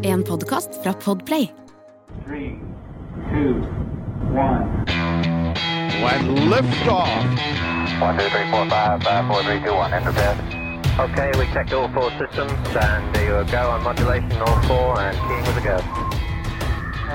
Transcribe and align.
En 0.00 0.22
podkast 0.22 0.68
fra 0.82 0.92
Podplay. 0.92 1.50
Three, 2.26 2.58
two, 3.30 3.54
one. 4.34 4.84
When 6.02 6.50
liftoff. 6.50 7.08
One, 8.02 8.18
two, 8.18 8.28
three, 8.28 8.50
four, 8.50 8.66
five, 8.68 9.02
five, 9.02 9.26
four, 9.28 9.42
three, 9.44 9.60
two, 9.60 9.74
one. 9.74 9.92
Enter 9.92 10.12
bed. 10.12 10.36
Okay, 10.98 11.30
we 11.38 11.46
checked 11.52 11.72
all 11.72 11.88
four 11.94 12.10
systems, 12.18 12.52
and 12.74 13.14
there 13.14 13.38
you 13.38 13.50
go 13.52 13.70
on 13.70 13.84
modulation, 13.84 14.32
all 14.32 14.62
four, 14.62 15.00
and 15.00 15.16
keying 15.16 15.46
with 15.46 15.58
a 15.58 15.64
go. 15.64 15.78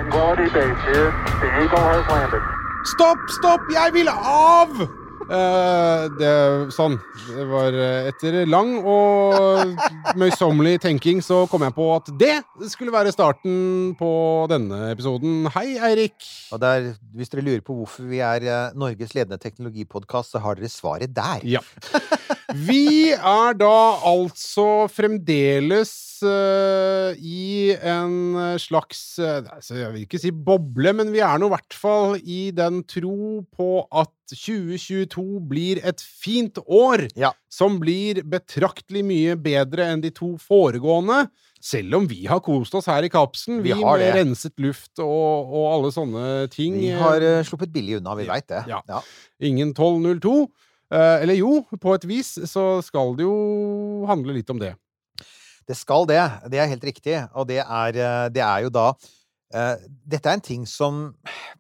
Quality 0.10 0.50
base 0.54 0.82
here. 0.88 1.12
The 1.42 1.50
Eagle 1.64 1.80
has 1.80 2.08
landed. 2.08 2.42
Stopp, 2.84 3.18
stopp, 3.28 3.60
jeg 3.72 3.90
vil 3.94 4.08
av! 4.08 5.03
Eh, 5.24 6.04
det, 6.20 6.32
sånn. 6.76 6.98
Det 7.30 7.46
var 7.48 7.76
eh, 7.78 8.10
etter 8.12 8.40
lang 8.50 8.76
og 8.82 9.78
møysommelig 10.20 10.82
tenking 10.84 11.22
så 11.24 11.44
kom 11.52 11.64
jeg 11.66 11.76
på 11.78 11.88
at 11.96 12.12
det 12.20 12.36
skulle 12.72 12.94
være 12.94 13.14
starten 13.16 13.94
på 14.00 14.12
denne 14.52 14.92
episoden. 14.92 15.48
Hei, 15.56 15.76
Eirik. 15.90 16.18
Og 16.54 16.62
der, 16.64 16.94
hvis 17.16 17.32
dere 17.32 17.46
lurer 17.46 17.64
på 17.66 17.78
hvorfor 17.78 18.10
vi 18.12 18.22
er 18.26 18.48
eh, 18.48 18.78
Norges 18.80 19.16
ledende 19.16 19.40
teknologipodkast, 19.42 20.36
så 20.36 20.44
har 20.44 20.60
dere 20.60 20.72
svaret 20.72 21.16
der. 21.16 21.46
Ja. 21.56 21.64
Vi 22.54 23.12
er 23.14 23.56
da 23.58 23.70
altså 24.06 24.86
fremdeles 24.94 25.92
uh, 26.22 27.16
i 27.18 27.74
en 27.74 28.36
slags 28.62 29.00
uh, 29.18 29.40
altså 29.56 29.80
Jeg 29.80 29.94
vil 29.96 30.04
ikke 30.06 30.22
si 30.22 30.32
boble, 30.32 30.94
men 30.96 31.10
vi 31.14 31.24
er 31.26 31.40
nå 31.42 31.50
i 31.50 31.54
hvert 31.56 31.78
fall 31.78 32.18
i 32.22 32.52
den 32.56 32.84
tro 32.90 33.42
på 33.58 33.70
at 33.90 34.12
2022 34.34 35.26
blir 35.50 35.82
et 35.86 36.02
fint 36.02 36.58
år, 36.64 37.08
Ja. 37.20 37.34
som 37.52 37.80
blir 37.82 38.22
betraktelig 38.24 39.04
mye 39.06 39.36
bedre 39.36 39.90
enn 39.94 40.02
de 40.06 40.14
to 40.16 40.36
foregående. 40.42 41.26
Selv 41.64 41.96
om 42.02 42.08
vi 42.10 42.26
har 42.28 42.42
kost 42.44 42.74
oss 42.76 42.90
her 42.92 43.06
i 43.08 43.12
kapsen, 43.14 43.62
vi, 43.64 43.72
Vi 43.74 43.82
har 43.82 43.98
med 43.98 44.04
det. 44.04 44.14
renset 44.20 44.54
luft 44.60 45.00
og, 45.00 45.54
og 45.54 45.68
alle 45.74 45.92
sånne 45.96 46.26
ting. 46.52 46.76
Vi 46.80 46.92
har 46.92 47.24
uh, 47.24 47.42
sluppet 47.48 47.72
billig 47.74 47.98
unna, 48.02 48.16
vi 48.20 48.28
veit 48.30 48.48
det. 48.52 48.66
Ja. 48.70 48.82
Ja. 48.90 49.00
Ingen 49.42 49.72
1202. 49.74 50.48
Eh, 50.94 51.24
eller 51.24 51.40
jo, 51.40 51.64
på 51.82 51.96
et 51.96 52.06
vis 52.06 52.36
så 52.50 52.78
skal 52.86 53.16
det 53.18 53.26
jo 53.26 53.36
handle 54.10 54.36
litt 54.36 54.50
om 54.54 54.62
det. 54.62 54.76
Det 55.66 55.78
skal 55.80 56.06
det. 56.10 56.22
Det 56.52 56.60
er 56.60 56.70
helt 56.70 56.86
riktig. 56.86 57.18
Og 57.34 57.48
det 57.50 57.62
er, 57.64 57.98
eh, 57.98 58.28
det 58.36 58.44
er 58.44 58.66
jo 58.66 58.72
da 58.74 58.92
eh, 59.56 59.88
Dette 60.04 60.30
er 60.30 60.38
en 60.38 60.44
ting 60.44 60.66
som 60.68 61.06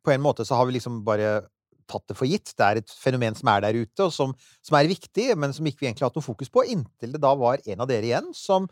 På 0.03 0.11
en 0.11 0.23
måte 0.23 0.43
så 0.45 0.57
har 0.59 0.67
vi 0.67 0.75
liksom 0.75 1.01
bare 1.07 1.45
tatt 1.89 2.05
det 2.09 2.17
for 2.17 2.29
gitt. 2.29 2.53
Det 2.57 2.65
er 2.65 2.79
et 2.79 2.93
fenomen 2.99 3.35
som 3.35 3.49
er 3.51 3.65
der 3.65 3.75
ute, 3.75 4.05
og 4.05 4.13
som, 4.15 4.31
som 4.63 4.77
er 4.79 4.87
viktig, 4.87 5.33
men 5.37 5.51
som 5.53 5.67
ikke 5.67 5.83
vi 5.83 5.89
egentlig 5.89 6.05
har 6.05 6.13
hatt 6.13 6.19
noe 6.19 6.25
fokus 6.25 6.49
på, 6.49 6.63
inntil 6.71 7.11
det 7.11 7.19
da 7.21 7.33
var 7.37 7.59
en 7.59 7.83
av 7.83 7.89
dere 7.89 8.07
igjen 8.07 8.29
som, 8.37 8.69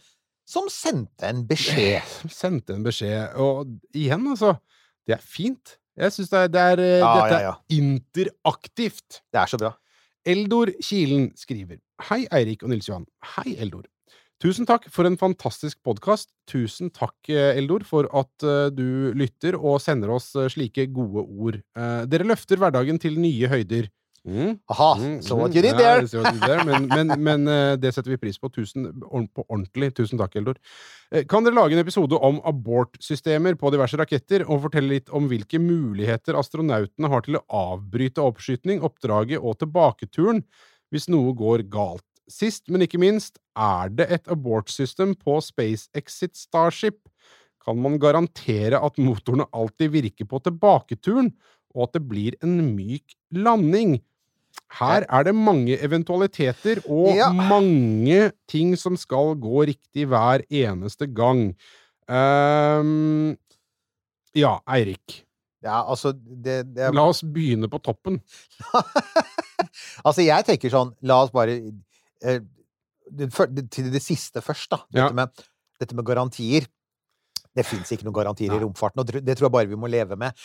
som 0.47 0.69
sendte 0.71 1.27
en 1.27 1.43
beskjed. 1.49 2.07
Sendte 2.31 2.77
en 2.77 2.87
beskjed, 2.87 3.35
og 3.35 3.75
igjen, 3.91 4.23
altså. 4.31 4.55
Det 5.05 5.17
er 5.17 5.27
fint. 5.27 5.75
Jeg 5.99 6.15
syns 6.15 6.31
det 6.31 6.39
er, 6.39 6.49
det 6.55 6.63
er 6.63 6.83
Ja, 6.87 7.11
Dette 7.19 7.35
ja, 7.35 7.43
ja. 7.49 7.53
er 7.59 7.77
interaktivt. 7.83 9.21
Det 9.27 9.43
er 9.43 9.51
så 9.51 9.59
bra. 9.59 9.75
Eldor 10.27 10.69
Kilen 10.83 11.31
skriver 11.37 11.79
Hei, 12.09 12.25
Eirik 12.33 12.61
og 12.63 12.69
Nils 12.69 12.89
Johan. 12.89 13.07
Hei, 13.35 13.55
Eldor. 13.61 13.87
Tusen 14.41 14.65
takk 14.65 14.87
for 14.89 15.05
en 15.05 15.19
fantastisk 15.21 15.77
podkast. 15.85 16.31
Tusen 16.49 16.89
takk, 16.93 17.15
eh, 17.29 17.57
Eldor, 17.59 17.85
for 17.85 18.09
at 18.09 18.45
eh, 18.45 18.69
du 18.73 19.13
lytter 19.17 19.57
og 19.57 19.77
sender 19.81 20.13
oss 20.15 20.31
eh, 20.33 20.49
slike 20.49 20.87
gode 20.93 21.25
ord. 21.25 21.59
Dere 22.09 22.25
løfter 22.25 22.61
hverdagen 22.61 22.97
til 23.01 23.19
nye 23.21 23.49
høyder. 23.51 23.89
Mm. 24.21 24.59
Aha, 24.69 24.95
Mm, 24.99 25.21
so 25.25 25.33
mm, 25.35 25.39
what 25.41 25.55
you 25.55 25.61
did 25.63 25.77
there. 25.77 26.05
Ja. 26.05 26.63
Men, 26.63 26.85
men, 26.87 27.13
men 27.25 27.47
eh, 27.49 27.75
det 27.81 27.89
setter 27.95 28.11
vi 28.13 28.19
pris 28.21 28.37
på. 28.37 28.51
Tusen, 28.53 28.85
på 29.33 29.45
ordentlig. 29.47 29.95
Tusen 29.97 30.19
takk, 30.21 30.35
Eldor. 30.37 30.59
Eh, 31.11 31.23
Kan 31.25 31.43
dere 31.43 31.57
lage 31.57 31.73
en 31.73 31.81
episode 31.81 32.19
om 32.21 32.37
abortsystemer 32.45 33.57
på 33.57 33.71
diverse 33.73 33.97
raketter, 33.97 34.45
og 34.45 34.67
fortelle 34.67 34.93
litt 34.93 35.09
om 35.09 35.25
hvilke 35.31 35.57
muligheter 35.61 36.37
astronautene 36.37 37.09
har 37.09 37.25
til 37.25 37.39
å 37.39 37.45
avbryte 37.49 38.21
oppskyting, 38.21 38.83
oppdraget 38.85 39.41
og 39.41 39.57
tilbaketuren 39.63 40.43
hvis 40.91 41.09
noe 41.09 41.33
går 41.33 41.65
galt? 41.71 42.05
Sist, 42.31 42.67
men 42.69 42.85
ikke 42.85 42.99
minst, 43.01 43.39
er 43.57 43.89
det 43.89 44.05
et 44.13 44.29
abortsystem 44.31 45.15
på 45.19 45.39
Space 45.43 45.89
Exit 45.97 46.37
Starship? 46.37 47.01
Kan 47.65 47.81
man 47.81 47.97
garantere 48.01 48.79
at 48.81 49.01
motorene 49.01 49.49
alltid 49.53 49.91
virker 49.97 50.29
på 50.29 50.39
tilbaketuren, 50.45 51.33
og 51.75 51.87
at 51.87 51.97
det 51.97 52.05
blir 52.07 52.37
en 52.43 52.57
myk 52.75 53.17
landing? 53.35 53.97
Her 54.79 55.03
er 55.09 55.25
det 55.27 55.33
mange 55.35 55.75
eventualiteter 55.83 56.79
og 56.87 57.11
Ja. 57.17 57.29
mange 57.31 58.31
ting 58.47 58.75
som 58.79 58.95
skal 58.97 59.35
gå 59.39 59.65
riktig 59.67 60.07
hver 60.07 60.43
eneste 60.49 61.07
gang. 61.13 61.51
Um, 62.07 63.35
ja, 64.35 64.57
Eirik. 64.67 65.25
Ja, 65.63 65.83
altså 65.89 66.13
det, 66.15 66.73
det 66.73 66.89
La 66.95 67.03
oss 67.11 67.21
begynne 67.21 67.69
på 67.71 67.81
toppen. 67.83 68.21
Altså, 70.01 70.23
jeg 70.25 70.43
tenker 70.47 70.71
sånn 70.73 70.89
La 71.05 71.19
oss 71.21 71.29
bare 71.31 71.53
eh, 72.25 72.39
det, 73.13 73.27
Til 73.71 73.91
det 73.93 74.01
siste 74.03 74.41
først, 74.43 74.71
da. 74.73 74.79
Ja. 74.97 75.09
Med, 75.15 75.29
dette 75.79 75.95
med 75.95 76.05
garantier. 76.07 76.65
Det 77.51 77.65
fins 77.67 77.89
ikke 77.91 78.05
noen 78.07 78.15
garantier 78.15 78.53
i 78.55 78.59
romfarten, 78.61 79.01
og 79.01 79.09
det, 79.11 79.33
tror 79.35 79.49
jeg 79.49 79.53
bare 79.53 79.67
vi 79.67 79.79
må 79.79 79.89
leve 79.91 80.15
med. 80.19 80.37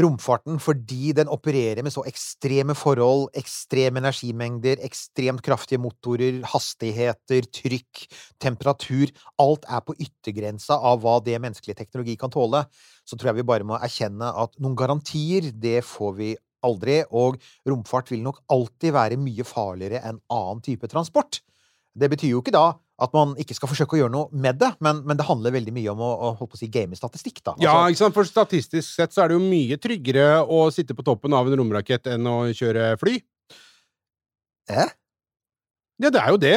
Romfarten, 0.00 0.56
fordi 0.62 1.12
den 1.16 1.28
opererer 1.28 1.84
med 1.84 1.92
så 1.92 2.06
ekstreme 2.08 2.76
forhold, 2.78 3.26
ekstreme 3.36 4.00
energimengder, 4.00 4.80
ekstremt 4.86 5.44
kraftige 5.44 5.82
motorer, 5.82 6.40
hastigheter, 6.54 7.50
trykk, 7.60 8.06
temperatur 8.42 9.12
Alt 9.42 9.68
er 9.68 9.84
på 9.84 9.96
yttergrensa 10.00 10.78
av 10.78 11.02
hva 11.04 11.18
det 11.24 11.36
menneskelig 11.42 11.76
teknologi 11.76 12.16
kan 12.20 12.32
tåle. 12.32 12.64
Så 13.04 13.18
tror 13.18 13.32
jeg 13.32 13.42
vi 13.42 13.48
bare 13.52 13.66
må 13.68 13.76
erkjenne 13.76 14.32
at 14.44 14.56
noen 14.62 14.78
garantier, 14.78 15.50
det 15.52 15.82
får 15.84 16.16
vi 16.16 16.32
aldri, 16.64 17.02
og 17.12 17.36
romfart 17.68 18.08
vil 18.12 18.24
nok 18.24 18.40
alltid 18.52 18.94
være 18.96 19.20
mye 19.20 19.44
farligere 19.44 20.00
enn 20.08 20.22
annen 20.32 20.64
type 20.64 20.88
transport. 20.88 21.42
Det 21.94 22.08
betyr 22.10 22.32
jo 22.32 22.40
ikke 22.42 22.54
da 22.56 22.72
at 23.02 23.14
man 23.16 23.32
ikke 23.42 23.56
skal 23.56 23.70
forsøke 23.70 23.96
å 23.96 24.00
gjøre 24.04 24.14
noe 24.14 24.28
med 24.44 24.60
det, 24.60 24.70
men, 24.84 25.00
men 25.08 25.18
det 25.18 25.26
handler 25.26 25.54
veldig 25.56 25.72
mye 25.74 25.90
om 25.90 26.02
å, 26.04 26.10
å 26.14 26.28
holde 26.38 26.52
på 26.52 26.58
å 26.58 26.60
si, 26.60 26.68
game 26.70 26.94
statistikk, 26.98 27.40
da. 27.42 27.56
Ja, 27.58 27.72
Altså, 27.74 27.90
ikke 27.90 28.02
sant? 28.04 28.16
For 28.18 28.28
statistisk 28.28 28.86
sett 28.86 29.14
så 29.14 29.24
er 29.24 29.32
det 29.32 29.38
jo 29.38 29.42
mye 29.42 29.78
tryggere 29.82 30.28
å 30.46 30.68
sitte 30.74 30.94
på 30.94 31.06
toppen 31.06 31.34
av 31.34 31.50
en 31.50 31.58
romrakett 31.58 32.06
enn 32.14 32.28
å 32.30 32.36
kjøre 32.54 32.92
fly. 33.00 33.16
Eh? 34.70 34.94
Ja, 36.02 36.10
det 36.10 36.22
er 36.22 36.30
jo 36.34 36.38
det. 36.40 36.56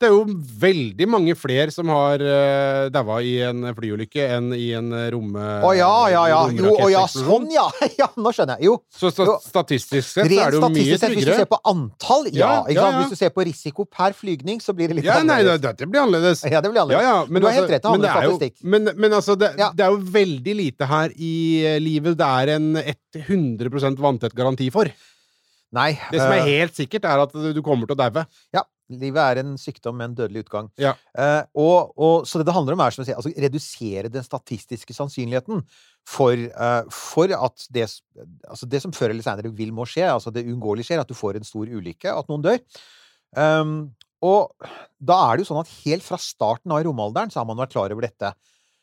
Det 0.00 0.08
er 0.08 0.14
jo 0.14 0.22
veldig 0.62 1.06
mange 1.12 1.34
flere 1.36 1.68
som 1.74 1.90
har 1.92 2.22
uh, 2.24 2.86
daua 2.92 3.18
i 3.20 3.34
en 3.44 3.66
flyulykke 3.76 4.28
enn 4.36 4.46
i 4.56 4.70
en 4.78 4.88
rom... 5.12 5.34
Å 5.36 5.72
ja, 5.76 5.90
ja, 6.08 6.22
ja. 6.32 6.38
Jo, 6.56 6.70
oh, 6.72 6.88
ja, 6.88 7.02
sånn, 7.12 7.50
ja! 7.52 7.66
Ja, 8.00 8.08
nå 8.16 8.32
skjønner 8.32 8.56
jeg. 8.56 8.70
Jo, 8.70 8.78
Så 8.88 9.10
sta 9.12 9.26
statistisk 9.44 10.06
sett 10.08 10.24
så 10.24 10.38
er 10.40 10.54
det 10.54 10.60
jo 10.60 10.70
mye 10.72 10.96
sett, 10.96 11.12
hvis 11.18 11.28
du 11.28 11.34
ser 11.34 11.50
på 11.50 11.58
antall, 11.68 12.30
ja. 12.32 12.64
Ja, 12.64 12.78
ja. 12.78 12.88
Hvis 13.02 13.12
du 13.12 13.20
ser 13.20 13.34
på 13.34 13.44
risiko 13.44 13.84
per 13.84 14.16
flygning, 14.16 14.64
så 14.64 14.72
blir 14.76 14.88
det 14.88 15.00
litt 15.00 15.10
Ja, 15.10 15.20
nei, 15.20 15.42
det, 15.42 15.52
annerledes. 15.52 15.62
dette 15.68 15.90
blir 15.92 16.02
annerledes. 16.06 16.44
Ja, 16.48 16.64
det 16.64 16.72
blir 16.72 16.82
annerledes. 16.86 17.10
ja, 17.10 17.20
Men 17.28 17.42
du 17.44 17.50
har 17.50 17.58
helt 17.60 17.74
rett, 17.76 17.84
det 17.84 17.92
men 17.92 18.00
om 18.00 18.10
er 18.10 18.28
jo- 18.30 18.66
Men, 18.72 18.90
men 18.96 19.18
altså, 19.20 19.36
det, 19.36 19.52
det 19.76 19.84
er 19.84 19.92
jo 19.92 20.00
veldig 20.16 20.56
lite 20.64 20.88
her 20.88 21.12
i 21.16 21.34
eh, 21.74 21.78
livet 21.82 22.16
det 22.16 22.32
er 22.40 22.56
en 22.56 22.72
100 22.80 24.00
vanntett 24.00 24.34
garanti 24.36 24.70
for. 24.72 24.88
Nei. 25.76 25.92
Det 26.10 26.18
som 26.18 26.32
er 26.32 26.40
eh, 26.42 26.52
helt 26.56 26.74
sikkert, 26.74 27.04
er 27.06 27.22
at 27.28 27.34
du 27.54 27.62
kommer 27.62 27.86
til 27.86 27.94
å 27.98 28.00
daue. 28.00 28.24
Ja. 28.56 28.64
Livet 28.90 29.20
er 29.22 29.40
en 29.42 29.54
sykdom 29.60 29.96
med 29.98 30.10
en 30.10 30.16
dødelig 30.18 30.44
utgang. 30.44 30.70
Ja. 30.80 30.96
Eh, 31.14 31.42
og, 31.62 31.92
og, 31.94 32.26
så 32.26 32.40
det 32.40 32.48
det 32.48 32.56
handler 32.56 32.74
om, 32.74 32.82
er 32.82 32.94
som 32.94 33.04
jeg 33.04 33.10
sier, 33.10 33.20
altså 33.20 33.44
redusere 33.46 34.12
den 34.12 34.26
statistiske 34.26 34.96
sannsynligheten 34.96 35.62
for, 36.08 36.34
eh, 36.34 36.82
for 36.94 37.34
at 37.36 37.66
det, 37.70 37.86
altså 38.48 38.68
det 38.70 38.82
som 38.82 38.94
før 38.96 39.14
eller 39.14 39.26
senere 39.26 39.54
vil 39.54 39.72
må 39.76 39.86
skje, 39.88 40.08
altså 40.10 40.34
det 40.34 40.46
uunngåelige 40.48 40.90
skjer, 40.90 41.04
at 41.04 41.10
du 41.10 41.18
får 41.18 41.38
en 41.38 41.46
stor 41.46 41.70
ulykke, 41.70 42.10
at 42.10 42.30
noen 42.32 42.46
dør. 42.48 42.60
Um, 43.38 43.74
og 44.26 44.50
da 44.98 45.16
er 45.28 45.38
det 45.38 45.44
jo 45.44 45.52
sånn 45.52 45.62
at 45.62 45.74
helt 45.84 46.04
fra 46.04 46.18
starten 46.20 46.72
av 46.74 46.82
romalderen 46.84 47.30
så 47.32 47.40
har 47.40 47.48
man 47.48 47.60
vært 47.60 47.72
klar 47.76 47.94
over 47.94 48.04
dette. 48.04 48.34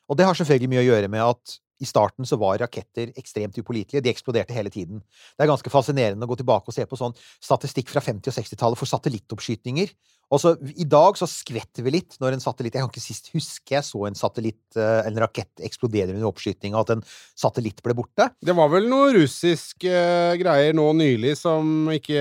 Og 0.07 0.17
det 0.17 0.25
har 0.25 0.37
selvfølgelig 0.37 0.71
mye 0.71 0.83
å 0.85 0.87
gjøre 0.87 1.11
med 1.11 1.25
at 1.25 1.57
i 1.79 1.87
starten 1.87 2.25
så 2.25 2.39
var 2.41 2.59
raketter 2.61 3.11
ekstremt 3.19 3.57
upålitelige. 3.59 4.03
De 4.03 4.11
eksploderte 4.11 4.55
hele 4.55 4.71
tiden. 4.73 5.01
Det 5.37 5.45
er 5.45 5.51
ganske 5.51 5.71
fascinerende 5.73 6.25
å 6.25 6.31
gå 6.31 6.39
tilbake 6.39 6.71
og 6.71 6.75
se 6.75 6.85
på 6.89 6.99
sånn 6.99 7.15
statistikk 7.37 7.91
fra 7.93 8.03
50- 8.03 8.31
og 8.31 8.37
60-tallet 8.37 8.81
for 8.81 8.89
satellittoppskytninger. 8.89 9.93
Og 10.33 10.41
så 10.43 10.53
I 10.75 10.85
dag 10.89 11.15
så 11.19 11.27
skvetter 11.29 11.85
vi 11.85 11.93
litt 11.95 12.17
når 12.21 12.35
en 12.35 12.43
satellitt 12.43 12.75
Jeg 12.75 12.83
kan 12.83 12.91
ikke 12.91 13.03
sist 13.03 13.29
huske 13.31 13.75
jeg 13.77 13.85
så 13.87 14.01
en 14.09 14.17
satellitt, 14.17 14.59
eh, 14.75 15.07
en 15.07 15.19
rakett 15.23 15.63
eksplodere 15.63 16.11
under 16.11 16.27
oppskyting, 16.27 16.75
og 16.75 16.83
at 16.83 16.97
en 16.97 17.03
satellitt 17.37 17.79
ble 17.85 17.95
borte. 17.95 18.27
Det 18.43 18.55
var 18.57 18.67
vel 18.71 18.89
noe 18.91 19.13
russisk 19.15 19.85
uh, 19.87 20.33
greier 20.39 20.75
nå 20.75 20.85
nylig 20.97 21.35
som 21.39 21.87
ikke 21.93 22.19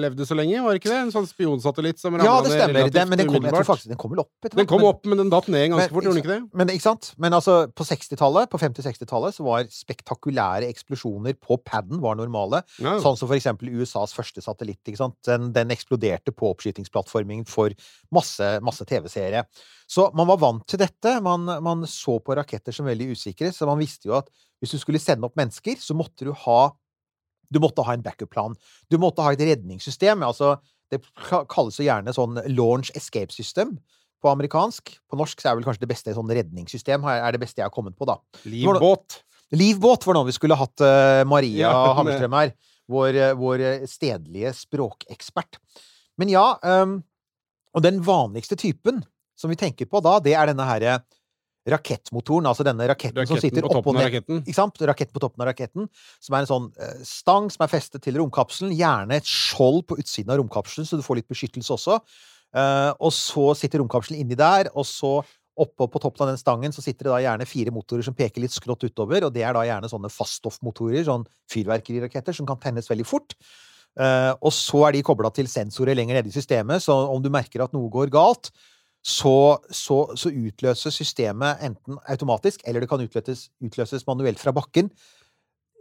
levde 0.00 0.26
så 0.28 0.36
lenge, 0.36 0.60
var 0.64 0.74
det 0.74 0.82
ikke 0.82 0.92
det? 0.92 1.00
En 1.06 1.14
sånn 1.14 1.28
spionsatellitt 1.28 2.00
som 2.02 2.16
ramla 2.16 2.26
Ja, 2.26 2.36
det 2.42 2.52
ned 2.52 2.60
stemmer. 2.60 2.76
relativt 2.80 2.96
det, 2.96 3.18
den 3.22 3.32
kom, 3.32 3.48
jeg 3.48 3.68
faktisk 3.70 3.92
den 3.92 4.00
kom 4.02 4.12
vel 4.12 4.22
opp 4.24 4.48
etter 4.48 4.60
Den 4.60 4.68
kom 4.70 4.82
men- 4.82 4.90
opp, 4.90 5.06
men 5.06 5.22
den 5.22 5.32
datt 5.32 5.48
ned 5.48 5.70
ganske 5.72 5.86
Men- 5.86 5.94
fort, 5.96 6.04
gjorde 6.04 6.20
den 6.20 6.22
ikke 6.24 6.34
det? 6.34 6.40
Men 6.52 6.74
ikke 6.74 6.86
sant? 6.88 7.12
Men 7.16 7.32
altså, 7.32 7.56
på 7.72 7.88
60-tallet, 7.88 8.50
på 8.52 8.60
50-60-tallet, 8.60 9.36
så 9.38 9.46
var 9.46 9.64
spektakulære 9.72 10.68
eksplosjoner 10.68 11.36
på 11.40 11.56
paden 11.64 12.00
var 12.04 12.16
normale. 12.20 12.62
Ja. 12.82 12.98
Sånn 13.00 13.16
som 13.16 13.28
for 13.28 13.36
eksempel 13.36 13.72
USAs 13.72 14.12
første 14.12 14.44
satellitt. 14.44 14.82
ikke 14.84 15.00
sant? 15.00 15.16
Den, 15.24 15.52
den 15.56 15.72
eksploderte 15.72 16.34
på 16.36 16.52
oppskytingsplattformen 16.52 17.45
utgangspunkt 17.45 17.45
for 17.50 17.74
masse, 18.14 18.50
masse 18.64 18.86
TV-seere. 18.88 19.44
Så 19.86 20.08
man 20.18 20.28
var 20.28 20.40
vant 20.42 20.64
til 20.68 20.80
dette. 20.82 21.16
Man, 21.24 21.46
man 21.62 21.86
så 21.90 22.18
på 22.22 22.36
raketter 22.38 22.74
som 22.74 22.88
veldig 22.88 23.12
usikre, 23.14 23.52
så 23.54 23.68
man 23.68 23.80
visste 23.80 24.10
jo 24.10 24.16
at 24.18 24.30
hvis 24.60 24.74
du 24.74 24.80
skulle 24.82 25.02
sende 25.02 25.28
opp 25.28 25.36
mennesker, 25.38 25.78
så 25.80 25.96
måtte 25.96 26.26
du 26.26 26.34
ha 26.46 26.60
du 27.52 27.60
måtte 27.62 27.84
ha 27.86 27.94
en 27.94 28.02
backup-plan. 28.02 28.56
Du 28.90 28.96
måtte 28.98 29.22
ha 29.22 29.30
et 29.30 29.42
redningssystem. 29.46 30.24
altså 30.26 30.56
Det 30.90 30.98
kalles 31.22 31.78
jo 31.78 31.86
gjerne 31.86 32.14
sånn 32.14 32.40
launch 32.56 32.90
escape 32.98 33.34
system 33.34 33.76
på 34.22 34.32
amerikansk. 34.32 34.96
På 35.10 35.18
norsk 35.20 35.42
så 35.42 35.50
er 35.50 35.58
vel 35.58 35.66
kanskje 35.66 35.84
det 35.84 35.92
beste 35.92 36.14
sånn 36.16 36.32
redningssystem, 36.32 37.06
er 37.06 37.34
det 37.34 37.42
beste 37.42 37.62
jeg 37.62 37.68
har 37.68 37.74
kommet 37.74 37.96
på, 37.98 38.08
da. 38.08 38.18
Livbåt. 38.48 39.20
Livbåt 39.54 40.06
var 40.08 40.18
noe 40.18 40.26
vi 40.26 40.34
skulle 40.34 40.58
hatt 40.58 40.82
uh, 40.82 41.22
Maria 41.28 41.68
Ja, 41.68 41.92
Hammerstrøm 41.98 42.34
her. 42.40 42.56
Vår, 42.90 43.16
eh, 43.18 43.32
vår 43.34 43.62
eh, 43.66 43.84
stedlige 43.90 44.52
språkekspert. 44.54 45.56
Men 46.22 46.30
ja, 46.30 46.44
ehm, 46.62 47.00
og 47.76 47.84
den 47.84 48.00
vanligste 48.04 48.56
typen 48.58 49.02
som 49.36 49.52
vi 49.52 49.58
tenker 49.60 49.88
på 49.90 50.00
da, 50.00 50.16
det 50.24 50.32
er 50.32 50.48
denne 50.48 50.64
herre 50.64 50.96
rakettmotoren. 51.66 52.46
Altså 52.48 52.64
denne 52.66 52.86
raketten, 52.88 53.26
som 53.28 53.40
sitter 53.42 53.66
på 53.66 53.74
oppå 53.80 53.92
ned- 53.92 54.06
raketten. 54.08 54.42
Ikke 54.44 54.56
sant? 54.56 54.78
Rakett 54.88 55.12
på 55.12 55.22
toppen 55.22 55.42
av 55.42 55.50
raketten. 55.50 55.88
Som 56.22 56.36
er 56.36 56.44
en 56.44 56.50
sånn 56.50 56.68
eh, 56.78 57.00
stang 57.04 57.50
som 57.52 57.66
er 57.66 57.72
festet 57.72 58.04
til 58.06 58.16
romkapselen. 58.20 58.74
Gjerne 58.76 59.18
et 59.18 59.28
skjold 59.28 59.82
på 59.90 59.98
utsiden 60.00 60.32
av 60.32 60.40
romkapselen, 60.40 60.88
så 60.88 60.98
du 60.98 61.04
får 61.04 61.20
litt 61.20 61.28
beskyttelse 61.32 61.74
også. 61.74 61.98
Eh, 62.56 62.92
og 62.96 63.12
så 63.12 63.50
sitter 63.58 63.82
romkapselen 63.82 64.22
inni 64.22 64.38
der, 64.38 64.70
og 64.74 64.86
så 64.88 65.18
oppå 65.56 65.88
på 65.88 66.00
toppen 66.04 66.26
av 66.26 66.34
den 66.34 66.40
stangen 66.40 66.74
så 66.74 66.82
sitter 66.84 67.08
det 67.08 67.14
da 67.14 67.20
gjerne 67.24 67.46
fire 67.48 67.72
motorer 67.72 68.04
som 68.04 68.16
peker 68.16 68.44
litt 68.44 68.52
skrått 68.52 68.84
utover, 68.84 69.24
og 69.24 69.32
det 69.32 69.40
er 69.46 69.56
da 69.56 69.62
gjerne 69.64 69.88
sånne 69.88 70.10
faststoffmotorer, 70.12 71.00
sånn 71.08 71.24
fyrverkeriraketter, 71.52 72.36
som 72.36 72.48
kan 72.48 72.60
tennes 72.60 72.90
veldig 72.90 73.06
fort. 73.08 73.32
Eh, 73.96 74.32
og 74.44 74.52
så 74.52 74.86
er 74.86 74.96
de 74.96 75.04
kobla 75.06 75.30
til 75.32 75.48
sensorer 75.48 75.96
lenger 75.96 76.18
nede 76.18 76.32
i 76.32 76.34
systemet, 76.34 76.84
så 76.84 76.94
om 77.12 77.22
du 77.24 77.30
merker 77.32 77.64
at 77.64 77.76
noe 77.76 77.88
går 77.92 78.12
galt, 78.12 78.50
så, 79.06 79.56
så, 79.70 80.00
så 80.18 80.32
utløses 80.34 80.98
systemet 80.98 81.62
enten 81.64 82.00
automatisk, 82.10 82.64
eller 82.66 82.82
det 82.82 82.90
kan 82.90 83.04
utløses, 83.04 83.46
utløses 83.62 84.06
manuelt 84.08 84.42
fra 84.42 84.52
bakken. 84.56 84.90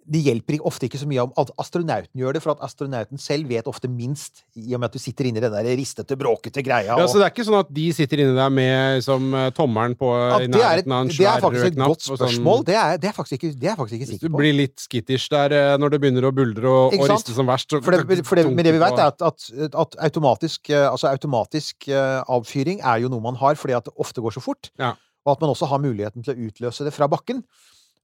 Det 0.05 0.19
hjelper 0.21 0.59
ofte 0.61 0.85
ikke 0.85 0.99
så 1.01 1.07
mye 1.09 1.23
om 1.23 1.31
at 1.41 1.49
astronauten 1.57 2.13
gjør 2.21 2.33
det, 2.37 2.41
for 2.43 2.51
at 2.53 2.59
astronauten 2.61 3.17
selv 3.17 3.47
vet 3.49 3.65
ofte 3.65 3.89
minst, 3.89 4.43
i 4.55 4.75
og 4.75 4.79
med 4.83 4.91
at 4.91 4.93
du 4.93 4.99
sitter 5.01 5.25
inni 5.25 5.41
den 5.41 5.49
der 5.51 5.65
ristete, 5.79 6.13
bråkete 6.19 6.61
greia. 6.61 6.91
Ja, 6.93 6.97
og- 7.01 7.09
så 7.09 7.17
det 7.17 7.25
er 7.25 7.31
ikke 7.33 7.45
sånn 7.47 7.57
at 7.59 7.71
de 7.73 7.85
sitter 7.91 8.21
inni 8.21 8.35
der 8.37 8.49
med 8.53 9.01
som 9.03 9.33
eh, 9.33 9.49
tommelen 9.57 9.95
på 9.97 10.11
Ja, 10.13 10.37
i 10.39 10.47
nærheten 10.47 10.53
av 10.53 10.61
en 10.61 10.61
nærheten 10.77 10.93
av 10.93 11.01
en 11.01 11.07
det 11.07 11.25
er 11.25 11.41
faktisk 11.41 11.65
et 11.65 11.75
godt 11.81 12.01
spørsmål. 12.05 12.17
sånn- 12.17 12.35
spørsmål. 12.35 12.65
Det 12.65 12.75
er, 12.75 12.97
det 13.01 13.09
er 13.09 13.15
faktisk 13.17 13.33
ikke, 13.39 13.59
det 13.59 13.69
er 13.71 13.75
faktisk 13.75 13.95
ikke 13.97 14.05
du 14.05 14.11
sikker 14.13 14.29
på. 14.29 14.37
blir 14.43 14.53
litt 14.53 14.77
skittish 14.85 15.29
der 15.29 15.51
eh, 15.57 15.77
når 15.81 15.89
det 15.89 16.01
begynner 16.01 16.29
å 16.29 16.33
buldre 16.35 16.65
og, 16.69 16.93
og 16.99 17.09
riste 17.09 17.33
som 17.33 17.47
verst 17.49 17.69
så 17.73 17.81
For 17.83 17.91
det, 17.91 18.25
for 18.25 18.35
det, 18.35 18.45
men 18.45 18.63
det 18.63 18.73
vi 18.77 18.79
vet, 18.85 18.99
er 18.99 19.07
at, 19.09 19.21
at, 19.21 19.49
at 19.73 19.95
automatisk, 20.05 20.69
eh, 20.69 20.85
altså 20.91 21.09
automatisk 21.09 21.89
uh, 21.89 22.21
avfyring 22.29 22.79
er 22.85 23.01
jo 23.01 23.09
noe 23.09 23.21
man 23.21 23.35
har 23.41 23.55
fordi 23.55 23.73
at 23.73 23.85
det 23.89 23.93
ofte 23.97 24.21
går 24.21 24.37
så 24.37 24.41
fort. 24.41 24.69
Ja. 24.77 24.93
Og 25.25 25.31
at 25.33 25.41
man 25.41 25.49
også 25.49 25.65
har 25.65 25.79
muligheten 25.81 26.21
til 26.23 26.35
å 26.35 26.49
utløse 26.51 26.85
det 26.85 26.93
fra 26.93 27.07
bakken. 27.09 27.43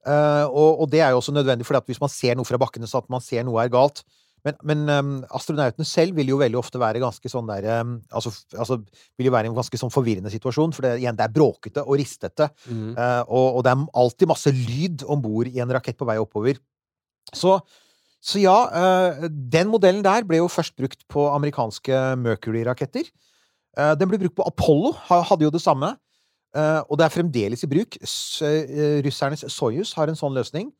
Eh, 0.01 0.45
og, 0.49 0.81
og 0.81 0.89
det 0.89 1.03
er 1.03 1.13
jo 1.13 1.19
også 1.19 1.33
nødvendig, 1.35 1.65
for 1.67 1.77
hvis 1.85 2.01
man 2.01 2.09
ser 2.09 2.37
noe 2.37 2.47
fra 2.47 2.57
bakkene, 2.61 2.89
så 2.89 3.03
at 3.03 3.09
man 3.13 3.21
ser 3.21 3.45
noe 3.45 3.61
er 3.61 3.69
galt 3.69 4.01
Men, 4.41 4.55
men 4.65 4.79
um, 4.89 5.09
astronautene 5.37 5.85
selv 5.85 6.15
vil 6.17 6.31
jo 6.31 6.39
veldig 6.41 6.57
ofte 6.57 6.79
være 6.81 7.03
ganske 7.03 7.29
sånn 7.29 7.45
der 7.45 7.67
um, 7.83 7.99
altså, 8.09 8.31
altså 8.57 8.79
vil 8.81 9.27
jo 9.27 9.33
være 9.35 9.45
i 9.45 9.51
en 9.51 9.57
ganske 9.59 9.77
sånn 9.77 9.93
forvirrende 9.93 10.31
situasjon, 10.33 10.73
for 10.73 10.87
det, 10.87 10.95
igjen, 11.03 11.13
det 11.19 11.27
er 11.27 11.35
bråkete 11.35 11.83
og 11.85 11.99
ristete. 12.01 12.49
Mm. 12.65 12.95
Uh, 12.97 13.21
og, 13.27 13.59
og 13.59 13.61
det 13.67 13.75
er 13.75 13.83
alltid 14.01 14.31
masse 14.33 14.55
lyd 14.55 15.05
om 15.05 15.21
bord 15.21 15.51
i 15.51 15.61
en 15.61 15.75
rakett 15.77 15.99
på 15.99 16.09
vei 16.09 16.17
oppover. 16.17 16.57
Så, 17.29 17.59
så 18.17 18.41
ja, 18.41 18.57
uh, 18.73 19.29
den 19.29 19.69
modellen 19.69 20.01
der 20.01 20.25
ble 20.25 20.41
jo 20.41 20.49
først 20.49 20.73
brukt 20.73 21.05
på 21.05 21.29
amerikanske 21.29 22.01
Mercury-raketter. 22.23 23.13
Den 23.71 24.09
ble 24.09 24.17
brukt 24.19 24.35
på 24.35 24.43
Apollo, 24.49 24.89
hadde 25.07 25.45
jo 25.45 25.53
det 25.53 25.61
samme. 25.63 25.93
Eh, 26.51 26.81
og 26.89 26.99
det 26.99 27.05
er 27.05 27.13
fremdeles 27.13 27.63
i 27.63 27.69
bruk. 27.71 27.97
Eh, 28.01 28.99
russernes 29.05 29.45
Soyuz 29.53 29.93
har 29.95 30.11
en 30.11 30.19
sånn 30.19 30.35
løsning. 30.35 30.71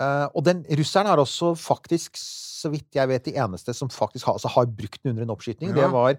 Eh, 0.00 0.26
og 0.34 0.44
den 0.46 0.62
russeren 0.78 1.08
er 1.10 1.20
også 1.20 1.54
faktisk, 1.58 2.20
så 2.20 2.70
vidt 2.72 2.94
jeg 2.94 3.08
vet, 3.10 3.24
de 3.26 3.34
eneste 3.40 3.74
som 3.76 3.90
faktisk 3.92 4.28
har, 4.28 4.38
altså 4.38 4.52
har 4.52 4.68
brukt 4.68 5.00
den 5.02 5.14
under 5.14 5.26
en 5.26 5.34
oppskyting. 5.34 5.72
Ja. 5.72 5.82
Det 5.82 5.90
var 5.92 6.14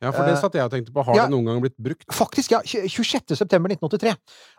Ja, 0.00 0.14
for 0.16 0.24
det 0.24 0.38
satt 0.40 0.54
jeg 0.56 0.64
og 0.64 0.70
tenkte 0.72 0.94
på. 0.96 1.02
Har 1.04 1.12
ja. 1.12 1.26
det 1.28 1.34
noen 1.34 1.44
gang 1.44 1.58
blitt 1.60 1.76
brukt? 1.76 2.06
Faktisk, 2.16 2.54
ja. 2.54 2.62
tjue- 2.64 2.88
26. 2.88 3.36
september 3.36 3.68
1983. 3.68 4.14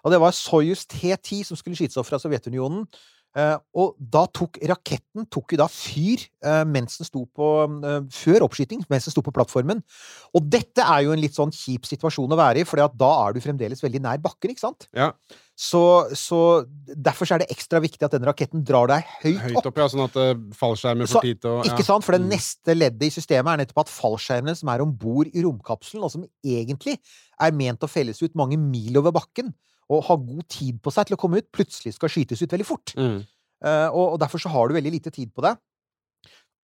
Og 0.05 0.13
det 0.13 0.19
var 0.21 0.35
Soyuz 0.37 0.85
T10 0.85 1.41
som 1.47 1.57
skulle 1.57 1.79
skytes 1.79 1.97
opp 1.97 2.05
fra 2.05 2.19
Sovjetunionen. 2.21 2.85
Eh, 3.31 3.53
og 3.79 3.93
da 4.11 4.25
tok 4.27 4.57
raketten 4.67 5.23
tok 5.31 5.53
jo 5.53 5.59
da 5.61 5.67
fyr 5.71 6.19
eh, 6.43 6.63
mens 6.67 6.97
den 6.99 7.07
sto 7.07 7.21
på 7.31 7.45
eh, 7.63 8.01
Før 8.11 8.43
oppskyting, 8.43 8.81
mens 8.91 9.07
den 9.07 9.13
sto 9.13 9.23
på 9.23 9.31
plattformen. 9.35 9.79
Og 10.35 10.49
dette 10.51 10.83
er 10.83 11.05
jo 11.05 11.13
en 11.15 11.21
litt 11.21 11.37
sånn 11.37 11.53
kjip 11.55 11.87
situasjon 11.87 12.35
å 12.35 12.39
være 12.39 12.63
i, 12.63 12.67
for 12.67 12.81
da 12.81 13.11
er 13.21 13.37
du 13.37 13.39
fremdeles 13.43 13.79
veldig 13.83 14.03
nær 14.03 14.19
bakken, 14.23 14.51
ikke 14.51 14.65
sant? 14.65 14.89
Ja. 14.97 15.13
Så, 15.55 15.81
så 16.17 16.41
derfor 16.91 17.29
så 17.29 17.37
er 17.37 17.43
det 17.43 17.51
ekstra 17.53 17.79
viktig 17.83 18.03
at 18.03 18.15
den 18.17 18.27
raketten 18.27 18.65
drar 18.67 18.89
deg 18.89 19.07
høyt, 19.21 19.39
Høyt 19.45 19.57
opp. 19.61 19.71
opp, 19.71 19.81
ja, 19.83 19.89
sånn 19.93 20.05
at 20.07 20.21
fallskjermen 20.57 21.11
får 21.11 21.27
tid 21.27 21.41
til 21.43 21.51
å 21.53 21.65
Ikke 21.69 21.85
sant? 21.85 22.07
For 22.07 22.17
det 22.17 22.25
neste 22.25 22.75
leddet 22.75 23.07
i 23.07 23.13
systemet 23.13 23.53
er 23.53 23.63
nettopp 23.63 23.85
at 23.85 23.93
fallskjermene 23.93 24.57
som 24.57 24.71
er 24.73 24.83
om 24.83 24.91
bord 24.91 25.29
i 25.31 25.45
romkapselen, 25.45 26.03
og 26.03 26.11
som 26.15 26.25
egentlig 26.43 26.97
er 27.39 27.55
ment 27.55 27.85
å 27.85 27.91
felles 27.91 28.19
ut 28.25 28.35
mange 28.39 28.59
mil 28.59 28.97
over 28.99 29.15
bakken, 29.15 29.53
og 29.91 30.05
har 30.07 30.21
god 30.23 30.45
tid 30.51 30.79
på 30.83 30.93
seg 30.93 31.09
til 31.09 31.17
å 31.17 31.19
komme 31.21 31.41
ut, 31.41 31.49
plutselig 31.53 31.95
skal 31.97 32.11
skytes 32.13 32.41
ut 32.43 32.53
veldig 32.55 32.67
fort. 32.67 32.93
Mm. 32.97 33.19
Eh, 33.61 33.89
og, 33.89 34.15
og 34.15 34.21
derfor 34.23 34.41
så 34.41 34.51
har 34.53 34.69
du 34.69 34.77
veldig 34.77 34.93
lite 34.95 35.13
tid 35.13 35.29
på 35.35 35.43
det. 35.45 35.53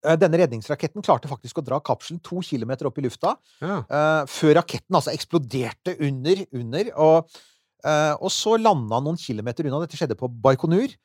Eh, 0.05 0.15
denne 0.19 0.39
redningsraketten 0.41 1.05
klarte 1.05 1.29
faktisk 1.29 1.59
å 1.59 1.65
dra 1.65 1.79
kapselen 1.83 2.21
to 2.25 2.39
kilometer 2.45 2.89
opp 2.89 2.97
i 3.01 3.05
lufta, 3.05 3.35
Ja. 3.61 3.81
eh, 3.83 4.21
før 4.31 4.57
raketten 4.61 4.97
altså 4.97 5.13
eksploderte 5.13 5.97
under, 6.07 6.45
under 6.57 6.93
og, 6.95 7.37
og 7.87 8.31
så 8.33 8.55
landa 8.59 8.97
noen 8.99 9.19
kilometer 9.21 9.67
unna. 9.67 9.83
Dette 9.85 9.99
skjedde 9.99 10.17
på 10.19 10.27
Baikonur. 10.43 10.95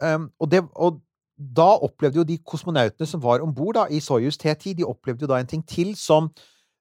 Um, 0.00 0.28
og, 0.40 0.48
det, 0.52 0.60
og 0.76 1.00
da 1.36 1.66
opplevde 1.84 2.20
jo 2.20 2.26
de 2.28 2.36
kosmonautene 2.44 3.08
som 3.08 3.20
var 3.24 3.42
om 3.44 3.50
bord 3.56 3.80
i 3.92 3.98
Soyuz 4.04 4.38
T10, 4.40 4.76
de 4.78 4.86
opplevde 4.86 5.24
jo 5.24 5.30
da 5.30 5.40
en 5.40 5.48
ting 5.48 5.64
til 5.66 5.94
som 5.98 6.28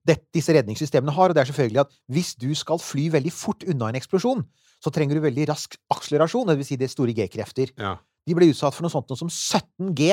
det, 0.10 0.18
disse 0.36 0.54
redningssystemene 0.58 1.14
har, 1.16 1.30
og 1.32 1.38
det 1.38 1.44
er 1.46 1.52
selvfølgelig 1.54 1.84
at 1.86 1.94
hvis 2.10 2.34
du 2.42 2.50
skal 2.58 2.82
fly 2.82 3.08
veldig 3.14 3.32
fort 3.36 3.64
unna 3.70 3.92
en 3.94 4.00
eksplosjon, 4.02 4.44
så 4.82 4.92
trenger 4.96 5.20
du 5.20 5.24
veldig 5.28 5.46
rask 5.52 5.76
akselerasjon, 5.94 6.50
vil 6.58 6.66
si 6.68 6.78
det 6.80 6.90
store 6.92 7.14
G-krefter. 7.18 7.72
ja. 7.78 7.98
De 8.30 8.36
ble 8.38 8.46
utsatt 8.52 8.76
for 8.76 8.84
noe 8.86 8.92
sånt 8.94 9.08
noe 9.10 9.18
som 9.18 9.30
17 9.32 9.94
G 9.98 10.12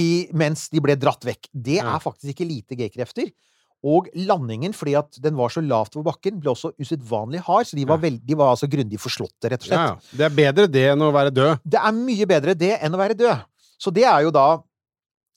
i, 0.00 0.06
mens 0.34 0.64
de 0.72 0.80
ble 0.82 0.96
dratt 0.98 1.22
vekk. 1.28 1.46
Det 1.54 1.76
Ja. 1.78 1.94
er 1.94 2.00
faktisk 2.02 2.32
ikke 2.34 2.48
lite 2.48 2.74
G-krefter. 2.74 3.28
Og 3.86 4.08
landingen, 4.16 4.72
fordi 4.74 4.96
at 4.98 5.14
den 5.22 5.36
var 5.38 5.48
så 5.48 5.62
lavt 5.62 5.94
over 5.96 6.10
bakken, 6.10 6.40
ble 6.40 6.50
også 6.50 6.72
usedvanlig 6.80 7.40
hard, 7.46 7.66
så 7.70 7.76
de 7.78 7.84
var, 7.86 7.98
veld, 8.02 8.18
de 8.26 8.34
var 8.34 8.50
altså 8.56 8.68
grundig 8.68 8.98
forslåtte, 9.00 9.48
rett 9.48 9.62
og 9.62 9.68
slett. 9.68 9.78
Ja. 9.78 10.16
Det 10.16 10.26
er 10.26 10.34
bedre 10.36 10.66
det 10.68 10.82
enn 10.92 11.00
å 11.06 11.12
være 11.14 11.30
død. 11.32 11.60
Det 11.64 11.78
er 11.80 11.92
mye 11.92 12.26
bedre 12.26 12.54
det 12.58 12.74
enn 12.82 12.92
å 12.98 13.00
være 13.00 13.14
død. 13.16 13.44
Så 13.80 13.92
det 13.94 14.04
er 14.04 14.20
jo 14.26 14.30
da 14.34 14.48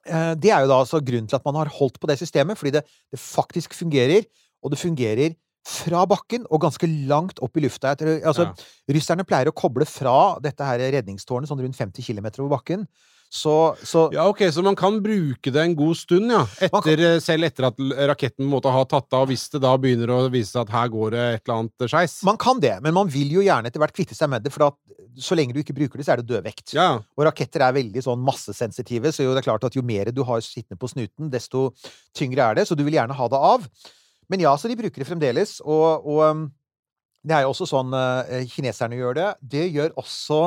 Det 0.04 0.52
er 0.52 0.66
jo 0.66 0.68
da 0.68 0.82
altså 0.84 1.00
grunnen 1.00 1.30
til 1.32 1.38
at 1.38 1.46
man 1.48 1.56
har 1.62 1.72
holdt 1.72 2.00
på 2.02 2.10
det 2.10 2.18
systemet, 2.20 2.60
fordi 2.60 2.74
det, 2.76 2.82
det 3.12 3.20
faktisk 3.22 3.74
fungerer, 3.78 4.26
og 4.64 4.74
det 4.74 4.80
fungerer 4.82 5.36
fra 5.64 6.04
bakken 6.10 6.44
og 6.52 6.60
ganske 6.66 6.88
langt 7.08 7.40
opp 7.44 7.56
i 7.56 7.64
lufta. 7.64 7.94
Altså, 7.96 8.50
Ja. 8.50 8.54
Russerne 8.98 9.24
pleier 9.24 9.48
å 9.48 9.56
koble 9.56 9.88
fra 9.88 10.38
dette 10.44 10.66
her 10.68 10.82
redningstårnet 10.98 11.48
sånn 11.48 11.62
rundt 11.64 11.80
50 11.80 12.04
km 12.04 12.28
over 12.44 12.58
bakken. 12.58 12.88
Så, 13.34 13.54
så 13.82 14.04
Ja, 14.14 14.28
ok, 14.30 14.44
Så 14.54 14.62
man 14.62 14.76
kan 14.78 15.00
bruke 15.02 15.50
det 15.50 15.58
en 15.64 15.72
god 15.76 15.96
stund, 15.98 16.30
ja. 16.30 16.44
Kan- 16.70 16.84
Etter, 16.86 17.18
selv 17.24 17.48
etter 17.48 17.66
at 17.72 17.80
raketten 18.12 18.46
måtte 18.46 18.70
ha 18.70 18.84
tatt 18.86 19.16
av, 19.18 19.26
hvis 19.32 19.48
det 19.50 19.64
da 19.64 19.72
begynner 19.82 20.12
å 20.14 20.20
vise 20.30 20.52
seg 20.54 20.68
at 20.68 20.74
her 20.76 20.92
går 20.94 21.16
det 21.16 21.24
et 21.24 21.42
eller 21.48 21.64
annet 21.64 21.88
skeis. 21.90 22.20
man 22.28 22.38
kan 22.38 22.62
det, 22.62 22.76
men 22.86 22.94
man 22.94 23.10
vil 23.10 23.32
jo 23.34 23.42
gjerne 23.42 23.72
etter 23.72 23.82
hvert 23.82 23.96
kvitte 23.98 24.14
seg 24.14 24.30
med 24.30 24.46
det, 24.46 24.54
for 24.54 24.68
at 24.68 24.78
så 25.18 25.34
lenge 25.38 25.54
du 25.58 25.64
ikke 25.64 25.74
bruker 25.78 25.98
det, 25.98 26.06
så 26.06 26.14
er 26.14 26.22
det 26.22 26.30
dødvekt. 26.30 26.76
Ja, 26.78 27.00
Og 27.18 27.26
raketter 27.26 27.66
er 27.66 27.74
veldig 27.74 28.06
sånn 28.06 28.22
massesensitive, 28.22 29.10
så 29.14 29.26
jo 29.26 29.34
det 29.34 29.42
er 29.42 29.50
klart 29.50 29.66
at 29.66 29.74
jo 29.78 29.82
mer 29.86 30.14
du 30.14 30.22
har 30.30 30.46
sittende 30.46 30.78
på 30.78 30.90
snuten, 30.94 31.34
desto 31.34 31.72
tyngre 32.14 32.52
er 32.52 32.62
det, 32.62 32.68
så 32.70 32.78
du 32.78 32.86
vil 32.86 33.00
gjerne 33.00 33.18
ha 33.18 33.28
det 33.34 33.42
av. 33.50 33.66
Men 34.30 34.46
ja, 34.46 34.54
så 34.58 34.70
de 34.70 34.78
bruker 34.78 35.02
det 35.02 35.10
fremdeles, 35.10 35.58
og, 35.66 36.06
og 36.06 36.22
um, 36.30 36.46
det 37.26 37.34
er 37.40 37.48
jo 37.48 37.52
også 37.56 37.66
sånn 37.70 37.94
eh, 37.98 38.46
kineserne 38.52 38.98
gjør 39.02 39.18
det. 39.18 39.28
Det 39.42 39.66
gjør 39.74 39.94
også 40.02 40.40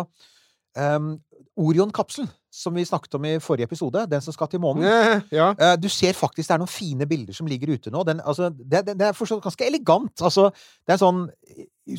um, 0.76 1.16
Orion-kapselen, 1.56 2.28
som 2.56 2.76
vi 2.76 2.84
snakket 2.88 3.14
om 3.18 3.26
i 3.28 3.34
forrige 3.42 3.68
episode, 3.68 4.06
den 4.08 4.22
som 4.24 4.32
skal 4.32 4.48
til 4.48 4.62
månen. 4.62 4.86
Ja. 5.34 5.50
Eh, 5.52 5.74
Du 5.80 5.88
ser 5.92 6.16
faktisk 6.16 6.48
det 6.48 6.54
er 6.54 6.62
noen 6.62 6.72
fine 6.72 7.06
bilder 7.08 7.36
som 7.36 7.48
ligger 7.50 7.74
ute 7.74 7.92
nå. 7.92 8.04
Den, 8.08 8.22
altså, 8.24 8.48
det, 8.50 8.84
det, 8.88 8.96
er 9.04 9.16
forstått 9.16 9.44
ganske 9.44 9.66
elegant. 9.66 10.14
Altså, 10.24 10.48
det 10.86 10.96
er 10.96 11.02
sånn, 11.02 11.26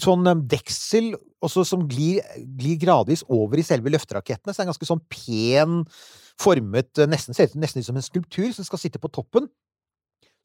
sånn 0.02 0.32
um, 0.32 0.42
deksel 0.50 1.12
også 1.46 1.66
som 1.68 1.86
glir, 1.90 2.24
glir 2.58 2.80
gradvis 2.82 3.24
over 3.30 3.62
i 3.62 3.66
selve 3.68 3.94
løfterakettene. 3.94 4.54
Så 4.54 4.58
det 4.58 4.66
er 4.66 4.68
en 4.68 4.74
ganske 4.74 4.90
sånn 4.90 5.06
pen 5.14 5.80
formet 6.42 7.02
eh, 7.02 7.10
Nesten 7.10 7.38
ser 7.38 7.52
ut 7.52 7.62
nesten 7.62 7.86
som 7.86 7.98
en 7.98 8.06
skulptur 8.06 8.50
som 8.56 8.66
skal 8.66 8.82
sitte 8.82 9.02
på 9.02 9.14
toppen. 9.14 9.50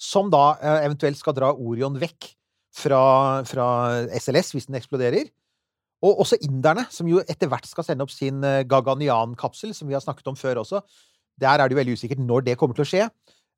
Som 0.02 0.32
da 0.34 0.58
eh, 0.58 0.88
eventuelt 0.90 1.20
skal 1.20 1.36
dra 1.38 1.54
Orion 1.56 1.96
vekk 2.02 2.34
fra, 2.72 3.02
fra 3.48 3.68
SLS 4.18 4.52
hvis 4.56 4.68
den 4.68 4.80
eksploderer. 4.80 5.32
Og 6.02 6.24
også 6.24 6.38
inderne, 6.42 6.84
som 6.90 7.06
jo 7.06 7.22
etter 7.22 7.50
hvert 7.50 7.68
skal 7.68 7.86
sende 7.86 8.04
opp 8.04 8.12
sin 8.12 8.42
eh, 8.46 8.64
Gaganyaan-kapsel, 8.68 9.74
som 9.76 9.88
vi 9.90 9.94
har 9.94 10.02
snakket 10.02 10.32
om 10.32 10.38
før 10.38 10.62
også. 10.64 10.82
Der 11.40 11.54
er 11.54 11.68
det 11.68 11.76
jo 11.76 11.80
veldig 11.80 11.96
usikkert 11.98 12.22
når 12.22 12.44
det 12.48 12.58
kommer 12.60 12.78
til 12.78 12.84
å 12.86 12.90
skje. 12.90 13.06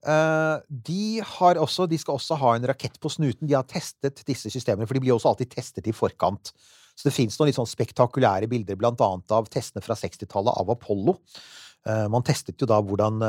eh, 0.04 0.56
de 0.68 1.20
har 1.24 1.56
også 1.56 1.88
De 1.88 1.98
skal 1.98 2.18
også 2.18 2.36
ha 2.42 2.54
en 2.56 2.68
rakett 2.68 3.00
på 3.00 3.08
snuten. 3.08 3.48
De 3.48 3.56
har 3.56 3.64
testet 3.64 4.24
disse 4.28 4.52
systemene, 4.52 4.86
for 4.86 4.94
de 4.94 5.00
blir 5.06 5.16
også 5.16 5.32
alltid 5.32 5.54
testet 5.56 5.88
i 5.88 5.96
forkant. 5.96 6.52
Så 6.94 7.08
det 7.08 7.16
fins 7.16 7.38
noen 7.38 7.48
litt 7.48 7.58
sånn 7.58 7.66
spektakulære 7.66 8.46
bilder, 8.46 8.76
blant 8.78 9.00
annet 9.00 9.32
av 9.34 9.48
testene 9.50 9.82
fra 9.82 9.96
60-tallet 9.98 10.60
av 10.60 10.70
Apollo. 10.76 11.16
Eh, 11.88 12.06
man 12.12 12.22
testet 12.22 12.60
jo 12.60 12.68
da 12.68 12.82
hvordan 12.84 13.24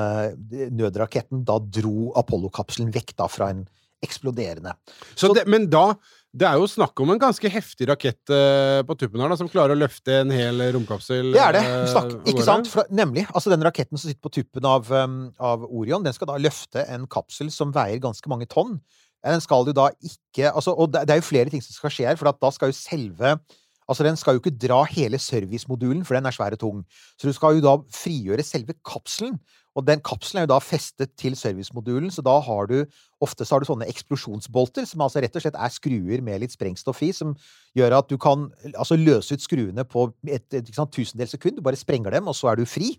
nødraketten 0.75 1.47
da 1.47 1.57
dro 1.63 2.11
Apollo-kapselen 2.19 2.91
vekk 2.93 3.15
da 3.15 3.31
fra 3.31 3.49
en 3.55 3.63
eksploderende. 4.03 4.75
Så 5.15 5.31
det, 5.33 5.45
men 5.49 5.69
da 5.71 5.93
Det 6.35 6.43
er 6.49 6.57
jo 6.59 6.65
snakk 6.67 6.99
om 6.99 7.13
en 7.13 7.19
ganske 7.21 7.47
heftig 7.47 7.87
rakett 7.87 8.31
uh, 8.33 8.81
på 8.83 8.97
tuppen 8.99 9.21
her, 9.23 9.31
da, 9.31 9.37
som 9.39 9.47
klarer 9.51 9.71
å 9.71 9.79
løfte 9.79 10.17
en 10.19 10.33
hel 10.35 10.59
romkapsel 10.75 11.29
Det 11.31 11.39
er 11.39 11.55
det. 11.55 11.61
eh, 11.63 11.85
Snakk, 11.93 12.11
uh, 12.11 12.25
ikke 12.27 12.43
sant? 12.43 12.67
For, 12.67 12.89
nemlig. 12.91 13.23
Altså, 13.31 13.53
den 13.53 13.63
raketten 13.63 13.95
som 13.95 14.09
sitter 14.09 14.19
på 14.25 14.33
tuppen 14.35 14.67
av, 14.67 14.91
um, 14.91 15.15
av 15.39 15.63
Orion, 15.69 16.03
den 16.03 16.15
skal 16.17 16.27
da 16.33 16.35
løfte 16.43 16.83
en 16.91 17.07
kapsel 17.07 17.53
som 17.55 17.71
veier 17.75 18.01
ganske 18.03 18.27
mange 18.31 18.49
tonn. 18.51 18.81
Eh, 19.23 19.31
Den 19.31 19.41
skal 19.41 19.63
jo 19.65 19.73
da 19.73 19.87
ikke 20.03 20.51
altså, 20.51 20.75
Og 20.77 20.91
det 20.93 21.05
det 21.07 21.15
er 21.15 21.21
jo 21.23 21.29
flere 21.31 21.49
ting 21.49 21.63
som 21.63 21.73
skal 21.73 21.93
skje 21.95 22.09
her, 22.11 22.19
for 22.19 22.29
at 22.29 22.41
da 22.43 22.51
skal 22.53 22.69
jo 22.73 22.77
selve 22.77 23.37
Altså, 23.85 24.05
den 24.05 24.17
skal 24.17 24.35
jo 24.35 24.41
ikke 24.41 24.57
dra 24.57 24.79
hele 24.89 25.19
servicemodulen, 25.21 26.01
for 26.05 26.17
den 26.17 26.25
er 26.25 26.33
svær 26.33 26.55
og 26.55 26.61
tung. 26.61 26.81
Så 27.21 27.29
du 27.29 27.35
skal 27.37 27.59
jo 27.59 27.65
da 27.65 27.75
frigjøre 27.93 28.45
selve 28.45 28.73
kapselen. 28.87 29.37
Og 29.75 29.83
den 29.85 29.99
kapselen 30.05 30.41
er 30.41 30.47
jo 30.47 30.53
da 30.53 30.59
festet 30.63 31.11
til 31.19 31.35
servicemodulen, 31.37 32.09
så 32.11 32.23
da 32.25 32.37
har 32.41 32.71
du 32.71 32.79
Ofte 33.23 33.45
så 33.47 33.55
har 33.55 33.63
du 33.63 33.65
sånne 33.69 33.87
eksplosjonsbolter, 33.89 34.83
som 34.85 35.01
altså 35.01 35.21
rett 35.23 35.37
og 35.39 35.41
slett 35.41 35.55
er 35.57 35.71
skruer 35.71 36.21
med 36.21 36.41
litt 36.43 36.53
sprengstoff 36.53 36.99
i, 37.01 37.13
som 37.15 37.31
gjør 37.73 37.95
at 37.97 38.09
du 38.11 38.19
kan 38.21 38.49
altså 38.75 38.97
løse 38.99 39.33
ut 39.33 39.41
skruene 39.41 39.85
på 39.87 40.09
et, 40.27 40.45
et 40.51 40.67
et 40.67 40.91
tusendels 40.93 41.31
sekund. 41.33 41.57
Du 41.57 41.63
bare 41.65 41.79
sprenger 41.79 42.13
dem, 42.13 42.27
og 42.27 42.35
så 42.37 42.51
er 42.51 42.59
du 42.59 42.67
fri. 42.69 42.91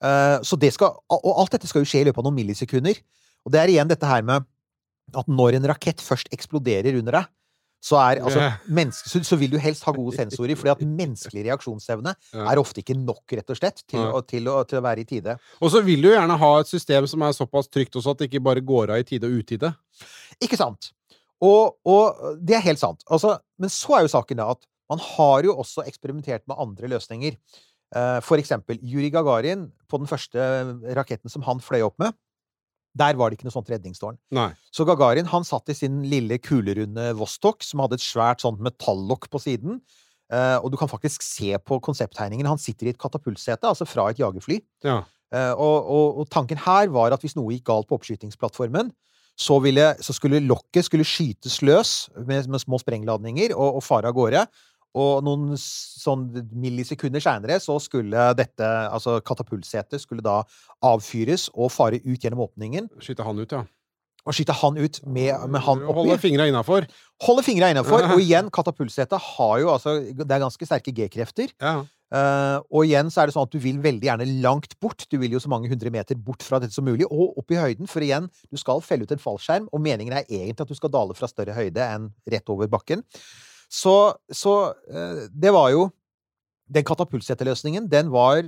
Uh, 0.00 0.38
så 0.46 0.56
det 0.56 0.70
skal, 0.72 0.94
og 1.12 1.42
alt 1.42 1.58
dette 1.58 1.68
skal 1.68 1.84
jo 1.84 1.90
skje 1.90 2.04
i 2.04 2.08
løpet 2.08 2.22
av 2.22 2.28
noen 2.28 2.38
millisekunder. 2.38 3.02
Og 3.44 3.52
det 3.52 3.60
er 3.60 3.74
igjen 3.74 3.90
dette 3.90 4.08
her 4.08 4.24
med 4.24 4.46
at 5.18 5.28
når 5.28 5.58
en 5.58 5.68
rakett 5.72 6.00
først 6.00 6.30
eksploderer 6.32 6.96
under 7.02 7.18
deg, 7.18 7.30
så, 7.80 7.96
er, 7.96 8.20
altså, 8.20 8.46
menneske, 8.68 9.08
så, 9.08 9.22
så 9.24 9.36
vil 9.40 9.50
du 9.54 9.58
helst 9.62 9.86
ha 9.88 9.92
gode 9.96 10.12
sensorer, 10.18 10.52
fordi 10.60 10.72
at 10.74 10.82
menneskelig 10.84 11.46
reaksjonsevne 11.46 12.12
er 12.44 12.60
ofte 12.60 12.82
ikke 12.82 12.96
nok, 12.98 13.22
rett 13.38 13.50
og 13.54 13.56
slett, 13.56 13.80
til, 13.88 13.98
Ja. 14.02 14.10
å, 14.12 14.20
til, 14.26 14.48
å, 14.52 14.58
til 14.68 14.78
å 14.80 14.84
være 14.84 15.00
i 15.00 15.08
tide. 15.08 15.38
Og 15.64 15.72
så 15.72 15.80
vil 15.86 16.02
du 16.04 16.10
gjerne 16.12 16.36
ha 16.42 16.50
et 16.60 16.68
system 16.68 17.06
som 17.08 17.24
er 17.24 17.32
såpass 17.36 17.70
trygt 17.72 17.96
også 17.96 18.12
at 18.12 18.20
det 18.20 18.28
ikke 18.30 18.42
bare 18.50 18.60
går 18.60 18.92
av 18.92 19.00
i 19.00 19.06
tide 19.08 19.30
og 19.30 19.40
utide. 19.40 19.72
Ikke 20.44 20.60
sant? 20.60 20.92
Og, 21.40 21.78
og 21.88 22.36
det 22.44 22.58
er 22.58 22.66
helt 22.68 22.82
sant. 22.82 23.00
Altså, 23.08 23.38
men 23.58 23.72
så 23.72 23.96
er 23.96 24.04
jo 24.04 24.12
saken 24.12 24.42
da 24.42 24.50
at 24.52 24.66
man 24.92 25.00
har 25.00 25.46
jo 25.46 25.54
også 25.62 25.86
eksperimentert 25.88 26.44
med 26.50 26.58
andre 26.60 26.88
løsninger. 26.92 27.36
Eh, 27.96 28.18
For 28.26 28.36
eksempel 28.42 28.76
Juri 28.82 29.08
Gagarin, 29.14 29.68
på 29.88 30.00
den 30.02 30.10
første 30.10 30.36
raketten 30.98 31.32
som 31.32 31.42
han 31.48 31.62
fløy 31.64 31.80
opp 31.86 31.96
med, 32.02 32.12
der 32.98 33.18
var 33.18 33.30
det 33.30 33.38
ikke 33.38 33.46
noe 33.46 33.54
sånt 33.54 33.70
redningstårn. 33.70 34.18
Nei. 34.34 34.50
Så 34.74 34.86
Gagarin 34.88 35.28
han 35.30 35.46
satt 35.46 35.70
i 35.70 35.76
sin 35.78 36.00
lille 36.10 36.40
kulerunde 36.42 37.10
Vostok, 37.18 37.62
som 37.66 37.84
hadde 37.84 38.00
et 38.00 38.04
svært 38.04 38.42
sånt 38.42 38.62
metallokk 38.64 39.28
på 39.30 39.42
siden. 39.42 39.78
Eh, 40.30 40.56
og 40.58 40.70
du 40.72 40.78
kan 40.78 40.90
faktisk 40.90 41.22
se 41.26 41.54
på 41.58 41.78
konsepttegningen. 41.82 42.48
Han 42.50 42.60
sitter 42.60 42.88
i 42.88 42.94
et 42.94 43.00
katapultsete, 43.00 43.66
altså 43.66 43.86
fra 43.86 44.08
et 44.10 44.18
jagerfly. 44.22 44.60
Ja. 44.86 45.02
Eh, 45.30 45.52
og, 45.54 45.86
og, 45.86 46.18
og 46.22 46.30
tanken 46.34 46.58
her 46.58 46.90
var 46.94 47.14
at 47.14 47.22
hvis 47.22 47.38
noe 47.38 47.54
gikk 47.54 47.68
galt 47.70 47.90
på 47.90 47.98
oppskytingsplattformen, 47.98 48.90
så, 49.40 49.56
ville, 49.62 49.86
så 50.04 50.12
skulle 50.12 50.42
lokket 50.44 50.84
skulle 50.86 51.06
skytes 51.06 51.60
løs 51.64 52.10
med, 52.26 52.48
med 52.50 52.60
små 52.60 52.80
sprengladninger 52.82 53.54
og, 53.54 53.78
og 53.78 53.84
fare 53.86 54.10
av 54.10 54.16
gårde. 54.18 54.42
Og 54.98 55.22
noen 55.22 55.54
sånn 55.60 56.24
millisekunder 56.50 57.22
seinere 57.22 57.60
så 57.62 57.76
skulle 57.82 58.30
dette, 58.38 58.70
altså 58.90 59.20
katapultsetet, 59.22 60.02
skulle 60.02 60.24
da 60.24 60.40
avfyres 60.86 61.48
og 61.54 61.70
fare 61.74 62.00
ut 62.02 62.18
gjennom 62.18 62.42
åpningen. 62.48 62.90
Skyte 63.02 63.26
han 63.26 63.38
ut, 63.38 63.54
ja. 63.54 63.62
Og 64.28 64.36
skyte 64.36 64.52
han 64.52 64.76
ut 64.76 64.98
med, 65.06 65.32
med 65.48 65.62
han 65.64 65.86
Holde 65.86 66.16
oppi. 66.16 66.26
fingra 66.26 66.48
innafor. 66.50 66.84
Holde 67.24 67.44
fingra 67.46 67.70
innafor. 67.72 68.04
Og 68.14 68.20
igjen, 68.20 68.50
katapultsetet 68.52 69.16
har 69.16 69.54
jo 69.62 69.70
altså 69.72 69.94
Det 70.12 70.26
er 70.28 70.42
ganske 70.42 70.68
sterke 70.68 70.92
G-krefter. 70.92 71.54
Ja. 71.56 71.80
Uh, 72.10 72.58
og 72.74 72.88
igjen 72.88 73.06
så 73.06 73.20
er 73.22 73.30
det 73.30 73.36
sånn 73.36 73.46
at 73.46 73.52
du 73.54 73.60
vil 73.62 73.76
veldig 73.80 74.08
gjerne 74.08 74.26
langt 74.42 74.74
bort. 74.82 75.04
Du 75.06 75.14
vil 75.22 75.36
jo 75.36 75.40
så 75.42 75.50
mange 75.52 75.70
hundre 75.70 75.92
meter 75.94 76.18
bort 76.18 76.42
fra 76.42 76.58
dette 76.58 76.74
som 76.74 76.84
mulig, 76.84 77.06
og 77.06 77.38
opp 77.38 77.54
i 77.54 77.60
høyden. 77.60 77.86
For 77.90 78.02
igjen, 78.02 78.26
du 78.50 78.58
skal 78.58 78.82
felle 78.82 79.06
ut 79.06 79.14
en 79.14 79.22
fallskjerm, 79.22 79.68
og 79.70 79.84
meningen 79.84 80.16
er 80.18 80.26
egentlig 80.26 80.66
at 80.66 80.72
du 80.72 80.76
skal 80.76 80.92
dale 80.92 81.14
fra 81.14 81.30
større 81.30 81.54
høyde 81.54 81.86
enn 81.86 82.10
rett 82.34 82.50
over 82.50 82.68
bakken. 82.72 83.06
Så, 83.70 83.94
så 84.34 84.54
eh, 84.90 85.26
det 85.30 85.52
var 85.54 85.70
jo 85.70 85.88
Den 86.70 86.84
katapultseteløsningen, 86.86 87.88
den 87.90 88.10
var 88.10 88.44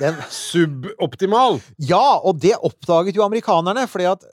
den, 0.00 0.20
Suboptimal! 0.32 1.60
ja, 1.76 2.16
og 2.24 2.38
det 2.40 2.54
oppdaget 2.64 3.16
jo 3.16 3.24
amerikanerne, 3.26 3.84
fordi 3.88 4.06
at 4.08 4.24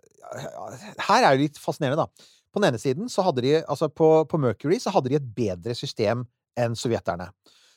Her 1.07 1.25
er 1.25 1.35
det 1.35 1.41
litt 1.41 1.59
fascinerende, 1.59 2.05
da. 2.05 2.29
På 2.53 2.61
den 2.61 2.69
ene 2.69 2.79
siden 2.79 3.09
så 3.11 3.25
hadde 3.25 3.43
de 3.43 3.57
Altså, 3.61 3.89
på, 3.89 4.23
på 4.29 4.39
Mercury 4.39 4.79
så 4.79 4.93
hadde 4.93 5.11
de 5.11 5.19
et 5.19 5.33
bedre 5.35 5.75
system 5.75 6.23
enn 6.59 6.77
sovjeterne. 6.77 7.31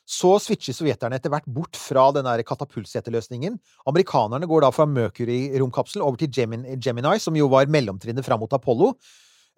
Så 0.07 0.37
switcher 0.39 0.77
sovjeterne 0.77 1.19
etter 1.19 1.33
hvert 1.33 1.47
bort 1.51 1.75
fra 1.81 2.05
den 2.15 2.29
der 2.29 2.45
katapultseteløsningen. 2.47 3.57
Amerikanerne 3.91 4.47
går 4.47 4.63
da 4.63 4.71
fra 4.71 4.87
Mercury-romkapselen 4.87 6.05
over 6.07 6.21
til 6.21 6.31
Gemini, 6.31 6.77
Gemini, 6.79 7.17
som 7.19 7.35
jo 7.35 7.49
var 7.51 7.67
mellomtrinnet 7.67 8.27
fram 8.27 8.45
mot 8.45 8.55
Apollo. 8.55 8.93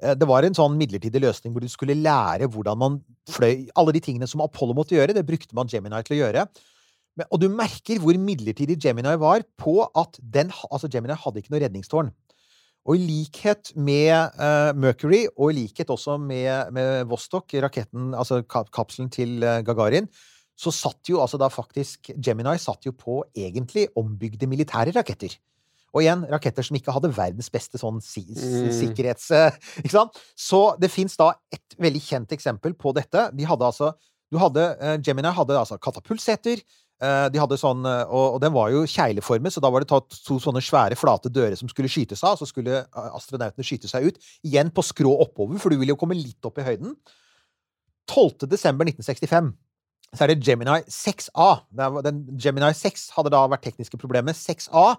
Eh, 0.03 0.15
Det 0.15 0.29
var 0.29 0.47
en 0.47 0.57
sånn 0.57 0.79
midlertidig 0.79 1.23
løsning 1.23 1.55
hvor 1.55 1.65
du 1.65 1.71
skulle 1.71 1.99
lære 1.99 2.49
hvordan 2.51 2.79
man 2.79 3.01
fløy 3.29 3.69
Alle 3.77 3.93
de 3.97 4.03
tingene 4.05 4.29
som 4.31 4.41
Apollo 4.45 4.77
måtte 4.79 4.97
gjøre, 4.97 5.15
det 5.15 5.27
brukte 5.27 5.55
man 5.55 5.69
Gemini 5.71 6.03
til 6.07 6.19
å 6.19 6.23
gjøre. 6.23 6.47
Og 7.33 7.41
du 7.43 7.49
merker 7.51 7.99
hvor 7.99 8.15
midlertidig 8.15 8.79
Gemini 8.79 9.17
var 9.19 9.43
på 9.59 9.83
at 9.97 10.19
den 10.23 10.53
Altså, 10.71 10.89
Gemini 10.89 11.19
hadde 11.19 11.43
ikke 11.43 11.55
noe 11.55 11.63
redningstårn. 11.65 12.13
Og 12.89 12.97
i 12.97 13.05
likhet 13.05 13.75
med 13.77 14.39
uh, 14.39 14.73
Mercury, 14.73 15.27
og 15.37 15.51
i 15.51 15.59
likhet 15.59 15.91
også 15.93 16.17
med, 16.23 16.71
med 16.73 17.05
Vostok, 17.11 17.53
raketten, 17.61 18.15
altså 18.17 18.41
ka 18.49 18.63
kapselen 18.73 19.11
til 19.13 19.43
uh, 19.45 19.59
Gagarin, 19.67 20.09
så 20.59 20.73
satt 20.73 21.11
jo 21.11 21.21
altså 21.21 21.37
da 21.43 21.51
faktisk 21.53 22.09
Gemini 22.17 22.57
satt 22.59 22.87
jo 22.87 22.95
på 22.97 23.21
egentlig 23.37 23.91
ombygde 23.99 24.49
militære 24.49 24.95
raketter. 24.97 25.37
Og 25.99 26.05
igjen, 26.05 26.23
raketter 26.31 26.63
som 26.67 26.79
ikke 26.79 26.95
hadde 26.95 27.11
verdens 27.17 27.51
beste 27.51 27.81
sånn 27.83 27.99
Mm. 27.99 28.73
sikkerhets... 28.79 29.29
Ikke 29.83 29.95
sant? 29.97 30.19
Så 30.39 30.61
det 30.79 30.93
fins 30.95 31.19
da 31.19 31.33
et 31.53 31.75
veldig 31.83 32.03
kjent 32.07 32.35
eksempel 32.39 32.77
på 32.79 32.95
dette. 32.97 33.29
De 33.35 33.47
hadde 33.49 33.67
altså 33.67 33.93
du 34.31 34.37
hadde, 34.37 34.61
eh, 34.85 34.99
Gemini 35.01 35.31
hadde 35.33 35.57
altså 35.57 35.79
katapultseter. 35.81 36.61
eh, 37.01 37.29
de 37.33 37.39
hadde 37.41 37.57
sånn, 37.57 37.81
eh, 37.89 38.11
og, 38.13 38.41
den 38.43 38.53
var 38.53 38.69
jo 38.75 38.83
kjegleformet, 38.85 39.55
så 39.55 39.63
da 39.65 39.71
var 39.73 39.81
det 39.81 39.89
tatt 39.89 40.11
to 40.27 40.37
sånne 40.43 40.61
svære, 40.61 40.99
flate 41.01 41.31
dører 41.33 41.57
som 41.57 41.71
skulle 41.71 41.89
skytes 41.89 42.21
av. 42.27 42.37
Så 42.37 42.45
skulle 42.51 42.83
astronautene 42.93 43.65
skyte 43.65 43.89
seg 43.89 44.05
ut. 44.11 44.19
Igjen 44.45 44.69
på 44.75 44.85
skrå 44.85 45.15
oppover, 45.25 45.57
for 45.63 45.71
du 45.73 45.79
vil 45.81 45.95
jo 45.95 45.97
komme 45.97 46.19
litt 46.19 46.45
opp 46.45 46.59
i 46.61 46.67
høyden. 46.67 46.93
12. 48.09 48.47
desember 48.51 48.85
1965 48.89 49.55
så 50.17 50.25
er 50.25 50.31
det 50.35 50.45
Gemini 50.47 50.79
6A. 50.89 51.49
Er- 51.79 52.03
Den 52.03 52.23
Gemini 52.41 52.71
6 52.73 53.11
hadde 53.17 53.31
da 53.33 53.43
vært 53.49 53.65
tekniske 53.67 53.99
problemer. 54.01 54.33
6A 54.37 54.97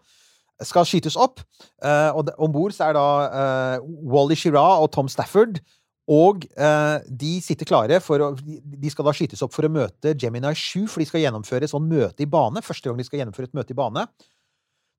skal 0.66 0.88
skytes 0.88 1.18
opp. 1.20 1.44
Uh, 1.84 2.12
og 2.18 2.32
om 2.42 2.52
bord 2.54 2.76
er 2.76 2.96
da 2.98 3.08
uh, 3.30 3.92
Wally 4.10 4.38
Schirra 4.40 4.80
og 4.82 4.92
Tom 4.96 5.10
Stafford. 5.12 5.62
Og 6.10 6.48
uh, 6.58 6.98
de 7.06 7.36
sitter 7.46 7.70
klare 7.70 8.00
for 8.02 8.24
å 8.24 8.32
de- 8.34 8.90
skal 8.90 9.06
da 9.06 9.14
skytes 9.14 9.44
opp 9.46 9.54
for 9.54 9.68
å 9.68 9.72
møte 9.72 10.16
Gemini 10.18 10.52
7, 10.58 10.88
for 10.90 11.04
de 11.04 11.08
skal 11.10 11.22
gjennomføre 11.22 11.68
et 11.68 11.74
sånn 11.74 11.86
møte 11.90 12.26
i 12.26 12.30
bane. 12.30 12.64
Første 12.66 12.90
gang 12.90 12.98
de 12.98 13.06
skal 13.06 13.22
gjennomføre 13.22 13.52
et 13.52 13.58
møte 13.58 13.76
i 13.76 13.78
bane. 13.78 14.08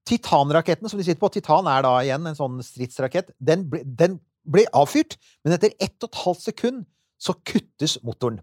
Titan-raketten 0.09 0.89
som 0.91 1.01
de 1.01 1.07
sitter 1.07 1.21
på, 1.21 1.33
Titan 1.35 1.69
er 1.71 1.85
da 1.85 1.97
igjen 2.05 2.31
en 2.31 2.39
sånn 2.39 2.63
stridsrakett. 2.65 3.35
Den 3.43 3.67
ble, 3.71 3.83
den 3.85 4.21
ble 4.49 4.65
avfyrt, 4.77 5.19
men 5.45 5.57
etter 5.57 5.75
ett 5.77 5.99
og 6.01 6.09
et 6.09 6.21
halvt 6.23 6.47
sekund 6.47 6.87
så 7.21 7.35
kuttes 7.45 7.99
motoren. 8.07 8.41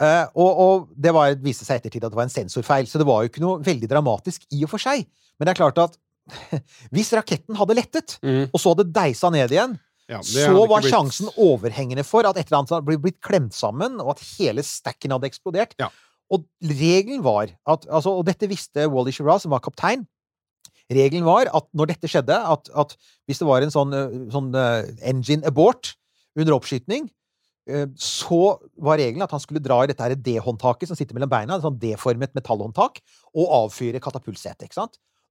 Uh, 0.00 0.24
og, 0.32 0.50
og 0.50 0.86
det 0.98 1.12
var, 1.14 1.34
viste 1.44 1.66
seg 1.66 1.78
ettertid 1.78 2.06
at 2.06 2.14
det 2.14 2.18
var 2.18 2.26
en 2.26 2.32
sensorfeil, 2.32 2.88
så 2.88 2.98
det 2.98 3.06
var 3.06 3.22
jo 3.22 3.30
ikke 3.30 3.42
noe 3.44 3.60
veldig 3.62 3.90
dramatisk 3.90 4.46
i 4.54 4.62
og 4.64 4.72
for 4.72 4.82
seg. 4.82 5.04
Men 5.36 5.46
det 5.46 5.52
er 5.52 5.60
klart 5.60 5.82
at 5.82 5.98
hvis 6.94 7.12
raketten 7.16 7.56
hadde 7.58 7.74
lettet, 7.78 8.18
Mm. 8.22 8.46
og 8.52 8.60
så 8.60 8.72
hadde 8.74 8.92
deisa 8.92 9.30
ned 9.30 9.50
igjen, 9.50 9.78
Ja, 10.10 10.20
så 10.20 10.66
var 10.68 10.80
blitt- 10.82 10.90
sjansen 10.92 11.28
overhengende 11.40 12.04
for 12.04 12.26
at 12.26 12.36
et 12.36 12.46
eller 12.50 12.58
annet 12.62 12.74
hadde 12.74 12.98
blitt 13.00 13.20
klemt 13.24 13.54
sammen, 13.54 14.00
og 14.00 14.10
at 14.16 14.24
hele 14.38 14.62
stacken 14.66 15.10
hadde 15.14 15.28
eksplodert. 15.30 15.74
Ja. 15.80 15.88
Og 16.32 16.44
regelen 16.62 17.22
var 17.22 17.48
at 17.66 17.86
altså, 17.88 18.10
Og 18.18 18.24
dette 18.26 18.48
visste 18.48 18.88
Wally 18.90 19.12
Shiraz, 19.12 19.42
som 19.42 19.50
var 19.52 19.60
kaptein. 19.60 20.06
Regelen 20.90 21.24
var 21.24 21.46
at 21.54 21.66
når 21.74 21.86
dette 21.92 22.08
skjedde, 22.10 22.34
at, 22.36 22.68
at 22.74 22.96
hvis 23.28 23.38
det 23.40 23.46
var 23.48 23.62
en 23.62 23.70
sånn, 23.72 23.92
eh, 23.94 24.14
sånn 24.32 24.50
eh, 24.54 24.90
engine 25.08 25.44
abort 25.48 25.94
under 26.36 26.52
oppskyting, 26.56 27.08
eh, 27.68 27.86
så 27.96 28.58
var 28.76 28.98
regelen 28.98 29.22
at 29.22 29.30
han 29.30 29.40
skulle 29.40 29.62
dra 29.62 29.82
i 29.84 29.86
dette 29.92 30.16
D-håndtaket 30.20 30.88
som 30.90 30.96
sitter 30.98 31.14
mellom 31.16 31.30
beina, 31.32 31.56
et 31.56 31.62
sånn 31.64 31.78
D-formet 31.80 32.34
metallhåndtak, 32.36 33.00
og 33.34 33.54
avfyre 33.62 34.00
katapultsetet. 34.02 34.72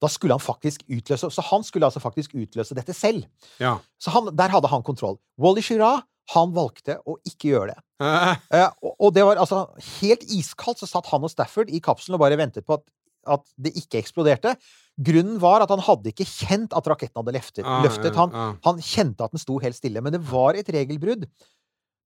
Da 0.01 0.09
skulle 0.09 0.33
han 0.33 0.41
faktisk 0.41 0.81
utløse 0.89 1.29
Så 1.29 1.43
han 1.45 1.65
skulle 1.65 1.85
altså 1.85 2.01
faktisk 2.01 2.33
utløse 2.33 2.77
dette 2.77 2.95
selv. 2.97 3.27
Ja. 3.61 3.75
Så 4.01 4.13
han, 4.13 4.31
der 4.35 4.53
hadde 4.53 4.71
han 4.71 4.85
kontroll. 4.85 5.19
Wally 5.41 5.61
Schirra, 5.65 5.99
han 6.33 6.55
valgte 6.55 6.97
å 7.05 7.19
ikke 7.27 7.53
gjøre 7.53 7.75
det. 7.75 7.79
Eh, 8.01 8.65
og, 8.81 8.95
og 8.97 9.11
det 9.13 9.21
var 9.27 9.37
altså 9.37 9.59
helt 10.01 10.23
iskaldt, 10.33 10.81
så 10.81 10.87
satt 10.89 11.05
han 11.11 11.21
og 11.21 11.29
Stafford 11.29 11.69
i 11.69 11.77
kapselen 11.83 12.17
og 12.17 12.23
bare 12.23 12.39
ventet 12.39 12.65
på 12.65 12.79
at 12.79 12.87
at 13.29 13.43
det 13.61 13.73
ikke 13.77 13.99
eksploderte. 14.01 14.55
Grunnen 15.01 15.39
var 15.41 15.63
at 15.63 15.71
han 15.71 15.81
hadde 15.83 16.11
ikke 16.11 16.27
kjent 16.27 16.75
at 16.77 16.87
raketten 16.89 17.21
hadde 17.21 17.35
løftet. 17.35 17.65
Ah, 17.65 17.81
løftet. 17.85 18.17
Han, 18.17 18.35
ah. 18.35 18.53
han 18.65 18.81
kjente 18.85 19.25
at 19.25 19.33
den 19.35 19.41
sto 19.41 19.57
helt 19.61 19.77
stille, 19.77 20.03
men 20.03 20.15
det 20.15 20.21
var 20.29 20.57
et 20.57 20.69
regelbrudd. 20.73 21.27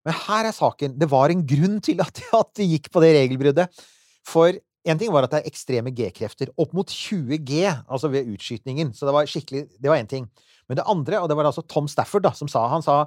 Men 0.06 0.18
her 0.28 0.50
er 0.50 0.56
saken. 0.56 0.98
Det 1.02 1.10
var 1.10 1.34
en 1.34 1.44
grunn 1.48 1.80
til 1.84 2.04
at, 2.04 2.22
at 2.42 2.52
det 2.60 2.70
gikk 2.70 2.92
på 2.94 3.04
det 3.04 3.14
regelbruddet. 3.18 3.86
For 4.26 4.60
en 4.86 5.00
ting 5.02 5.14
var 5.14 5.26
at 5.26 5.34
det 5.34 5.42
er 5.42 5.50
ekstreme 5.50 5.94
G-krefter. 5.96 6.52
Opp 6.62 6.76
mot 6.78 6.90
20 6.90 7.40
G, 7.48 7.64
altså 7.66 8.12
ved 8.14 8.30
utskytningen. 8.36 8.94
Så 8.94 9.08
det 9.08 9.16
var 9.16 9.30
skikkelig 9.30 9.66
Det 9.82 9.90
var 9.90 9.98
én 9.98 10.10
ting. 10.10 10.30
Men 10.70 10.78
det 10.78 10.86
andre, 10.88 11.22
og 11.22 11.30
det 11.30 11.38
var 11.38 11.50
altså 11.50 11.62
Tom 11.62 11.88
Stafford 11.88 12.26
da, 12.26 12.34
som 12.34 12.48
sa 12.48 12.68
Han 12.68 12.86
sa 12.86 13.06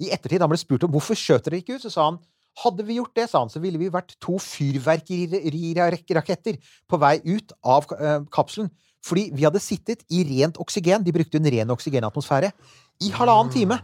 i 0.00 0.10
ettertid, 0.10 0.40
han 0.40 0.48
ble 0.48 0.58
spurt 0.58 0.84
om 0.86 0.92
hvorfor 0.94 1.18
skjøt 1.18 1.44
dere 1.44 1.60
ikke 1.60 1.74
ut, 1.76 1.84
så 1.84 1.90
sa 1.92 2.04
han 2.08 2.18
hadde 2.60 2.84
vi 2.88 2.98
gjort 2.98 3.16
det, 3.16 3.26
sa 3.30 3.38
han, 3.44 3.52
så 3.52 3.60
ville 3.62 3.78
vi 3.80 3.92
vært 3.92 4.16
to 4.22 4.34
fyrverkeriraketter 4.42 6.54
på 6.90 6.96
vei 7.00 7.16
ut 7.24 7.52
av 7.62 7.86
eh, 7.94 8.20
kapselen. 8.32 8.70
Fordi 9.06 9.24
vi 9.32 9.44
hadde 9.46 9.60
sittet 9.62 10.00
i 10.12 10.24
rent 10.28 10.56
oksygen, 10.60 11.04
de 11.04 11.12
brukte 11.14 11.36
en 11.40 11.50
ren 11.54 11.70
oksygenatmosfære, 11.72 12.50
i 13.00 13.08
halvannen 13.16 13.52
time. 13.54 13.76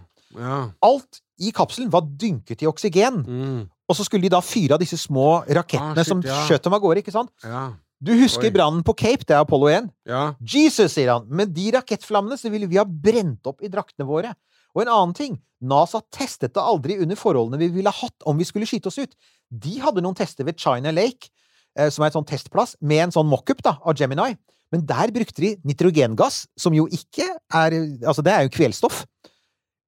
Alt 0.85 1.23
i 1.41 1.53
kapselen 1.57 1.93
var 1.93 2.03
dynket 2.21 2.63
i 2.65 2.69
oksygen. 2.69 3.15
Mm. 3.25 3.63
Og 3.89 3.97
så 3.99 4.05
skulle 4.07 4.27
de 4.27 4.33
da 4.35 4.41
fyre 4.43 4.75
av 4.75 4.83
disse 4.83 4.99
små 4.99 5.45
rakettene 5.47 5.95
Ah, 5.95 6.03
shit, 6.03 6.11
som 6.11 6.23
ja. 6.27 6.39
skjøt 6.49 6.65
dem 6.67 6.75
av 6.75 6.81
gårde, 6.83 7.03
ikke 7.05 7.15
sant? 7.15 7.31
ja. 7.45 7.69
Du 7.97 8.11
husker 8.13 8.51
brannen 8.53 8.83
på 8.85 8.93
Cape, 8.93 9.25
det 9.25 9.33
er 9.33 9.41
Apollo 9.41 9.71
1? 9.73 9.87
Ja. 10.05 10.35
Jesus, 10.45 10.93
sier 10.93 11.15
han, 11.15 11.23
med 11.33 11.55
de 11.57 11.71
rakettflammene 11.79 12.37
så 12.37 12.51
ville 12.53 12.67
vi 12.69 12.77
ha 12.77 12.85
brent 12.85 13.49
opp 13.49 13.63
i 13.65 13.71
draktene 13.73 14.05
våre. 14.05 14.35
Og 14.77 14.83
en 14.83 14.91
annen 14.93 15.15
ting, 15.17 15.39
NASA 15.65 16.03
testet 16.13 16.53
det 16.53 16.61
aldri 16.61 16.99
under 17.01 17.17
forholdene 17.17 17.57
vi 17.63 17.71
ville 17.79 17.89
hatt 17.89 18.27
om 18.29 18.37
vi 18.37 18.45
skulle 18.45 18.69
skyte 18.69 18.91
oss 18.93 18.99
ut. 19.01 19.15
De 19.49 19.79
hadde 19.81 20.05
noen 20.05 20.19
tester 20.19 20.45
ved 20.45 20.61
China 20.61 20.93
Lake, 20.93 21.31
eh, 21.79 21.89
som 21.89 22.05
er 22.05 22.13
et 22.13 22.19
sånn 22.19 22.29
testplass, 22.29 22.77
med 22.85 23.07
en 23.07 23.15
sånn 23.17 23.31
mockup 23.33 23.65
av 23.65 23.97
Gemini. 23.97 24.37
Men 24.75 24.85
der 24.85 25.09
brukte 25.17 25.41
de 25.41 25.55
nitrogengass, 25.65 26.43
som 26.59 26.77
jo 26.77 26.85
ikke 26.93 27.25
er 27.49 27.81
Altså, 28.05 28.21
det 28.21 28.35
er 28.35 28.45
jo 28.45 28.53
kvelstoff. 28.59 29.07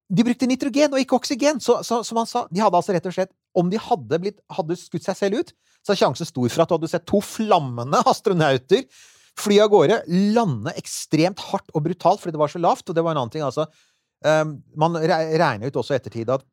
De 0.09 0.25
brukte 0.25 0.49
nitrogen 0.49 0.97
og 0.97 0.99
ikke 1.03 1.19
oksygen, 1.21 1.61
så, 1.61 1.83
så 1.85 2.01
som 2.01 2.17
han 2.17 2.25
sa, 2.25 2.47
de 2.49 2.57
hadde 2.63 2.73
altså 2.81 2.95
rett 2.97 3.05
og 3.05 3.13
slett 3.13 3.29
Om 3.57 3.71
de 3.71 3.79
hadde, 3.81 4.19
blitt, 4.21 4.41
hadde 4.53 4.77
skutt 4.77 5.07
seg 5.07 5.17
selv 5.17 5.41
ut, 5.41 5.53
så 5.85 5.93
er 5.93 6.01
sjansen 6.01 6.27
stor 6.27 6.51
for 6.51 6.63
at 6.63 6.69
du 6.69 6.75
hadde 6.77 6.91
sett 6.91 7.07
to 7.09 7.21
flammende 7.23 8.01
astronauter 8.11 8.85
fly 9.39 9.59
av 9.63 9.71
gårde, 9.71 10.01
lande 10.35 10.73
ekstremt 10.79 11.39
hardt 11.49 11.69
og 11.71 11.85
brutalt 11.85 12.19
fordi 12.19 12.35
det 12.35 12.41
var 12.41 12.51
så 12.51 12.61
lavt. 12.61 12.89
Og 12.89 12.97
det 12.97 13.03
var 13.05 13.15
en 13.15 13.23
annen 13.23 13.33
ting, 13.33 13.45
altså. 13.45 13.69
Um, 14.19 14.57
man 14.75 14.97
regner 14.99 15.69
ut 15.69 15.77
også 15.79 15.95
i 15.95 15.99
ettertid 16.01 16.31
at 16.33 16.43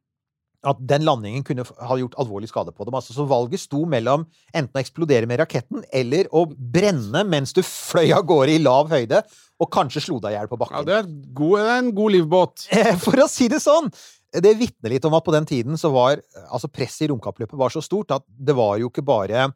at 0.67 0.79
den 0.91 1.05
landingen 1.07 1.45
kunne 1.47 1.65
ha 1.67 1.97
gjort 2.01 2.17
alvorlig 2.21 2.49
skade 2.51 2.73
på 2.75 2.87
dem. 2.87 2.97
Altså, 2.99 3.15
så 3.15 3.27
valget 3.29 3.63
sto 3.63 3.85
mellom 3.89 4.25
enten 4.51 4.79
å 4.79 4.83
eksplodere 4.83 5.29
med 5.29 5.41
raketten 5.43 5.85
eller 5.95 6.31
å 6.35 6.47
brenne 6.49 7.23
mens 7.29 7.55
du 7.57 7.63
fløy 7.67 8.11
av 8.17 8.25
gårde 8.27 8.57
i 8.57 8.63
lav 8.63 8.91
høyde 8.91 9.23
og 9.63 9.71
kanskje 9.73 10.03
slo 10.05 10.19
deg 10.21 10.35
i 10.35 10.39
hjel 10.39 10.51
på 10.51 10.59
ja 10.59 10.63
bakken. 10.65 10.89
det, 10.89 10.99
er 10.99 11.11
god, 11.39 11.55
det 11.61 11.71
er 11.71 11.83
en 11.85 11.93
god 11.97 12.17
livbåt. 12.17 12.67
For 13.05 13.25
å 13.25 13.29
si 13.31 13.49
det 13.53 13.63
sånn! 13.65 13.93
Det 14.33 14.53
vitner 14.59 14.93
litt 14.93 15.05
om 15.09 15.15
at 15.17 15.25
på 15.25 15.35
den 15.35 15.47
tiden 15.49 15.79
så 15.81 15.91
var 15.95 16.21
altså 16.51 16.69
presset 16.69 17.07
i 17.07 17.11
romkappløpet 17.13 17.59
var 17.59 17.73
så 17.73 17.83
stort 17.85 18.11
at 18.17 18.25
det 18.27 18.57
var 18.57 18.79
jo 18.83 18.91
ikke 18.93 19.07
bare 19.07 19.51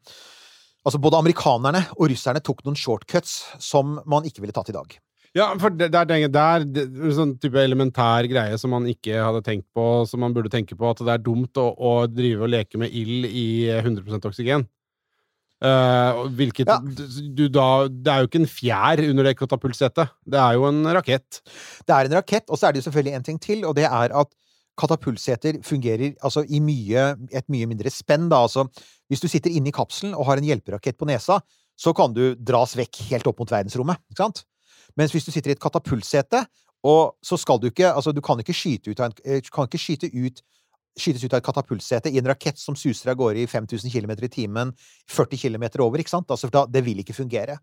Altså 0.81 0.97
både 0.97 1.19
amerikanerne 1.21 1.83
og 1.93 2.07
russerne 2.09 2.41
tok 2.41 2.63
noen 2.65 2.77
shortcuts 2.79 3.35
som 3.61 3.99
man 4.09 4.25
ikke 4.25 4.41
ville 4.41 4.55
tatt 4.55 4.71
i 4.71 4.73
dag. 4.73 4.95
Ja, 5.37 5.45
for 5.61 5.71
det, 5.71 5.91
det 5.93 5.99
er 5.99 6.07
det, 6.09 6.41
er 6.41 6.65
det, 6.65 6.85
er 6.89 7.13
sånn 7.15 7.35
type 7.39 7.61
elementær 7.61 8.25
greie 8.27 8.57
som 8.59 8.73
man 8.73 8.87
ikke 8.89 9.15
hadde 9.21 9.43
tenkt 9.45 9.67
på, 9.77 9.85
som 10.09 10.23
man 10.25 10.33
burde 10.35 10.51
tenke 10.51 10.75
på, 10.75 10.89
at 10.89 11.03
det 11.05 11.13
er 11.13 11.23
dumt 11.23 11.61
å, 11.61 11.69
å 11.71 11.93
drive 12.11 12.47
og 12.47 12.51
leke 12.51 12.81
med 12.81 12.91
ild 12.91 13.29
i 13.29 13.47
100 13.77 14.19
oksygen. 14.27 14.65
Uh, 15.61 16.25
hvilket 16.33 16.65
Ja. 16.65 16.79
du 16.81 17.43
da 17.53 17.85
Det 17.85 18.09
er 18.09 18.23
jo 18.23 18.27
ikke 18.31 18.39
en 18.41 18.49
fjær 18.49 19.03
under 19.05 19.27
det 19.29 19.37
katapultsetet. 19.37 20.09
Det 20.25 20.39
er 20.41 20.57
jo 20.57 20.65
en 20.65 20.81
rakett. 20.97 21.43
Det 21.85 21.93
er 21.93 22.09
en 22.09 22.17
rakett, 22.17 22.49
og 22.49 22.57
så 22.57 22.67
er 22.67 22.73
det 22.73 22.81
jo 22.81 22.89
selvfølgelig 22.89 23.15
en 23.19 23.27
ting 23.29 23.37
til, 23.39 23.65
og 23.69 23.77
det 23.77 23.85
er 23.85 24.09
at 24.09 24.33
katapultseter 24.81 25.59
fungerer 25.65 26.15
altså 26.25 26.43
i 26.49 26.61
mye, 26.63 27.11
et 27.31 27.47
mye 27.53 27.69
mindre 27.69 27.91
spenn. 27.93 28.29
Da. 28.31 28.41
Altså, 28.47 28.65
hvis 29.11 29.23
du 29.23 29.29
sitter 29.31 29.53
inne 29.53 29.71
i 29.71 29.75
kapselen 29.75 30.15
og 30.17 30.27
har 30.29 30.41
en 30.41 30.47
hjelperakett 30.47 30.97
på 30.99 31.09
nesa, 31.09 31.39
så 31.79 31.93
kan 31.97 32.13
du 32.13 32.33
dras 32.35 32.75
vekk 32.77 33.03
helt 33.09 33.29
opp 33.29 33.41
mot 33.41 33.51
verdensrommet. 33.51 34.01
Ikke 34.11 34.25
sant? 34.25 34.43
Mens 34.99 35.13
hvis 35.15 35.25
du 35.25 35.31
sitter 35.33 35.53
i 35.53 35.55
et 35.55 35.63
katapultsete, 35.63 36.43
og 36.87 37.13
så 37.21 37.37
skal 37.37 37.59
du 37.61 37.69
ikke 37.69 37.91
Altså, 37.91 38.11
du 38.11 38.21
kan 38.25 38.39
ikke 38.41 38.55
skyte 38.57 38.89
ut 38.91 38.99
av 38.99 39.11
en, 39.11 39.13
eh, 39.25 39.41
kan 39.53 39.69
ikke 39.69 39.81
skyte 39.81 40.09
ut 40.09 40.41
skytes 40.99 41.23
ut 41.23 41.33
av 41.33 41.39
et 41.39 41.45
katapultsete 41.45 42.11
i 42.11 42.17
en 42.19 42.27
rakett 42.27 42.59
som 42.59 42.75
suser 42.75 43.11
av 43.11 43.15
gårde 43.15 43.39
i 43.39 43.47
5000 43.47 43.91
km 43.93 44.11
i 44.25 44.27
timen, 44.27 44.73
40 45.07 45.37
km 45.39 45.63
over, 45.79 46.01
ikke 46.01 46.11
sant? 46.11 46.29
Altså, 46.29 46.49
da, 46.51 46.65
det 46.67 46.83
vil 46.83 46.99
ikke 46.99 47.15
fungere. 47.15 47.57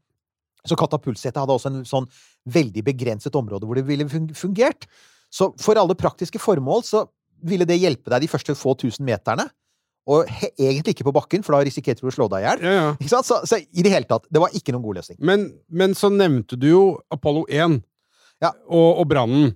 Så 0.66 0.76
katapultsetet 0.78 1.38
hadde 1.38 1.54
også 1.54 1.70
en 1.70 1.84
sånn 1.84 2.08
veldig 2.48 2.82
begrenset 2.86 3.36
område 3.38 3.68
hvor 3.68 3.78
det 3.78 3.86
ville 3.86 4.08
fungert. 4.08 4.88
Så 5.30 5.50
for 5.60 5.78
alle 5.80 5.96
praktiske 5.98 6.40
formål 6.40 6.84
så 6.88 7.04
ville 7.44 7.66
det 7.68 7.76
hjelpe 7.78 8.10
deg 8.10 8.24
de 8.24 8.30
første 8.30 8.54
få 8.58 8.74
tusen 8.80 9.06
meterne. 9.06 9.48
Og 10.08 10.24
egentlig 10.56 10.94
ikke 10.94 11.04
på 11.04 11.12
bakken, 11.12 11.42
for 11.44 11.52
da 11.52 11.60
risikerte 11.68 12.00
du 12.00 12.08
å 12.08 12.14
slå 12.14 12.30
deg 12.32 12.40
i 12.40 12.46
hjel. 12.46 12.62
Ja, 12.64 12.72
ja. 13.04 13.18
Så, 13.20 13.42
så 13.44 13.58
i 13.60 13.84
det 13.84 13.92
hele 13.92 14.08
tatt, 14.08 14.24
det 14.32 14.40
var 14.40 14.54
ikke 14.56 14.72
noen 14.72 14.86
god 14.86 15.02
løsning. 15.02 15.18
Men, 15.20 15.44
men 15.68 15.92
så 15.98 16.08
nevnte 16.08 16.56
du 16.56 16.64
jo 16.70 16.82
Apollo 17.12 17.44
1 17.52 17.76
Ja. 18.40 18.54
og, 18.70 19.02
og 19.02 19.08
brannen. 19.10 19.52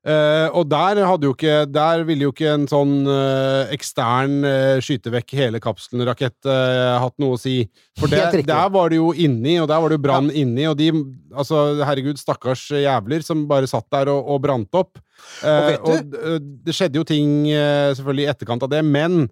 Ja. 0.00 0.12
Eh, 0.12 0.46
og 0.56 0.64
der 0.70 0.96
ikke 1.28 1.66
Der 1.68 2.04
ville 2.08 2.24
jo 2.24 2.30
ikke 2.32 2.54
en 2.54 2.66
sånn 2.70 3.04
uh, 3.04 3.68
ekstern 3.68 4.38
uh, 4.46 4.80
skyte 4.80 5.12
vekk 5.12 5.34
hele 5.36 5.60
kapselen-rakett 5.60 6.48
hatt 6.48 7.16
noe 7.20 7.36
å 7.36 7.40
si. 7.40 7.68
For 8.00 8.08
det, 8.08 8.46
der 8.48 8.70
var 8.72 8.88
det 8.88 8.96
jo 8.96 9.10
inni, 9.12 9.58
og 9.60 9.68
der 9.68 9.80
var 9.82 9.92
det 9.92 9.98
jo 9.98 10.04
brann 10.06 10.30
inni, 10.32 10.66
og 10.70 10.78
de 10.80 10.92
Altså, 11.30 11.78
herregud, 11.86 12.18
stakkars 12.18 12.64
jævler 12.74 13.22
som 13.22 13.44
bare 13.46 13.68
satt 13.70 13.86
der 13.94 14.08
og, 14.10 14.24
og 14.34 14.40
brant 14.42 14.74
opp. 14.74 14.98
Og 15.46 15.68
vet 15.68 15.84
og 15.86 16.48
det 16.66 16.74
skjedde 16.74 16.98
jo 16.98 17.04
ting 17.06 17.44
selvfølgelig 17.46 18.24
i 18.24 18.30
etterkant 18.32 18.64
av 18.66 18.72
det, 18.72 18.80
men 18.82 19.28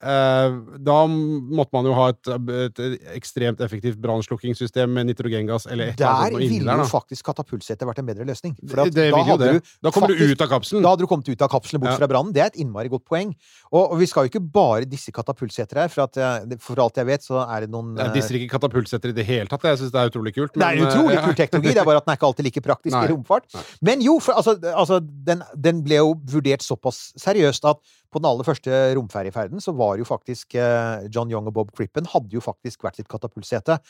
da 0.00 0.96
måtte 1.06 1.74
man 1.76 1.84
jo 1.84 1.92
ha 1.96 2.06
et, 2.12 2.30
et 2.56 2.80
ekstremt 3.14 3.60
effektivt 3.60 3.98
brannslukkingssystem 4.00 4.90
med 4.96 5.10
nitrogengass 5.10 5.66
eller 5.66 5.92
et 5.92 6.00
eller 6.00 6.06
Der 6.06 6.14
annet 6.14 6.32
sånt 6.32 6.54
ville 6.54 6.70
der, 6.70 6.80
jo 6.80 6.88
faktisk 6.88 7.26
katapultsetet 7.28 7.88
vært 7.88 8.00
en 8.00 8.08
bedre 8.08 8.26
løsning. 8.28 8.54
For 8.64 8.84
at 8.84 8.94
Det 8.96 9.10
da 9.12 9.22
hadde 9.28 9.50
det. 9.50 9.60
du 9.60 9.74
Da 9.84 9.92
kommer 9.94 10.08
du 10.14 10.24
ut 10.24 10.40
av 10.40 10.48
kapselen. 10.54 10.82
Da 10.84 10.94
hadde 10.94 11.04
du 11.04 11.10
kommet 11.10 11.28
ut 11.28 11.44
av 11.44 11.50
kapselen 11.52 11.82
bort 11.82 11.92
Ja. 11.92 11.98
fra 12.00 12.08
brannen. 12.08 12.32
Det 12.32 12.42
er 12.42 12.46
et 12.52 12.56
innmari 12.56 12.88
godt 12.88 13.04
poeng. 13.04 13.34
Og, 13.72 13.92
og 13.92 13.98
vi 14.00 14.06
skal 14.06 14.24
jo 14.24 14.32
ikke 14.32 14.42
bare 14.52 14.88
disse 14.88 15.12
katapultseter 15.12 15.82
her, 15.84 15.88
for, 15.92 16.08
at, 16.08 16.16
eh, 16.16 16.56
for 16.58 16.80
alt 16.80 16.96
jeg 16.96 17.06
vet, 17.06 17.22
så 17.26 17.44
er 17.44 17.66
det 17.66 17.70
noen 17.70 17.96
Jeg 17.96 18.06
eh, 18.08 18.14
disser 18.16 18.40
ikke 18.40 18.56
katapultsetter 18.56 19.12
i 19.12 19.16
det 19.16 19.26
hele 19.28 19.46
tatt. 19.52 19.62
Jeg 19.68 19.82
syns 19.82 19.92
det 19.92 20.00
er 20.00 20.12
utrolig 20.12 20.34
kult. 20.34 20.54
Det 20.54 20.64
er 20.66 20.80
utrolig 20.86 21.16
ja. 21.18 21.24
kul 21.26 21.34
teknologi, 21.34 21.74
det 21.74 21.84
er 21.84 21.88
bare 21.88 22.00
at 22.00 22.06
den 22.08 22.14
er 22.14 22.20
ikke 22.20 22.30
alltid 22.32 22.48
like 22.48 22.64
praktisk 22.64 22.96
Nei. 22.96 23.04
i 23.04 23.12
romfart. 23.12 23.48
Nei. 23.54 23.64
Men 23.90 24.00
jo, 24.04 24.18
for 24.20 24.32
altså, 24.40 24.56
altså 24.72 25.00
den, 25.02 25.44
den 25.56 25.84
ble 25.84 26.00
jo 26.00 26.14
vurdert 26.32 26.64
såpass 26.64 27.10
seriøst 27.20 27.68
at 27.68 27.80
på 28.10 28.18
den 28.18 28.26
aller 28.26 28.46
første 28.46 28.78
romferjeferden 28.98 29.62
så 29.62 29.72
var 29.76 29.89
jo 29.98 30.06
faktisk 30.06 30.54
eh, 30.54 31.08
John 31.10 31.30
Young 31.32 31.48
og 31.50 31.56
Bob 31.56 31.72
Crippen 31.74 32.06
hadde 32.06 32.36
jo 32.36 32.42
faktisk 32.44 32.84
hvert 32.84 33.00
sitt 33.00 33.08
katapultsete. 33.10 33.80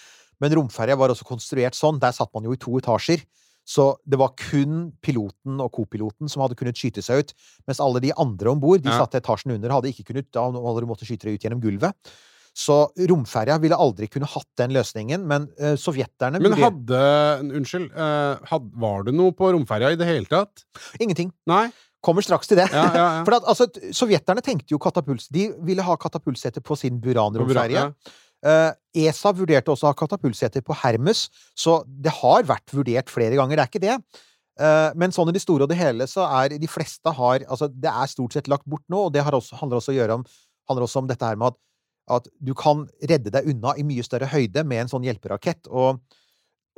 Men 0.40 0.54
romferja 0.56 0.96
var 0.96 1.12
også 1.12 1.28
konstruert 1.28 1.76
sånn. 1.76 2.00
Der 2.00 2.14
satt 2.16 2.32
man 2.34 2.48
jo 2.48 2.54
i 2.56 2.60
to 2.60 2.78
etasjer. 2.80 3.26
Så 3.68 3.92
det 4.08 4.18
var 4.18 4.32
kun 4.40 4.88
piloten 5.04 5.60
og 5.62 5.70
kopiloten 5.76 6.30
som 6.32 6.42
hadde 6.42 6.56
kunnet 6.58 6.78
skyte 6.80 7.04
seg 7.04 7.22
ut. 7.22 7.34
Mens 7.68 7.82
alle 7.84 8.00
de 8.02 8.14
andre 8.16 8.50
om 8.50 8.62
bord, 8.62 8.82
de 8.82 8.88
Ja. 8.90 9.04
satt 9.04 9.14
etasjen 9.20 9.52
under, 9.54 9.70
hadde 9.70 9.92
ikke 9.92 10.08
kunnet. 10.10 10.30
Da 10.32 10.48
hadde 10.48 10.88
måttet 10.88 11.06
skyte 11.06 11.28
deg 11.28 11.36
ut 11.36 11.44
gjennom 11.44 11.62
gulvet. 11.62 11.94
Så 12.56 12.90
romferja 13.06 13.60
ville 13.62 13.78
aldri 13.78 14.08
kunne 14.10 14.26
hatt 14.26 14.48
den 14.58 14.72
løsningen, 14.74 15.22
men 15.24 15.46
uh, 15.60 15.76
sovjeterne 15.78 16.40
Men 16.42 16.56
hadde 16.58 17.02
Unnskyld. 17.46 17.92
Uh, 17.94 18.42
had, 18.50 18.66
var 18.74 19.04
det 19.06 19.14
noe 19.14 19.30
på 19.36 19.52
romferja 19.54 19.92
i 19.94 19.98
det 20.00 20.08
hele 20.08 20.26
tatt? 20.26 20.64
Ingenting. 20.98 21.30
Nei? 21.46 21.68
Kommer 22.04 22.24
straks 22.24 22.48
til 22.48 22.60
det. 22.60 22.66
Ja, 22.72 22.86
ja, 22.88 23.04
ja. 23.18 23.22
For 23.26 23.36
at, 23.36 23.46
altså, 23.52 23.68
Sovjeterne 23.96 24.42
tenkte 24.44 24.72
jo 24.72 24.80
katapult 24.80 25.26
De 25.32 25.50
ville 25.66 25.84
ha 25.84 25.96
katapultseter 26.00 26.64
på 26.64 26.78
sin 26.80 27.00
Buran-romferje. 27.02 27.86
Ja. 27.90 28.16
Eh, 28.40 29.04
ESA 29.04 29.34
vurderte 29.36 29.72
også 29.72 29.88
å 29.88 29.92
ha 29.92 29.98
katapultseter 29.98 30.64
på 30.64 30.74
Hermes, 30.80 31.26
så 31.52 31.82
det 31.84 32.12
har 32.22 32.46
vært 32.48 32.72
vurdert 32.72 33.12
flere 33.12 33.36
ganger. 33.36 33.60
Det 33.60 33.66
er 33.66 33.72
ikke 33.72 33.84
det. 33.84 34.20
Eh, 34.60 34.92
men 35.00 35.12
sånn 35.14 35.30
i 35.32 35.34
det 35.36 35.44
store 35.44 35.66
og 35.66 35.72
det 35.72 35.78
hele 35.80 36.08
så 36.10 36.24
er 36.42 36.56
de 36.60 36.68
fleste 36.68 37.12
har 37.16 37.44
Altså, 37.46 37.68
det 37.70 37.90
er 37.90 38.12
stort 38.12 38.36
sett 38.36 38.48
lagt 38.50 38.66
bort 38.68 38.84
nå, 38.92 39.06
og 39.08 39.12
det 39.14 39.24
har 39.24 39.36
også, 39.36 39.60
handler 39.60 39.80
også, 39.80 39.96
om, 40.16 40.24
handler 40.68 40.88
også 40.88 41.04
om 41.04 41.10
dette 41.10 41.28
her 41.28 41.38
med 41.40 41.52
at, 41.52 41.60
at 42.16 42.32
du 42.40 42.54
kan 42.56 42.86
redde 43.00 43.32
deg 43.32 43.52
unna 43.52 43.76
i 43.76 43.86
mye 43.86 44.04
større 44.04 44.28
høyde 44.32 44.64
med 44.64 44.84
en 44.84 44.92
sånn 44.92 45.06
hjelperakett. 45.06 45.68
og 45.68 46.00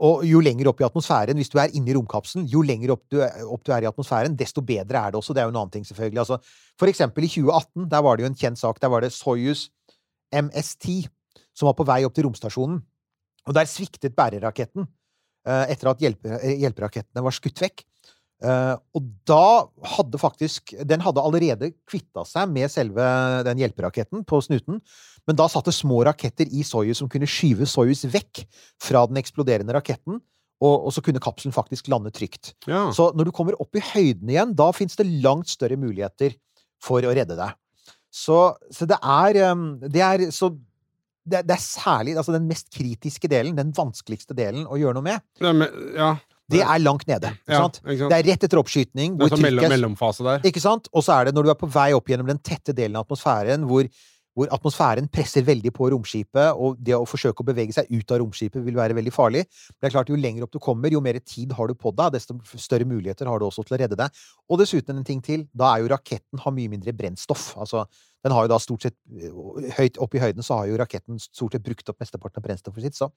og 0.03 0.25
jo 0.27 0.41
lenger 0.41 0.69
opp 0.71 0.81
i 0.81 0.87
atmosfæren, 0.87 1.37
hvis 1.37 1.51
du 1.53 1.59
er 1.61 1.71
inne 1.77 1.93
i 1.93 1.95
romkapselen, 1.95 2.47
jo 2.49 2.63
lenger 2.65 2.95
opp 2.95 3.03
du, 3.13 3.21
er- 3.23 3.45
opp 3.45 3.63
du 3.65 3.73
er 3.73 3.85
i 3.85 3.91
atmosfæren, 3.91 4.35
desto 4.37 4.63
bedre 4.65 4.99
er 4.99 5.13
det 5.13 5.21
også. 5.21 5.35
Det 5.35 5.43
er 5.43 5.47
jo 5.51 5.53
en 5.55 5.61
annen 5.61 5.71
ting, 5.71 5.85
selvfølgelig. 5.87 6.19
Altså, 6.25 6.39
for 6.81 6.87
eksempel 6.91 7.25
i 7.25 7.29
2018, 7.29 7.89
der 7.93 8.03
var 8.03 8.17
det 8.17 8.25
jo 8.25 8.31
en 8.33 8.39
kjent 8.41 8.59
sak. 8.59 8.81
Der 8.81 8.89
var 8.89 9.01
det 9.05 9.13
Soyuz 9.13 9.69
MS-10 10.35 11.07
som 11.55 11.69
var 11.69 11.77
på 11.77 11.87
vei 11.87 12.01
opp 12.07 12.15
til 12.17 12.25
romstasjonen. 12.27 12.81
Og 13.47 13.55
der 13.55 13.69
sviktet 13.69 14.15
bæreraketten 14.17 14.87
eh, 15.47 15.65
etter 15.75 15.91
at 15.91 16.03
eh, 16.03 16.57
hjelperakettene 16.63 17.25
var 17.25 17.35
skutt 17.37 17.61
vekk. 17.63 17.85
Eh, 18.43 18.75
og 18.99 19.05
da 19.29 19.69
hadde 19.87 20.19
faktisk 20.19 20.73
Den 20.89 21.03
hadde 21.05 21.23
allerede 21.23 21.69
kvitta 21.87 22.25
seg 22.27 22.51
med 22.51 22.73
selve 22.73 23.05
den 23.47 23.61
hjelperaketten 23.63 24.25
på 24.27 24.41
snuten, 24.43 24.81
men 25.29 25.39
da 25.39 25.47
satt 25.51 25.69
det 25.69 25.77
små 25.77 26.01
raketter 26.09 26.51
i 26.51 26.65
Soyuz 26.67 26.99
som 26.99 27.11
kunne 27.13 27.29
skyve 27.31 27.69
Soyuz 27.71 28.03
vekk 28.11 28.43
fra 28.83 29.05
den 29.07 29.21
eksploderende 29.21 29.77
raketten, 29.77 30.19
og, 30.63 30.75
og 30.89 30.91
så 30.95 31.05
kunne 31.07 31.23
kapselen 31.23 31.55
faktisk 31.55 31.91
lande 31.93 32.11
trygt. 32.15 32.57
Ja. 32.67 32.89
Så 32.95 33.11
når 33.15 33.31
du 33.31 33.35
kommer 33.35 33.59
opp 33.63 33.79
i 33.79 33.85
høyden 33.93 34.31
igjen, 34.31 34.57
da 34.59 34.69
fins 34.75 34.99
det 34.99 35.07
langt 35.23 35.51
større 35.51 35.79
muligheter 35.79 36.35
for 36.83 37.07
å 37.07 37.15
redde 37.15 37.39
deg. 37.39 37.55
Så, 38.13 38.41
så 38.75 38.87
det 38.91 38.99
er 39.01 39.39
um, 39.55 39.79
Det 39.81 40.03
er 40.05 40.27
så 40.35 40.51
det, 41.23 41.45
det 41.47 41.55
er 41.55 41.63
særlig 41.63 42.17
altså 42.19 42.35
den 42.35 42.49
mest 42.51 42.67
kritiske 42.75 43.29
delen, 43.31 43.55
den 43.55 43.71
vanskeligste 43.77 44.35
delen 44.35 44.67
å 44.67 44.79
gjøre 44.81 44.99
noe 44.99 45.07
med, 45.07 45.23
Ja, 45.39 45.53
men, 45.55 45.69
ja. 45.95 46.09
Det 46.53 46.63
er 46.63 46.79
langt 46.85 47.07
nede. 47.09 47.33
Ikke 47.43 47.57
Ja, 47.57 47.65
ikke 47.67 47.99
sant? 47.99 48.09
Det 48.13 48.17
er 48.21 48.29
rett 48.31 48.47
etter 48.49 48.61
oppskyting, 48.63 49.19
Det 49.19 49.27
er 49.27 49.35
sånn 49.37 49.45
mellom, 49.49 49.69
mellomfase 49.73 50.25
der. 50.29 50.47
ikke 50.53 50.63
sant? 50.63 50.89
Og 50.93 51.05
så 51.07 51.19
er 51.21 51.29
det 51.31 51.35
når 51.37 51.49
du 51.49 51.51
er 51.57 51.61
på 51.61 51.69
vei 51.73 51.91
opp 51.97 52.09
gjennom 52.13 52.29
den 52.33 52.41
tette 52.45 52.75
delen 52.77 52.97
av 53.01 53.07
atmosfæren, 53.07 53.65
hvor, 53.69 53.89
hvor 54.37 54.49
atmosfæren 54.57 55.09
presser 55.13 55.45
veldig 55.45 55.73
på 55.77 55.91
romskipet, 55.93 56.55
og 56.57 56.79
det 56.81 56.95
å 56.97 57.03
forsøke 57.09 57.45
å 57.45 57.49
bevege 57.51 57.75
seg 57.77 57.91
ut 57.93 58.15
av 58.15 58.23
romskipet 58.23 58.65
vil 58.65 58.79
være 58.79 58.97
veldig 58.97 59.13
farlig. 59.13 59.43
Det 59.77 59.91
er 59.91 59.95
klart, 59.97 60.09
jo 60.09 60.17
lenger 60.17 60.47
opp 60.47 60.55
du 60.55 60.61
kommer, 60.63 60.89
jo 60.95 61.03
mer 61.05 61.19
tid 61.21 61.53
har 61.59 61.69
du 61.69 61.75
på 61.77 61.93
deg, 61.99 62.15
desto 62.17 62.39
større 62.57 62.89
muligheter 62.89 63.29
har 63.29 63.39
du 63.43 63.49
også 63.49 63.65
til 63.69 63.77
å 63.77 63.83
redde 63.83 63.99
deg. 64.01 64.23
Og 64.49 64.63
dessuten 64.63 64.97
en 64.97 65.05
ting 65.05 65.21
til, 65.25 65.45
da 65.53 65.75
er 65.75 65.85
jo 65.85 65.93
raketten 65.93 66.41
har 66.45 66.57
mye 66.57 66.73
mindre 66.73 66.97
brennstoff. 66.97 67.53
Altså, 67.61 67.85
den 68.25 68.33
har 68.33 68.47
jo 68.47 68.53
da 68.55 68.59
stort 68.63 68.85
sett 68.87 68.95
Høyt 69.77 69.97
opp 69.99 70.15
i 70.15 70.21
høyden 70.23 70.47
så 70.47 70.61
har 70.61 70.69
jo 70.71 70.77
raketten 70.79 71.19
stort 71.19 71.57
sett 71.57 71.65
brukt 71.67 71.89
opp 71.91 71.99
mesteparten 72.01 72.39
av 72.39 72.47
brennstoffet 72.47 72.87
sitt, 72.87 72.95
så 72.97 73.11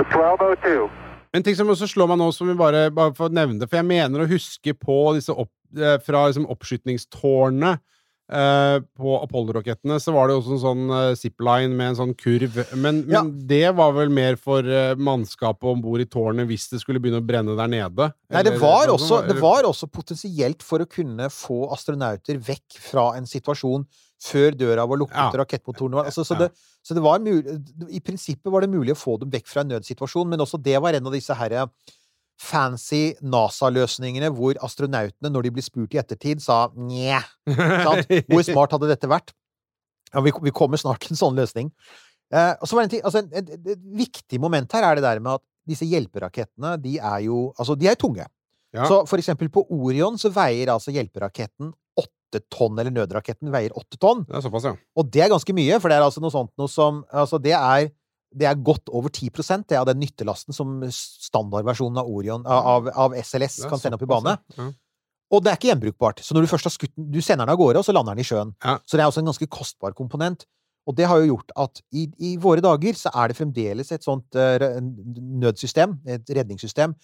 1202. 0.00 0.88
En 1.36 1.44
ting 1.44 1.56
som 1.58 1.68
også 1.68 1.88
slår 1.90 2.08
meg 2.08 2.20
nå, 2.20 2.30
som 2.32 2.48
vi 2.48 2.56
bare, 2.56 2.86
bare 2.94 3.12
får 3.16 3.34
nevne 3.36 3.60
det, 3.60 3.68
for 3.68 3.80
jeg 3.80 3.88
mener 3.90 4.22
å 4.22 4.30
huske 4.30 4.72
på 4.78 4.96
disse 5.18 5.34
opp, 5.34 5.52
eh, 5.76 5.98
fra 6.04 6.24
liksom 6.30 6.48
oppskytningstårnet 6.52 7.82
eh, 8.32 8.76
på 8.98 9.16
Apollo-rakettene, 9.22 9.98
så 10.02 10.14
var 10.14 10.28
det 10.28 10.36
også 10.38 10.56
en 10.56 10.62
sånn 10.62 10.84
uh, 10.90 11.16
zipline 11.18 11.74
med 11.76 11.92
en 11.92 11.98
sånn 12.00 12.14
kurv. 12.18 12.58
Men, 12.74 13.02
men 13.06 13.14
Ja. 13.14 13.22
det 13.52 13.74
var 13.78 13.92
vel 13.96 14.10
mer 14.12 14.38
for 14.40 14.66
uh, 14.66 14.94
mannskapet 14.98 15.68
om 15.70 15.82
bord 15.84 16.02
i 16.02 16.08
tårnet 16.10 16.48
hvis 16.50 16.68
det 16.72 16.80
skulle 16.82 17.02
begynne 17.02 17.22
å 17.22 17.26
brenne 17.26 17.56
der 17.58 17.70
nede? 17.70 18.10
Nei, 18.32 18.42
det 18.46 18.56
var, 18.58 18.86
sånn 18.86 18.96
også, 18.96 19.20
det 19.28 19.38
var 19.42 19.68
også 19.68 19.90
potensielt 19.92 20.64
for 20.66 20.82
å 20.82 20.88
kunne 20.90 21.30
få 21.32 21.66
astronauter 21.76 22.40
vekk 22.42 22.80
fra 22.82 23.12
en 23.18 23.28
situasjon 23.30 23.86
før 24.22 24.56
døra 24.56 24.86
var 24.88 24.96
lukket 24.96 25.18
Ja. 25.18 25.28
og 25.28 25.38
rakettmotoren 25.42 25.98
var 25.98 26.08
altså, 26.08 26.24
så, 26.24 26.38
det, 26.40 26.48
så 26.82 26.96
det 26.96 27.02
var 27.04 27.20
mulig 27.20 27.58
I 27.92 28.00
prinsippet 28.00 28.48
var 28.52 28.64
det 28.64 28.72
mulig 28.72 28.94
å 28.94 28.98
få 28.98 29.18
dem 29.20 29.30
vekk 29.30 29.50
fra 29.50 29.60
en 29.60 29.74
nødsituasjon, 29.74 30.28
men 30.32 30.40
også 30.40 30.56
det 30.62 30.80
var 30.80 30.96
en 30.96 31.06
av 31.06 31.12
disse 31.12 31.36
herre 31.36 31.66
fancy 32.40 33.16
NASA-løsningene 33.24 34.28
hvor 34.36 34.58
astronautene, 34.64 35.30
når 35.32 35.46
de 35.46 35.52
blir 35.56 35.64
spurt 35.64 35.96
i 35.96 36.00
ettertid, 36.02 36.42
sa 36.44 36.66
nje. 36.76 37.20
Hvor 38.28 38.44
smart 38.44 38.74
hadde 38.76 38.90
dette 38.90 39.08
vært? 39.10 39.32
Ja, 40.12 40.22
vi, 40.24 40.32
vi 40.44 40.52
kommer 40.54 40.80
snart 40.80 41.02
til 41.02 41.14
en 41.14 41.20
sånn 41.20 41.38
løsning. 41.38 41.70
Eh, 42.34 42.52
og 42.60 42.68
så 42.68 42.76
var 42.76 42.84
det 42.84 42.88
en 42.88 42.94
ting, 42.96 43.04
altså, 43.06 43.22
et, 43.24 43.50
et, 43.54 43.72
et 43.76 43.82
viktig 44.00 44.40
moment 44.42 44.72
her 44.76 44.84
er 44.88 44.98
det 44.98 45.06
der 45.06 45.22
med 45.22 45.38
at 45.38 45.44
disse 45.66 45.86
hjelperakettene, 45.88 46.76
de 46.82 46.96
er 46.98 47.24
jo 47.26 47.50
Altså, 47.58 47.74
de 47.78 47.88
er 47.90 47.98
tunge. 47.98 48.26
Ja. 48.74 48.86
Så 48.86 49.00
for 49.08 49.18
eksempel 49.18 49.50
på 49.52 49.64
Orion 49.72 50.18
så 50.20 50.30
veier 50.34 50.70
altså 50.74 50.92
hjelperaketten 50.94 51.72
åtte 51.96 52.42
tonn, 52.52 52.76
eller 52.76 52.92
nødraketten 52.92 53.50
veier 53.54 53.74
åtte 53.78 53.98
tonn. 54.02 54.24
Det 54.28 54.42
såpass, 54.44 54.68
ja. 54.68 54.74
Og 54.98 55.08
det 55.12 55.24
er 55.24 55.32
ganske 55.32 55.56
mye, 55.56 55.78
for 55.80 55.90
det 55.90 55.98
er 55.98 56.06
altså 56.06 56.22
noe 56.22 56.34
sånt 56.34 56.52
noe 56.60 56.70
som 56.70 57.04
Altså, 57.08 57.40
det 57.42 57.54
er 57.56 57.88
det 58.36 58.48
er 58.48 58.58
godt 58.60 58.90
over 58.92 59.12
10 59.12 59.30
det 59.68 59.78
av 59.78 59.86
den 59.88 60.00
nyttelasten 60.02 60.56
som 60.56 60.82
standardversjonen 60.92 62.02
av 62.02 62.10
Orion, 62.10 62.44
av, 62.46 62.90
av 62.92 63.16
SLS, 63.16 63.62
kan 63.70 63.80
sende 63.80 63.96
opp 63.96 64.04
i 64.04 64.10
bane. 64.10 64.36
ja. 64.58 64.72
Og 65.34 65.42
det 65.42 65.50
er 65.50 65.56
ikke 65.58 65.72
gjenbrukbart. 65.72 66.20
Så 66.22 66.36
når 66.36 66.44
du 66.44 66.50
først 66.52 66.68
har 66.68 66.74
skutt 66.74 66.92
den 66.94 67.08
Du 67.10 67.18
sender 67.18 67.48
den 67.48 67.54
av 67.56 67.58
gårde, 67.58 67.80
og 67.80 67.86
så 67.86 67.94
lander 67.94 68.14
den 68.14 68.22
i 68.22 68.28
sjøen. 68.28 68.52
Ja. 68.62 68.76
Så 68.86 68.94
det 68.94 69.02
er 69.02 69.10
også 69.10 69.24
en 69.24 69.32
ganske 69.32 69.48
kostbar 69.50 69.96
komponent. 69.98 70.44
Og 70.86 70.94
det 70.94 71.08
har 71.10 71.18
jo 71.18 71.32
gjort 71.32 71.50
at 71.58 71.80
i, 71.90 72.04
i 72.22 72.36
våre 72.38 72.62
dager 72.62 72.94
så 72.94 73.10
er 73.10 73.32
det 73.32 73.38
fremdeles 73.38 73.90
et 73.90 74.06
sånt 74.06 74.38
eh, 74.38 74.62
nødsystem, 75.42 75.96
et 76.14 76.30
redningssystem. 76.30 76.94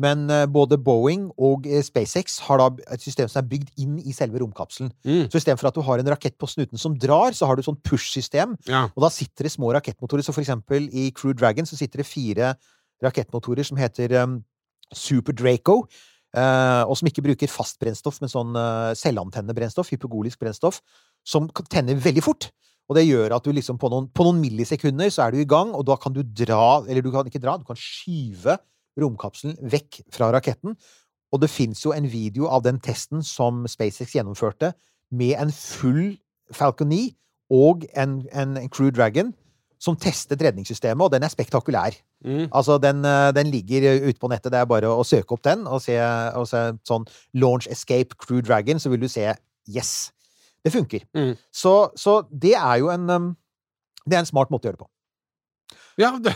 Men 0.00 0.24
eh, 0.32 0.46
både 0.48 0.78
Boeing 0.80 1.26
og 1.36 1.66
eh, 1.68 1.82
SpaceX 1.84 2.38
har 2.46 2.62
da 2.62 2.68
et 2.94 3.02
system 3.04 3.28
som 3.28 3.42
er 3.42 3.48
bygd 3.50 3.72
inn 3.82 3.98
i 4.00 4.14
selve 4.16 4.40
romkapselen. 4.40 4.92
Mm. 5.04 5.26
Så 5.28 5.40
istedenfor 5.40 5.68
at 5.68 5.76
du 5.76 5.82
har 5.84 6.00
en 6.00 6.12
rakett 6.14 6.38
på 6.40 6.48
snuten 6.48 6.80
som 6.80 6.96
drar, 6.96 7.36
så 7.36 7.48
har 7.48 7.58
du 7.58 7.64
sånn 7.66 7.80
push-system. 7.84 8.56
ja. 8.70 8.86
Og 8.88 9.04
da 9.04 9.12
sitter 9.12 9.48
det 9.48 9.52
små 9.52 9.74
rakettmotorer. 9.76 10.24
Så 10.24 10.32
for 10.32 10.44
eksempel 10.44 10.88
i 10.88 11.10
Crew 11.16 11.36
Dragon 11.36 11.68
så 11.68 11.76
sitter 11.76 12.02
det 12.02 12.08
fire 12.08 12.54
rakettmotorer 13.04 13.66
som 13.66 13.76
heter 13.80 14.16
um, 14.22 14.40
Super 14.94 15.36
Draco. 15.36 15.82
Uh, 16.32 16.88
og 16.88 16.96
som 16.96 17.10
ikke 17.10 17.24
bruker 17.26 17.50
fast 17.52 17.76
brennstoff, 17.82 18.22
men 18.22 18.30
sånn 18.32 18.56
uh, 18.56 18.96
selvantennende 18.96 19.84
hypogolisk 19.90 20.40
brennstoff, 20.40 20.80
som 21.20 21.50
tenner 21.68 22.00
veldig 22.00 22.24
fort. 22.24 22.48
Og 22.88 22.96
det 22.96 23.04
gjør 23.04 23.34
at 23.36 23.44
du 23.44 23.52
liksom 23.52 23.76
på 23.76 23.90
noen, 23.92 24.08
på 24.08 24.24
noen 24.24 24.40
millisekunder 24.40 25.12
så 25.12 25.26
er 25.26 25.34
du 25.34 25.42
i 25.42 25.48
gang, 25.48 25.74
og 25.76 25.84
da 25.84 25.98
kan 26.00 26.12
du 26.12 26.22
dra 26.22 26.82
Eller 26.88 27.04
du 27.04 27.12
kan 27.12 27.28
ikke 27.28 27.40
dra, 27.40 27.58
du 27.60 27.68
kan 27.68 27.78
skyve 27.78 28.56
romkapselen 29.00 29.56
vekk 29.72 30.02
fra 30.12 30.30
raketten. 30.34 30.76
Og 31.32 31.40
det 31.40 31.50
fins 31.50 31.80
jo 31.84 31.94
en 31.96 32.08
video 32.12 32.48
av 32.52 32.64
den 32.66 32.80
testen 32.82 33.22
som 33.24 33.64
SpaceX 33.68 34.16
gjennomførte, 34.16 34.74
med 35.12 35.36
en 35.40 35.52
full 35.52 36.16
Falcon 36.52 36.88
9 36.88 37.02
og 37.52 37.84
en, 37.96 38.22
en, 38.32 38.56
en 38.56 38.72
Crew 38.72 38.90
Dragon 38.92 39.32
som 39.82 39.96
testet 39.98 40.42
redningssystemet, 40.44 41.02
og 41.02 41.10
den 41.12 41.24
er 41.26 41.32
spektakulær. 41.32 41.96
Mm. 42.24 42.46
Altså, 42.54 42.78
den, 42.78 43.04
eh, 43.04 43.32
den 43.34 43.50
ligger 43.50 43.88
eh, 43.90 44.08
ute 44.08 44.20
på 44.20 44.30
nettet. 44.30 44.52
Det 44.54 44.60
er 44.60 44.68
bare 44.70 44.90
å 44.92 45.02
søke 45.06 45.34
opp 45.34 45.42
den 45.44 45.66
og 45.66 45.82
se, 45.82 45.96
og 46.38 46.46
se 46.46 46.62
sånn 46.86 47.06
Launch 47.34 47.66
Escape 47.72 48.14
Crew 48.22 48.44
Dragon, 48.46 48.78
så 48.78 48.92
vil 48.92 49.02
du 49.02 49.10
se 49.10 49.32
Yes! 49.70 50.12
Det 50.62 50.70
funker. 50.70 51.02
Mm. 51.18 51.34
Så, 51.50 51.90
så 51.98 52.20
det 52.30 52.54
er 52.54 52.76
jo 52.78 52.90
en 52.92 53.10
um, 53.10 53.24
Det 54.06 54.14
er 54.14 54.22
en 54.22 54.28
smart 54.28 54.50
måte 54.50 54.66
å 54.66 54.70
gjøre 54.70 54.78
det 54.78 54.84
på. 54.84 54.90
Ja, 56.00 56.10
det, 56.22 56.32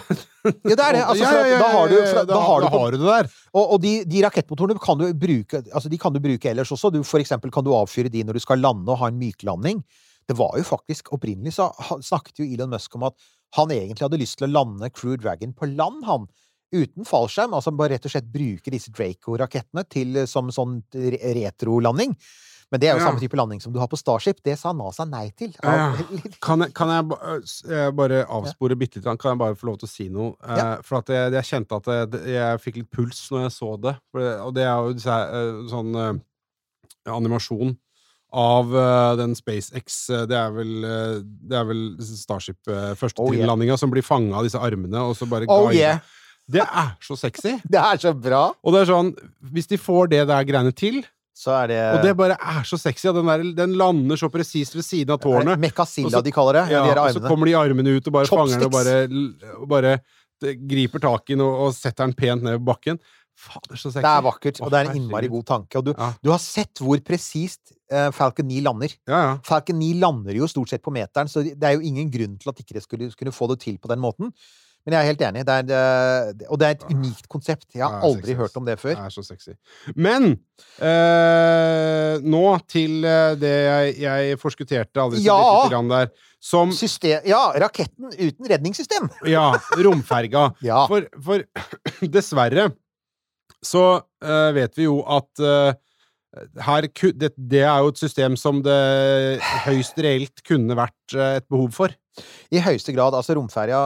Ja, 0.46 0.74
det 0.76 0.82
er 0.84 0.92
det. 0.98 1.02
Altså, 1.10 1.24
for 1.26 1.50
da 1.58 1.68
har 1.72 1.88
du, 1.90 1.96
for, 1.96 2.18
da, 2.20 2.24
da 2.30 2.40
har 2.46 2.60
du, 2.60 2.66
har 2.76 2.90
du 2.94 2.96
det 3.00 3.08
der. 3.08 3.30
og, 3.52 3.64
og 3.74 3.80
de, 3.82 3.92
de 4.06 4.22
rakettmotorene 4.26 4.82
kan 4.82 4.98
du 5.00 5.06
bruke 5.18 5.62
Altså, 5.72 5.88
de 5.92 5.98
kan 5.98 6.12
du 6.14 6.20
bruke 6.22 6.50
ellers 6.50 6.70
også. 6.74 6.90
Du, 6.94 7.00
for 7.06 7.22
eksempel 7.22 7.50
kan 7.54 7.64
du 7.66 7.72
avfyre 7.74 8.12
de 8.12 8.22
når 8.28 8.38
du 8.38 8.44
skal 8.44 8.60
lande 8.62 8.90
og 8.92 9.00
ha 9.02 9.08
en 9.12 9.18
myklanding. 9.20 9.80
Det 10.26 10.36
var 10.38 10.56
jo 10.58 10.64
faktisk 10.66 11.12
Opprinnelig 11.14 11.54
så 11.58 11.68
snakket 12.02 12.40
jo 12.42 12.48
Elon 12.48 12.72
Musk 12.72 12.94
om 12.98 13.06
at 13.08 13.14
han 13.56 13.70
egentlig 13.70 14.02
hadde 14.04 14.18
lyst 14.20 14.38
til 14.40 14.48
å 14.48 14.52
lande 14.52 14.90
Crew 14.90 15.14
Dragon 15.16 15.52
på 15.56 15.68
land, 15.76 16.02
han. 16.08 16.26
Uten 16.74 17.06
fallskjerm. 17.06 17.54
Altså 17.54 17.70
bare 17.78 17.94
rett 17.94 18.08
og 18.08 18.12
slett 18.12 18.26
bruke 18.32 18.72
disse 18.74 18.90
Draco-rakettene 18.92 20.26
som 20.28 20.50
sånn 20.52 20.80
re- 20.92 21.32
retrolanding. 21.38 22.16
Men 22.72 22.80
det 22.82 22.88
er 22.88 22.96
jo 22.96 23.02
Ja. 23.04 23.06
samme 23.12 23.20
type 23.22 23.36
landing 23.38 23.60
som 23.62 23.72
du 23.72 23.78
har 23.78 23.86
på 23.86 23.96
Starship. 23.98 24.40
Det 24.42 24.56
sa 24.58 24.72
NASA 24.74 25.04
nei 25.06 25.30
til. 25.38 25.52
Ja. 25.62 25.92
Kan 26.42 26.64
jeg, 26.64 26.74
kan 26.74 26.88
jeg 26.90 27.04
eh, 27.70 27.90
bare 27.94 28.24
avspore 28.26 28.74
bitte 28.76 28.98
litt? 28.98 29.06
Kan 29.22 29.36
jeg 29.36 29.38
bare 29.38 29.54
få 29.54 29.68
lov 29.70 29.78
til 29.78 29.86
å 29.86 29.92
si 29.92 30.08
noe? 30.10 30.34
Eh, 30.42 30.56
Ja. 30.58 30.68
For 30.82 30.98
at 30.98 31.08
jeg, 31.14 31.32
jeg 31.38 31.44
kjente 31.52 31.78
at 31.78 31.86
jeg, 31.86 32.22
jeg 32.34 32.60
fikk 32.64 32.76
litt 32.82 32.90
puls 32.90 33.20
når 33.30 33.46
jeg 33.46 33.54
så 33.54 33.70
det. 33.80 33.94
Og 34.42 34.54
det 34.56 34.66
er 34.66 34.76
jo 34.82 34.96
eh, 34.98 35.68
sånn 35.70 35.94
eh, 35.94 36.14
animasjon 37.06 37.76
av 38.36 38.72
eh, 38.76 39.16
den 39.20 39.34
SpaceX 39.38 40.10
eh, 40.10 40.24
Det 40.28 40.36
er 40.36 40.50
vel, 40.54 40.72
eh, 40.84 41.18
det 41.22 41.56
er 41.56 41.66
vel 41.68 41.82
Starship, 42.02 42.58
første 42.98 43.22
Oh, 43.22 43.32
yeah. 43.32 43.76
som 43.78 43.90
blir 43.94 44.02
fanga 44.04 44.40
av 44.40 44.44
disse 44.48 44.58
armene, 44.58 44.98
og 45.06 45.14
så 45.16 45.28
bare 45.30 45.46
Oh 45.48 45.70
yeah! 45.72 46.00
Det 46.50 46.62
er 46.62 46.92
så 47.02 47.16
sexy! 47.18 47.56
Det 47.72 47.78
er 47.80 47.98
så 48.02 48.12
bra! 48.14 48.48
Og 48.62 48.74
det 48.74 48.82
er 48.84 48.90
sånn 48.90 49.14
Hvis 49.54 49.66
de 49.70 49.78
får 49.78 50.10
det 50.12 50.24
der 50.28 50.44
greiene 50.46 50.74
til, 50.74 51.00
det 51.68 51.80
og 51.92 52.02
det 52.04 52.14
bare 52.16 52.36
er 52.40 52.62
så 52.64 52.78
sexy, 52.80 53.10
den, 53.12 53.26
der, 53.28 53.42
den 53.58 53.74
lander 53.76 54.16
så 54.16 54.30
presist 54.32 54.74
ved 54.74 54.86
siden 54.86 55.12
av 55.12 55.20
tårnet 55.20 55.60
Mekasilla, 55.60 56.22
de 56.24 56.32
kaller 56.32 56.62
det. 56.62 56.64
ja, 56.72 56.80
de 56.88 56.96
og 57.02 57.12
så 57.18 57.20
kommer 57.26 57.50
de 57.50 57.54
armene 57.58 57.98
ut 57.98 58.08
og 58.08 58.16
bare 58.16 58.30
fanger 58.30 58.56
den 58.56 58.70
og 58.70 58.72
bare, 58.72 58.96
og 59.60 59.68
bare 59.68 59.92
det, 60.40 60.56
griper 60.68 61.02
tak 61.04 61.28
i 61.28 61.34
den 61.36 61.44
og, 61.44 61.66
og 61.66 61.76
setter 61.76 62.06
den 62.06 62.16
pent 62.16 62.42
ned 62.46 62.58
på 62.62 62.70
bakken. 62.72 63.00
Fader, 63.36 63.76
så 63.76 63.90
sexy. 63.90 64.00
Det 64.00 64.08
er 64.14 64.22
vakkert, 64.24 64.58
og 64.64 64.70
det 64.72 64.78
er 64.80 64.88
en 64.88 64.96
innmari 64.96 65.28
god 65.28 65.44
tanke. 65.44 65.76
Og 65.76 65.84
du, 65.84 65.92
Ja. 65.92 66.08
du 66.24 66.30
har 66.32 66.40
sett 66.40 66.80
hvor 66.80 66.96
presist 67.04 67.74
uh, 67.92 68.08
Falcon 68.16 68.48
9 68.48 68.62
lander. 68.64 68.94
Ja, 69.04 69.18
ja. 69.26 69.34
Falcon 69.44 69.76
9 69.78 69.90
lander 70.00 70.38
jo 70.38 70.48
stort 70.48 70.72
sett 70.72 70.80
på 70.84 70.92
meteren, 70.94 71.28
så 71.28 71.42
det 71.44 71.60
er 71.68 71.76
jo 71.76 71.84
ingen 71.84 72.08
grunn 72.12 72.38
til 72.40 72.48
at 72.48 72.62
ikke 72.64 72.78
det 72.78 72.84
skulle, 72.86 73.10
skulle 73.12 73.34
få 73.36 73.50
det 73.52 73.58
til 73.66 73.76
på 73.76 73.92
den 73.92 74.00
måten. 74.00 74.32
Men 74.86 74.94
jeg 74.94 75.00
er 75.02 75.08
helt 75.10 75.22
enig. 75.26 75.42
Det 75.48 75.54
er, 75.58 75.70
eh, 75.74 76.44
og 76.46 76.60
det 76.62 76.66
er 76.68 76.76
et 76.76 76.84
unikt 76.92 77.26
konsept. 77.32 77.66
Jeg 77.74 77.82
har 77.82 78.04
aldri 78.06 78.30
sexy, 78.30 78.38
hørt 78.38 78.58
om 78.60 78.68
det 78.68 78.76
før. 78.78 78.94
Det 78.94 79.08
er 79.08 79.14
så 79.16 79.24
sexy. 79.26 79.56
Men 79.98 80.28
eh, 80.78 82.22
nå 82.22 82.44
til 82.70 83.02
eh, 83.02 83.34
det 83.40 83.52
jeg, 83.56 83.96
jeg 84.04 84.38
forskutterte 84.38 85.02
aldri 85.02 85.24
så 85.24 85.26
Ja! 85.26 85.40
lite 85.42 85.74
grann 85.74 85.90
der. 85.90 86.14
Som 86.46 86.70
System, 86.76 87.24
ja, 87.26 87.40
raketten 87.58 88.12
uten 88.14 88.46
redningssystem! 88.52 89.10
Ja, 89.36 89.48
romferga. 89.82 90.52
Ja. 90.70 90.84
For, 90.86 91.08
for 91.18 91.42
dessverre 92.18 92.70
så 93.66 93.82
eh, 94.22 94.50
vet 94.54 94.78
vi 94.78 94.86
jo 94.86 95.00
at 95.10 95.42
eh, 95.42 95.74
her, 96.62 96.86
det, 97.16 97.32
det 97.34 97.62
er 97.64 97.82
jo 97.82 97.90
et 97.90 97.98
system 98.00 98.36
som 98.38 98.60
det 98.62 99.40
høyst 99.66 99.98
reelt 100.04 100.42
kunne 100.46 100.76
vært 100.78 101.16
eh, 101.16 101.38
et 101.40 101.46
behov 101.50 101.72
for. 101.74 101.94
I 102.54 102.62
høyeste 102.64 102.94
grad. 102.96 103.16
Altså 103.16 103.36
romferja, 103.36 103.80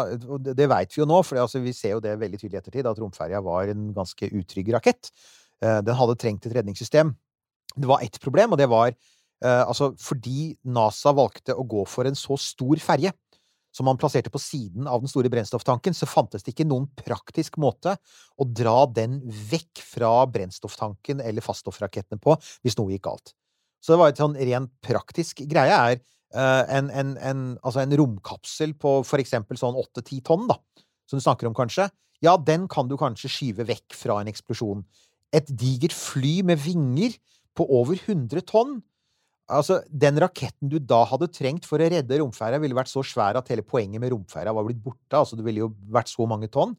det, 0.46 0.68
vet 0.70 0.94
vi 0.94 1.02
jo 1.02 1.08
nå, 1.08 1.22
for 1.26 1.40
altså, 1.42 1.62
vi 1.64 1.74
ser 1.76 1.96
jo 1.96 2.04
det 2.04 2.16
veldig 2.20 2.40
tydelig 2.40 2.58
i 2.58 2.62
ettertid, 2.62 2.88
at 2.90 3.00
romferja 3.02 3.42
var 3.44 3.72
en 3.72 3.90
ganske 3.96 4.30
utrygg 4.30 4.72
rakett. 4.76 5.12
Eh, 5.64 5.80
den 5.86 5.98
hadde 5.98 6.18
trengt 6.20 6.46
et 6.46 6.56
redningssystem. 6.56 7.14
Det 7.76 7.88
var 7.88 8.04
ett 8.04 8.20
problem, 8.22 8.54
og 8.54 8.60
det 8.60 8.68
var 8.70 8.92
eh, 8.92 9.62
altså 9.64 9.92
fordi 10.00 10.54
NASA 10.66 11.14
valgte 11.16 11.56
å 11.56 11.66
gå 11.66 11.86
for 11.88 12.08
en 12.08 12.18
så 12.18 12.38
stor 12.40 12.82
ferje 12.82 13.14
som 13.70 13.86
man 13.86 13.98
plasserte 14.00 14.32
på 14.34 14.40
siden 14.42 14.88
av 14.90 15.02
den 15.02 15.10
store 15.10 15.30
brennstofftanken, 15.30 15.94
så 15.94 16.08
fantes 16.10 16.42
det 16.42 16.54
ikke 16.54 16.66
noen 16.66 16.88
praktisk 16.98 17.58
måte 17.62 17.94
å 18.34 18.46
dra 18.46 18.82
den 18.90 19.20
vekk 19.50 19.82
fra 19.92 20.10
brennstofftanken 20.30 21.22
eller 21.22 21.44
faststoffrakettene 21.44 22.18
på 22.22 22.34
hvis 22.64 22.78
noe 22.80 22.90
gikk 22.94 23.06
galt. 23.06 23.34
Så 23.80 23.94
det 23.94 24.00
var 24.02 24.12
et 24.12 24.20
sånn 24.20 24.36
rent 24.36 24.72
praktisk 24.84 25.44
greie 25.48 25.76
er 25.76 26.02
en, 26.34 26.90
en, 26.94 27.16
en, 27.18 27.40
altså 27.66 27.82
en 27.82 27.96
romkapsel 27.98 28.76
på 28.78 29.00
for 29.06 29.22
eksempel 29.22 29.58
sånn 29.58 29.78
åtte-ti 29.78 30.20
tonn, 30.26 30.46
da, 30.50 30.58
som 31.10 31.18
du 31.18 31.24
snakker 31.24 31.48
om 31.48 31.56
kanskje, 31.56 31.88
ja, 32.22 32.36
den 32.36 32.68
kan 32.70 32.88
du 32.90 32.94
kanskje 33.00 33.32
skyve 33.32 33.66
vekk 33.66 33.96
fra 33.96 34.20
en 34.20 34.30
eksplosjon. 34.30 34.84
Et 35.34 35.48
digert 35.50 35.96
fly 35.96 36.40
med 36.46 36.60
vinger 36.62 37.16
på 37.56 37.66
over 37.80 37.98
100 37.98 38.46
tonn 38.50 38.78
Altså, 39.50 39.80
Den 39.90 40.18
raketten 40.22 40.70
du 40.70 40.78
da 40.78 41.02
hadde 41.10 41.30
trengt 41.34 41.66
for 41.66 41.82
å 41.82 41.88
redde 41.90 42.20
romferja, 42.20 42.60
ville 42.62 42.76
vært 42.76 42.92
så 42.92 43.02
svær 43.02 43.38
at 43.40 43.50
hele 43.50 43.64
poenget 43.66 43.98
med 44.02 44.12
romferja 44.14 44.54
var 44.54 44.66
blitt 44.66 44.82
borte. 44.82 45.16
Altså, 45.18 45.34
det 45.34 45.46
ville 45.46 45.64
jo 45.64 45.72
vært 45.90 46.12
så 46.12 46.26
mange 46.30 46.46
tonn. 46.52 46.76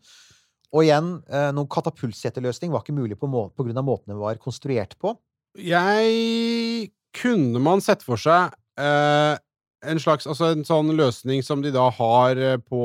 Og 0.72 0.86
igjen, 0.86 1.18
eh, 1.28 1.50
noen 1.52 1.68
katapultsetterløsning 1.68 2.72
var 2.72 2.86
ikke 2.86 2.96
mulig 2.96 3.20
på, 3.20 3.28
må 3.28 3.50
på 3.52 3.66
grunn 3.68 3.82
av 3.82 3.88
måten 3.88 4.14
den 4.14 4.22
var 4.22 4.40
konstruert 4.40 4.96
på. 5.00 5.18
Jeg 5.60 6.92
Kunne 7.12 7.60
man 7.60 7.82
sett 7.84 8.06
for 8.08 8.16
seg 8.16 8.54
eh, 8.80 9.36
en 9.82 10.02
slags 10.02 10.28
Altså 10.30 10.52
en 10.54 10.66
sånn 10.68 10.94
løsning 10.98 11.44
som 11.46 11.64
de 11.64 11.74
da 11.74 11.88
har 11.98 12.40
eh, 12.40 12.58
på, 12.62 12.84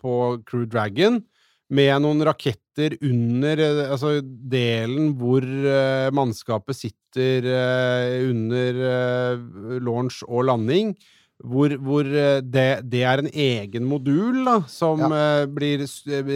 på 0.00 0.14
Crew 0.48 0.66
Dragon, 0.70 1.20
med 1.68 2.00
noen 2.00 2.24
raketter 2.24 2.96
under 3.04 3.60
eh, 3.60 3.84
Altså 3.90 4.18
delen 4.24 5.12
hvor 5.20 5.44
eh, 5.44 6.08
mannskapet 6.16 6.80
sitter 6.80 7.46
eh, 7.52 8.16
under 8.30 8.82
eh, 8.94 9.78
launch 9.84 10.22
og 10.26 10.48
landing. 10.50 10.96
Hvor, 11.38 11.70
hvor 11.86 12.02
det, 12.02 12.62
det 12.90 13.02
er 13.06 13.20
en 13.22 13.28
egen 13.30 13.84
modul 13.86 14.40
da, 14.42 14.56
som 14.66 15.04
ja. 15.06 15.44
blir 15.46 15.84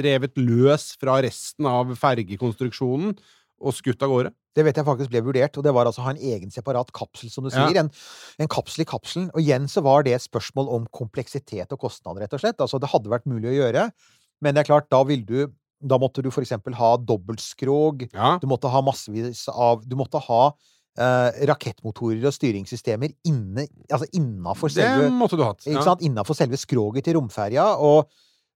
revet 0.07 0.39
løs 0.39 0.93
fra 0.95 1.17
resten 1.25 1.67
av 1.67 1.91
fergekonstruksjonen 1.99 3.17
og 3.63 3.73
skutt 3.77 4.03
av 4.03 4.11
gårde. 4.11 4.33
Det 4.55 4.65
vet 4.67 4.77
jeg 4.77 4.85
faktisk 4.85 5.11
ble 5.13 5.23
vurdert, 5.25 5.57
og 5.57 5.65
det 5.65 5.73
var 5.73 5.87
altså 5.89 6.03
å 6.03 6.05
ha 6.09 6.11
en 6.13 6.21
egen 6.21 6.51
separat 6.53 6.91
kapsel, 6.93 7.31
som 7.31 7.45
du 7.45 7.51
Ja. 7.51 7.69
sier. 7.69 7.79
En, 7.81 7.91
en 8.39 8.49
kapsel 8.49 8.83
i 8.83 8.89
kapselen. 8.89 9.31
Og 9.35 9.41
igjen 9.41 9.65
så 9.71 9.83
var 9.83 10.03
det 10.05 10.13
et 10.19 10.27
spørsmål 10.27 10.69
om 10.69 10.87
kompleksitet 10.93 11.73
og 11.73 11.79
kostnad, 11.81 12.19
rett 12.21 12.33
og 12.35 12.41
slett. 12.43 12.59
Altså, 12.61 12.79
det 12.83 12.91
hadde 12.93 13.09
vært 13.09 13.25
mulig 13.27 13.49
å 13.53 13.57
gjøre, 13.63 13.91
men 14.43 14.55
det 14.55 14.61
er 14.65 14.71
klart, 14.75 14.91
da 14.91 15.03
ville 15.05 15.25
du 15.25 15.53
Da 15.85 15.97
måtte 15.99 16.23
du 16.23 16.31
for 16.31 16.43
eksempel 16.45 16.75
ha 16.79 16.97
dobbeltskrog. 16.97 18.05
Ja. 18.15 18.39
Du 18.39 18.47
måtte 18.47 18.71
ha 18.71 18.81
massevis 18.87 19.49
av 19.51 19.83
Du 19.89 19.97
måtte 19.97 20.21
ha 20.23 20.53
eh, 20.99 21.47
rakettmotorer 21.49 22.23
og 22.29 22.35
styringssystemer 22.37 23.11
inne, 23.27 23.67
altså 23.91 24.07
innafor 24.15 24.69
Det 24.71 25.11
måtte 25.11 25.37
du 25.37 25.43
hatt. 25.43 25.59
ikke 25.67 25.73
Ja. 25.81 25.83
sant? 25.83 26.03
Innenfor 26.03 26.37
selve 26.37 26.55
skroget 26.61 27.03
til 27.05 27.15
romferja. 27.17 27.65
Og 27.81 28.07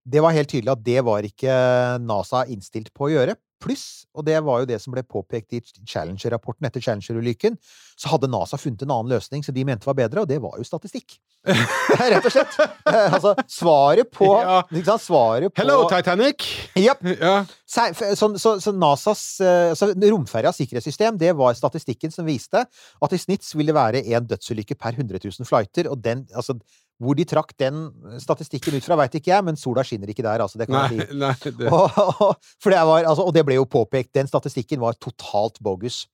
det 0.06 0.20
var 0.22 0.30
helt 0.36 0.48
tydelig 0.48 0.70
at 0.70 0.84
det 0.84 1.02
var 1.04 1.22
ikke 1.22 1.98
NASA 2.06 2.44
innstilt 2.46 2.92
på 2.94 3.08
å 3.08 3.10
gjøre. 3.10 3.34
Pluss, 3.62 4.04
og 4.12 4.26
det 4.26 4.36
var 4.44 4.60
jo 4.62 4.68
det 4.68 4.76
som 4.82 4.92
ble 4.92 5.02
påpekt 5.06 5.54
i 5.56 5.60
Challenger-rapporten 5.88 6.68
etter 6.68 6.82
Challenger-ulykken, 6.84 7.56
så 7.96 8.10
hadde 8.12 8.28
NASA 8.28 8.58
funnet 8.60 8.84
en 8.84 8.92
annen 8.92 9.14
løsning 9.14 9.44
som 9.44 9.56
de 9.56 9.64
mente 9.64 9.88
var 9.88 9.96
bedre, 9.96 10.24
og 10.24 10.28
det 10.28 10.36
var 10.44 10.58
jo 10.60 10.66
statistikk. 10.68 11.16
Rett 11.46 12.26
og 12.26 12.32
slett. 12.34 12.58
Eh, 12.60 13.14
altså, 13.16 13.32
svaret 13.48 14.10
på 14.12 14.28
Ja. 14.46 14.60
sant? 14.84 15.06
Svaret 15.06 15.54
på 15.54 15.62
Hello, 15.62 15.86
Titanic! 15.90 16.44
Japp. 16.76 17.04
Ja. 17.16 17.38
Så, 17.66 18.28
så, 18.38 18.52
så 18.62 18.72
NASAs 18.76 19.22
eh, 19.42 19.72
så 19.74 19.88
romferjas 20.04 20.60
sikkerhetssystem, 20.60 21.16
det 21.18 21.32
var 21.38 21.56
statistikken 21.58 22.12
som 22.14 22.28
viste 22.28 22.62
at 22.66 23.14
i 23.16 23.18
snitt 23.18 23.46
ville 23.56 23.72
det 23.72 23.78
være 23.78 24.04
én 24.04 24.28
dødsulykke 24.28 24.76
per 24.78 24.94
100 25.00 25.18
000 25.24 25.48
flighter, 25.48 25.88
og 25.90 26.02
den, 26.04 26.26
altså, 26.36 26.58
hvor 27.02 27.16
de 27.18 27.26
trakk 27.28 27.52
den 27.60 27.90
statistikken 28.22 28.78
ut 28.78 28.84
fra, 28.86 28.96
veit 29.02 29.16
ikke 29.18 29.32
jeg, 29.34 29.44
men 29.44 29.58
sola 29.60 29.84
skinner 29.84 30.08
ikke 30.08 30.24
der, 30.24 30.40
altså. 30.44 30.60
Det 30.60 30.68
kan 30.70 30.78
Nei, 30.78 31.00
jeg 31.02 31.08
si. 31.10 31.18
nei 31.22 31.34
det, 31.44 31.68
Og, 31.68 31.98
og, 32.24 32.48
for 32.62 32.72
det 32.72 32.80
var, 32.88 33.04
altså, 33.04 33.26
og 33.26 33.34
det 33.36 33.44
ble 33.48 33.58
jo 33.58 33.66
påpekt, 33.68 34.14
den 34.16 34.30
statistikken 34.30 34.80
var 34.80 34.96
totalt 35.02 35.60
bogus. 35.64 36.04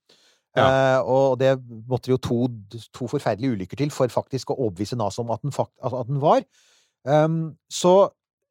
Eh, 0.53 0.99
og 1.09 1.39
det 1.41 1.55
måtte 1.89 2.11
jo 2.13 2.19
to, 2.21 2.43
to 2.93 3.07
forferdelige 3.09 3.55
ulykker 3.55 3.79
til 3.81 3.93
for 3.95 4.11
faktisk 4.13 4.53
å 4.53 4.59
overbevise 4.59 4.99
NASA 5.01 5.23
om 5.23 5.31
at 5.33 5.45
den, 5.45 5.55
fakt, 5.55 5.73
altså, 5.81 6.03
at 6.03 6.11
den 6.11 6.19
var. 6.23 6.43
Um, 7.09 7.39
så, 7.73 7.95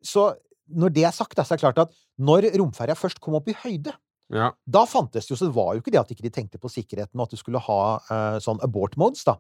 så 0.04 0.32
når 0.72 0.96
det 0.96 1.06
er 1.08 1.14
sagt, 1.16 1.38
så 1.38 1.46
er 1.54 1.60
det 1.60 1.66
klart 1.66 1.84
at 1.84 1.94
når 2.22 2.50
romferja 2.58 2.98
først 2.98 3.22
kom 3.22 3.38
opp 3.38 3.52
i 3.52 3.58
høyde, 3.64 3.94
ja. 4.34 4.50
da 4.66 4.86
fantes 4.90 5.28
det 5.28 5.36
jo, 5.36 5.38
så 5.40 5.50
det 5.50 5.56
var 5.56 5.76
jo 5.76 5.84
ikke 5.84 5.94
det 5.94 6.02
at 6.02 6.16
ikke 6.16 6.26
de 6.26 6.34
tenkte 6.34 6.62
på 6.62 6.72
sikkerheten, 6.72 7.20
og 7.20 7.28
at 7.28 7.36
du 7.36 7.40
skulle 7.40 7.62
ha 7.62 7.82
uh, 8.00 8.40
sånn 8.44 8.62
abort 8.66 8.98
modes, 9.00 9.24
da. 9.28 9.38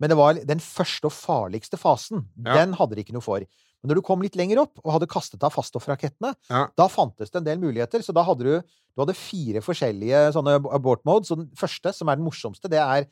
Men 0.00 0.10
det 0.12 0.16
var 0.18 0.38
den 0.48 0.60
første 0.64 1.10
og 1.10 1.12
farligste 1.12 1.76
fasen. 1.80 2.24
Ja. 2.44 2.54
Den 2.62 2.72
hadde 2.78 2.96
de 2.96 3.04
ikke 3.04 3.12
noe 3.16 3.24
for. 3.24 3.44
Men 3.80 3.88
når 3.92 4.00
du 4.00 4.04
kom 4.04 4.20
litt 4.24 4.36
lenger 4.36 4.60
opp 4.62 4.80
og 4.84 4.92
hadde 4.96 5.08
kastet 5.08 5.42
av 5.44 5.52
faststoffrakettene, 5.54 6.34
Ja. 6.50 6.66
da 6.76 6.86
fantes 6.88 7.30
det 7.30 7.36
en 7.40 7.44
del 7.48 7.58
muligheter. 7.62 8.02
Så 8.04 8.12
da 8.16 8.22
hadde 8.24 8.44
du, 8.44 8.54
du 8.60 9.00
hadde 9.04 9.14
fire 9.16 9.60
forskjellige 9.64 10.32
sånne 10.36 10.58
abort 10.72 11.04
modes. 11.08 11.30
Og 11.32 11.38
den 11.44 11.50
første, 11.56 11.92
som 11.96 12.08
er 12.08 12.16
den 12.20 12.24
morsomste, 12.24 12.68
det 12.72 12.80
er 12.80 13.06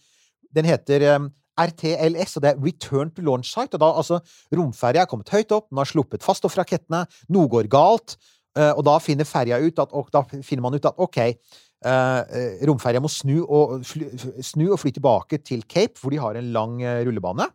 Den 0.54 0.64
heter 0.64 1.02
um, 1.16 1.26
RTLS, 1.60 2.38
og 2.38 2.42
det 2.42 2.50
er 2.54 2.60
Return 2.64 3.10
to 3.12 3.20
Launch 3.20 3.50
Site. 3.52 3.74
Og 3.76 3.80
da, 3.82 3.90
altså, 4.00 4.20
romferja 4.54 5.02
er 5.02 5.10
kommet 5.10 5.28
høyt 5.28 5.52
opp, 5.52 5.66
den 5.68 5.76
har 5.82 5.84
sluppet 5.90 6.22
faststoffrakettene, 6.24 7.02
noe 7.28 7.48
går 7.52 7.68
galt, 7.68 8.14
eh, 8.56 8.70
og 8.72 8.80
da 8.88 8.94
finner 8.98 9.28
ferja 9.28 9.58
ut 9.60 9.78
at, 9.78 9.92
og 9.92 10.08
da 10.14 10.22
finner 10.40 10.62
man 10.64 10.72
ut 10.78 10.86
at 10.88 10.96
OK, 11.04 11.18
eh, 11.84 12.20
eh, 12.40 12.66
romferja 12.68 13.00
må 13.02 13.10
snu 13.12 13.42
og, 13.44 13.78
fly, 13.86 14.08
snu 14.44 14.66
og 14.72 14.78
fly 14.82 14.92
tilbake 14.96 15.38
til 15.44 15.62
Cape, 15.68 15.98
hvor 16.00 16.10
de 16.14 16.20
har 16.22 16.38
en 16.38 16.52
lang 16.52 16.82
eh, 16.82 17.02
rullebane. 17.06 17.48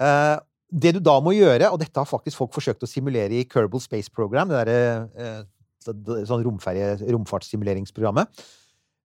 Eh, 0.00 0.36
det 0.72 0.96
du 0.96 1.00
da 1.00 1.20
må 1.22 1.30
gjøre, 1.36 1.70
og 1.70 1.78
dette 1.80 1.98
har 2.00 2.08
faktisk 2.10 2.40
folk 2.40 2.52
forsøkt 2.56 2.82
å 2.82 2.90
simulere 2.90 3.38
i 3.38 3.44
Kerbal 3.46 3.80
Space 3.80 4.10
Program, 4.10 4.50
det 4.50 4.64
derre 4.66 5.08
eh, 5.16 5.42
så- 5.84 5.94
sånn 6.26 6.42
romferje, 6.42 6.96
romfartssimuleringsprogrammet. 7.14 8.26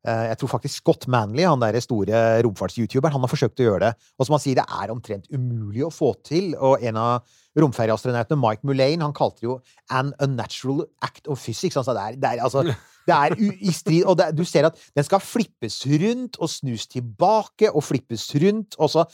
Eh, 0.02 0.24
jeg 0.32 0.40
tror 0.42 0.50
faktisk 0.56 0.82
Scott 0.82 1.06
Manley, 1.12 1.46
han 1.46 1.62
der 1.62 1.78
store 1.84 2.22
romfarts-youtuberen, 2.46 3.14
han 3.14 3.22
har 3.22 3.32
forsøkt 3.32 3.62
å 3.62 3.68
gjøre 3.68 3.84
det. 3.86 3.92
Og 4.18 4.28
som 4.28 4.36
han 4.38 4.44
sier, 4.44 4.58
det 4.58 4.66
er 4.66 4.94
omtrent 4.94 5.30
umulig 5.30 5.86
å 5.86 5.94
få 5.94 6.14
til. 6.26 6.56
Og 6.58 6.82
en 6.90 6.98
av 6.98 7.38
romferjeastronautene, 7.62 8.40
Mike 8.42 8.66
Mullane, 8.68 9.04
han 9.04 9.14
kalte 9.14 9.44
det 9.44 9.50
jo 9.50 9.60
'an 9.92 10.14
unnatural 10.24 10.86
act 11.02 11.28
of 11.28 11.40
physics'. 11.40 11.78
Altså, 11.78 11.94
det 11.94 12.02
er, 12.02 12.16
det 12.18 12.30
er, 12.32 12.44
altså, 12.44 12.64
det 13.08 13.16
er 13.16 13.36
i 13.38 13.72
strid 13.72 14.06
Og 14.06 14.18
det, 14.18 14.38
du 14.38 14.44
ser 14.44 14.66
at 14.66 14.78
den 14.96 15.04
skal 15.04 15.20
flippes 15.20 15.86
rundt 15.86 16.38
og 16.40 16.50
snus 16.50 16.88
tilbake 16.88 17.70
og 17.70 17.84
flippes 17.84 18.30
rundt, 18.36 18.76
og 18.80 18.90
så 18.90 19.06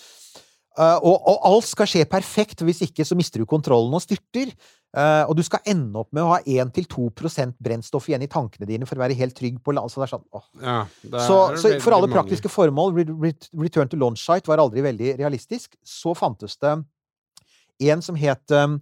og, 0.77 1.15
og 1.17 1.45
alt 1.49 1.69
skal 1.69 1.89
skje 1.89 2.03
perfekt, 2.09 2.61
hvis 2.65 2.83
ikke 2.85 3.05
så 3.07 3.17
mister 3.17 3.41
du 3.41 3.49
kontrollen 3.49 3.95
og 3.97 4.03
styrter. 4.03 4.51
Uh, 4.97 5.27
og 5.27 5.35
du 5.37 5.43
skal 5.45 5.61
ende 5.67 5.99
opp 5.99 6.13
med 6.15 6.23
å 6.23 6.29
ha 6.31 6.37
1-2% 6.41 7.57
brennstoff 7.61 8.07
igjen 8.07 8.23
i 8.23 8.29
tankene 8.31 8.65
dine 8.69 8.87
for 8.87 8.97
å 8.97 9.03
være 9.03 9.17
helt 9.19 9.35
trygg 9.37 9.59
på 9.61 9.75
land. 9.75 9.91
Så, 9.93 10.05
sånn, 10.09 10.23
ja 10.63 10.77
det 11.03 11.25
så, 11.27 11.39
så 11.59 11.73
for 11.83 11.93
alle 11.93 12.07
mange. 12.07 12.15
praktiske 12.15 12.49
formål, 12.49 12.95
re, 12.95 13.05
re, 13.27 13.33
Return 13.59 13.91
to 13.91 13.99
Launch 13.99 14.23
Site 14.23 14.49
var 14.49 14.63
aldri 14.63 14.85
veldig 14.85 15.17
realistisk. 15.19 15.75
Så 15.85 16.15
fantes 16.17 16.55
det 16.63 16.77
en 17.91 18.01
som 18.01 18.17
het 18.17 18.55
uh, 18.55 18.77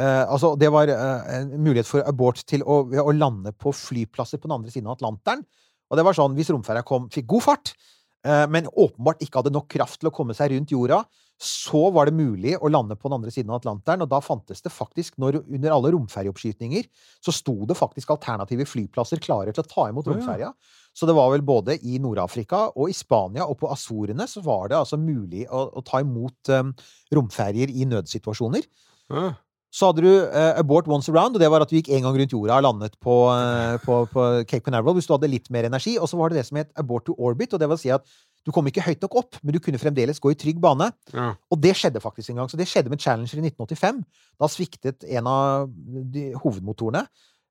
Altså, 0.00 0.54
det 0.56 0.72
var 0.72 0.90
uh, 0.90 1.28
en 1.36 1.54
mulighet 1.60 1.86
for 1.86 2.06
abort 2.08 2.40
til 2.48 2.64
å, 2.64 2.82
å 3.04 3.12
lande 3.12 3.52
på 3.52 3.74
flyplasser 3.76 4.40
på 4.40 4.48
den 4.48 4.56
andre 4.56 4.72
siden 4.72 4.88
av 4.88 4.96
Atlanteren. 4.96 5.44
Og 5.90 5.98
det 5.98 6.06
var 6.06 6.16
sånn, 6.16 6.34
hvis 6.38 6.50
romferja 6.54 6.82
kom, 6.86 7.08
fikk 7.12 7.26
god 7.30 7.42
fart, 7.42 7.72
eh, 7.74 7.99
men 8.22 8.66
åpenbart 8.68 9.22
ikke 9.24 9.40
hadde 9.40 9.52
nok 9.54 9.70
kraft 9.72 10.02
til 10.02 10.10
å 10.10 10.12
komme 10.12 10.34
seg 10.36 10.52
rundt 10.52 10.74
jorda, 10.74 10.98
så 11.40 11.86
var 11.94 12.10
det 12.10 12.18
mulig 12.18 12.52
å 12.60 12.68
lande 12.68 12.92
på 13.00 13.08
den 13.08 13.16
andre 13.16 13.32
siden 13.32 13.48
av 13.48 13.62
Atlanteren, 13.62 14.04
og 14.04 14.10
da 14.12 14.18
fantes 14.20 14.60
det 14.60 14.72
faktisk, 14.74 15.16
når, 15.22 15.38
under 15.48 15.72
alle 15.72 15.94
romferjeoppskytninger, 15.94 16.90
så 17.24 17.32
sto 17.32 17.54
det 17.64 17.78
faktisk 17.78 18.12
alternative 18.12 18.66
flyplasser 18.68 19.22
klare 19.24 19.54
til 19.56 19.64
å 19.64 19.70
ta 19.70 19.86
imot 19.88 20.10
romferja. 20.10 20.50
Så 20.92 21.08
det 21.08 21.14
var 21.16 21.30
vel 21.32 21.44
både 21.46 21.78
i 21.80 21.96
Nord-Afrika 22.02 22.66
og 22.74 22.92
i 22.92 22.96
Spania 22.96 23.46
og 23.48 23.56
på 23.62 23.70
Azorene 23.72 24.26
så 24.28 24.42
var 24.44 24.68
det 24.68 24.80
altså 24.82 25.00
mulig 25.00 25.46
å, 25.48 25.64
å 25.80 25.84
ta 25.86 26.02
imot 26.04 26.52
um, 26.52 26.74
romferjer 27.14 27.72
i 27.72 27.88
nødsituasjoner. 27.88 28.68
Ja. 29.08 29.30
Så 29.70 29.86
hadde 29.86 30.02
du 30.02 30.10
uh, 30.10 30.52
abort 30.58 30.88
once 30.90 31.10
around, 31.12 31.36
og 31.36 31.42
det 31.42 31.50
var 31.52 31.62
at 31.62 31.70
du 31.70 31.76
gikk 31.76 31.92
en 31.94 32.02
gang 32.02 32.16
rundt 32.18 32.32
jorda 32.34 32.56
og 32.58 32.64
landet 32.66 32.96
på, 32.98 33.14
uh, 33.30 33.76
på, 33.84 34.00
på 34.10 34.24
Cape 34.50 34.64
Canaveral 34.66 34.96
hvis 34.98 35.06
du 35.06 35.14
hadde 35.14 35.30
litt 35.30 35.46
mer 35.54 35.68
energi. 35.68 35.94
Og 35.98 36.10
så 36.10 36.18
var 36.18 36.32
det 36.32 36.40
det 36.40 36.48
som 36.48 36.58
het 36.58 36.72
abort 36.80 37.06
to 37.06 37.14
orbit, 37.14 37.54
og 37.54 37.62
det 37.62 37.68
vil 37.70 37.78
si 37.78 37.92
at 37.94 38.06
du 38.46 38.50
kom 38.56 38.66
ikke 38.66 38.82
høyt 38.82 39.04
nok 39.04 39.14
opp, 39.20 39.38
men 39.44 39.54
du 39.54 39.60
kunne 39.62 39.78
fremdeles 39.78 40.18
gå 40.22 40.32
i 40.32 40.38
trygg 40.38 40.58
bane. 40.62 40.88
Ja. 41.12 41.28
Og 41.52 41.60
det 41.62 41.76
skjedde 41.78 42.02
faktisk 42.02 42.32
en 42.32 42.40
gang. 42.40 42.50
Så 42.50 42.58
det 42.58 42.66
skjedde 42.70 42.90
med 42.90 43.02
Challenger 43.02 43.38
i 43.38 43.46
1985. 43.52 44.00
Da 44.40 44.48
sviktet 44.50 45.06
en 45.06 45.28
av 45.30 45.70
de 46.14 46.30
hovedmotorene. 46.40 47.04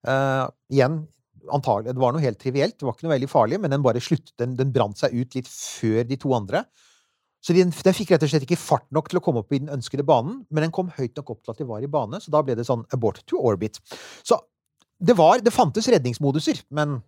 Uh, 0.07 0.49
igjen, 0.73 1.03
antagelig, 1.53 1.93
det 1.95 2.03
var 2.03 2.15
noe 2.15 2.23
helt 2.23 2.39
trivielt, 2.41 2.77
det 2.79 2.87
var 2.87 2.95
ikke 2.95 3.07
noe 3.07 3.15
veldig 3.15 3.31
farlig, 3.31 3.59
men 3.63 3.73
den 3.73 3.83
bare 3.83 4.01
sluttet, 4.03 4.33
den, 4.41 4.55
den 4.59 4.71
brant 4.75 4.99
seg 4.99 5.15
ut 5.15 5.35
litt 5.37 5.49
før 5.49 6.03
de 6.07 6.17
to 6.19 6.33
andre. 6.35 6.63
Så 7.41 7.55
den, 7.55 7.71
den 7.71 7.95
fikk 7.95 8.11
rett 8.11 8.23
og 8.25 8.31
slett 8.31 8.43
ikke 8.43 8.59
fart 8.59 8.87
nok 8.91 9.07
til 9.11 9.19
å 9.21 9.23
komme 9.23 9.43
opp 9.43 9.53
i 9.55 9.61
den 9.61 9.71
ønskede 9.71 10.03
banen, 10.07 10.41
men 10.51 10.65
den 10.65 10.73
kom 10.75 10.89
høyt 10.97 11.15
nok 11.15 11.29
opp 11.35 11.43
til 11.45 11.53
at 11.53 11.61
de 11.61 11.67
var 11.69 11.85
i 11.85 11.91
bane, 11.91 12.19
så 12.19 12.33
da 12.33 12.41
ble 12.43 12.57
det 12.59 12.67
sånn 12.67 12.83
abort 12.95 13.21
to 13.29 13.39
orbit. 13.39 13.79
Så 14.27 14.39
det 14.99 15.15
var 15.15 15.39
Det 15.39 15.53
fantes 15.55 15.87
redningsmoduser, 15.87 16.65
men 16.75 16.99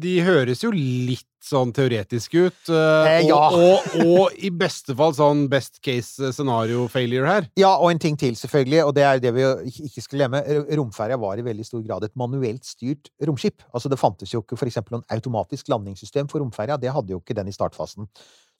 De 0.00 0.16
høres 0.24 0.62
jo 0.64 0.70
litt 0.72 1.28
sånn 1.44 1.70
teoretiske 1.76 2.46
ut. 2.48 2.70
eh, 2.72 3.10
Eh, 3.20 3.26
ja. 3.28 3.36
og, 3.36 3.84
og, 3.92 4.06
og 4.08 4.38
i 4.40 4.48
beste 4.50 4.96
fall 4.96 5.12
sånn 5.14 5.44
best 5.52 5.82
case 5.84 6.32
scenario 6.32 6.86
failure 6.88 7.28
her. 7.28 7.48
Ja, 7.60 7.74
og 7.76 7.90
en 7.92 8.00
ting 8.00 8.16
til, 8.16 8.34
selvfølgelig, 8.40 8.80
og 8.86 8.94
det 8.96 9.04
er 9.04 9.20
det 9.20 9.34
vi 9.36 9.44
ikke 9.68 10.00
skulle 10.00 10.06
skal 10.08 10.18
glemme. 10.18 10.42
Romferja 10.80 11.20
var 11.20 11.38
i 11.38 11.44
veldig 11.44 11.66
stor 11.68 11.82
grad 11.84 12.08
et 12.08 12.16
manuelt 12.16 12.64
styrt 12.64 13.12
romskip. 13.28 13.62
Altså, 13.74 13.92
det 13.92 14.00
fantes 14.00 14.32
jo 14.32 14.40
ikke 14.40 14.56
for 14.56 14.66
eksempel 14.66 14.96
noen 14.96 15.06
automatisk 15.12 15.68
landingssystem 15.68 16.26
for 16.32 16.40
romferja. 16.40 16.80
Det 16.80 16.90
hadde 16.96 17.12
jo 17.14 17.20
ikke 17.20 17.36
den 17.36 17.52
i 17.52 17.54
startfasen. 17.54 18.08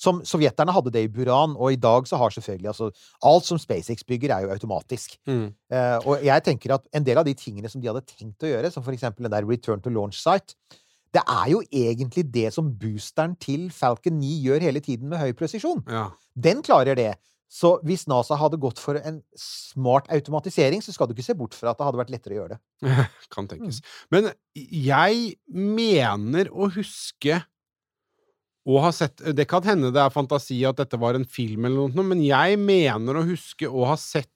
Som 0.00 0.22
sovjeterne 0.24 0.72
hadde 0.72 0.92
det 0.94 1.04
i 1.04 1.10
Buran, 1.12 1.54
og 1.60 1.74
i 1.74 1.80
dag 1.80 2.06
så 2.08 2.16
har 2.20 2.32
selvfølgelig 2.32 2.70
altså 2.72 2.90
Alt 3.28 3.48
som 3.48 3.60
SpaceX 3.60 4.06
bygger, 4.08 4.32
er 4.32 4.46
jo 4.46 4.54
automatisk. 4.54 5.18
Eh, 5.28 5.98
og 6.08 6.24
jeg 6.24 6.46
tenker 6.46 6.76
at 6.78 6.86
en 6.96 7.04
del 7.04 7.20
av 7.20 7.26
de 7.28 7.34
tingene 7.36 7.68
som 7.68 7.82
de 7.82 7.90
hadde 7.90 8.06
tenkt 8.08 8.46
å 8.46 8.52
gjøre, 8.52 8.70
som 8.72 8.86
for 8.86 8.96
eksempel 8.96 9.28
den 9.28 9.34
der 9.34 9.48
return 9.48 9.82
to 9.84 9.92
launch 9.92 10.16
site, 10.20 10.56
det 11.14 11.22
er 11.26 11.48
jo 11.50 11.60
egentlig 11.74 12.24
det 12.32 12.52
som 12.54 12.70
boosteren 12.80 13.34
til 13.42 13.66
Falcon 13.74 14.20
9 14.20 14.30
gjør 14.46 14.64
hele 14.68 14.82
tiden 14.84 15.10
med 15.10 15.18
høy 15.18 15.32
presisjon. 15.36 15.82
Ja. 15.90 16.10
Den 16.38 16.62
klarer 16.62 16.96
det. 16.98 17.12
Så 17.50 17.72
hvis 17.82 18.06
NASA 18.06 18.36
hadde 18.38 18.60
gått 18.62 18.78
for 18.78 18.94
en 19.00 19.18
smart 19.34 20.06
automatisering, 20.14 20.84
så 20.86 20.94
skal 20.94 21.08
du 21.10 21.16
ikke 21.16 21.26
se 21.26 21.34
bort 21.34 21.56
fra 21.58 21.72
at 21.72 21.80
det 21.80 21.88
hadde 21.88 21.98
vært 21.98 22.12
lettere 22.14 22.36
å 22.36 22.38
gjøre 22.38 22.54
det. 22.54 22.60
Kan 23.34 23.50
tenkes. 23.50 23.80
Men 24.14 24.30
jeg 24.54 25.34
mener 25.50 26.52
å 26.54 26.70
huske 26.76 27.40
å 28.68 28.80
har 28.84 28.92
sett 28.92 29.16
Det 29.36 29.46
kan 29.48 29.62
hende 29.64 29.92
det 29.94 30.02
er 30.02 30.10
fantasi 30.12 30.58
at 30.68 30.76
dette 30.76 30.98
var 31.00 31.14
en 31.14 31.24
film 31.24 31.64
eller 31.64 31.88
noe, 31.88 32.04
men 32.04 32.20
jeg 32.22 32.58
mener 32.60 33.14
å 33.20 33.24
huske 33.28 33.66
å 33.70 33.86
ha 33.88 33.96
sett 33.96 34.28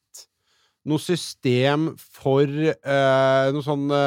noe 0.85 1.01
system 1.01 1.95
for 1.97 2.45
eh, 2.45 3.47
noen 3.55 3.65
sånne 3.65 4.01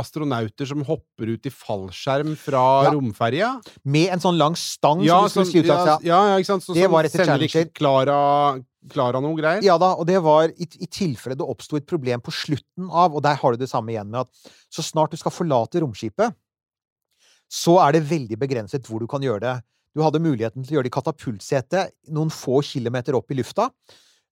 astronauter 0.00 0.64
som 0.70 0.80
hopper 0.88 1.28
ut 1.34 1.44
i 1.44 1.52
fallskjerm 1.52 2.32
fra 2.40 2.62
Ja. 2.86 2.92
romferja. 2.94 3.50
Med 3.84 4.08
en 4.14 4.18
sånn 4.22 4.38
lang 4.40 4.54
stang 4.56 5.02
Ja, 5.04 5.26
som 5.28 5.44
du 5.44 5.50
skulle 5.50 5.68
sånn- 5.68 5.86
ja, 5.86 5.98
ja, 6.02 6.20
ja, 6.32 6.38
ikke 6.40 6.46
sant? 6.54 6.62
Så, 6.64 6.72
Det 6.72 6.84
sånn 6.86 6.90
var 6.90 7.04
etter 7.04 7.26
Challenger. 7.26 7.68
Klara, 7.76 8.62
Klara 8.88 9.20
noe 9.20 9.36
greier? 9.36 9.62
Ja 9.62 9.76
da, 9.76 9.92
og 9.94 10.06
det 10.06 10.22
var 10.22 10.48
i, 10.48 10.64
i 10.80 10.86
tilfelle 10.88 11.36
det 11.36 11.44
oppsto 11.46 11.76
et 11.76 11.86
problem 11.86 12.20
på 12.24 12.32
slutten 12.32 12.88
av, 12.90 13.14
og 13.14 13.22
der 13.22 13.34
har 13.36 13.52
du 13.52 13.58
det 13.58 13.68
samme 13.68 13.92
igjen 13.92 14.08
med 14.08 14.20
at 14.24 14.28
så 14.72 14.80
snart 14.82 15.10
du 15.10 15.18
skal 15.18 15.30
forlate 15.36 15.80
romskipet, 15.84 16.32
så 17.52 17.76
er 17.84 17.96
det 17.96 18.06
veldig 18.08 18.38
begrenset 18.40 18.86
hvor 18.88 19.02
du 19.02 19.08
kan 19.10 19.24
gjøre 19.24 19.42
det. 19.44 19.56
Du 19.92 20.00
hadde 20.00 20.22
muligheten 20.24 20.64
til 20.64 20.72
å 20.72 20.78
gjøre 20.78 20.88
det 20.88 20.92
i 20.92 20.96
katapultsete 20.96 21.82
noen 22.16 22.32
få 22.32 22.62
kilometer 22.64 23.18
opp 23.18 23.32
i 23.32 23.36
lufta, 23.36 23.68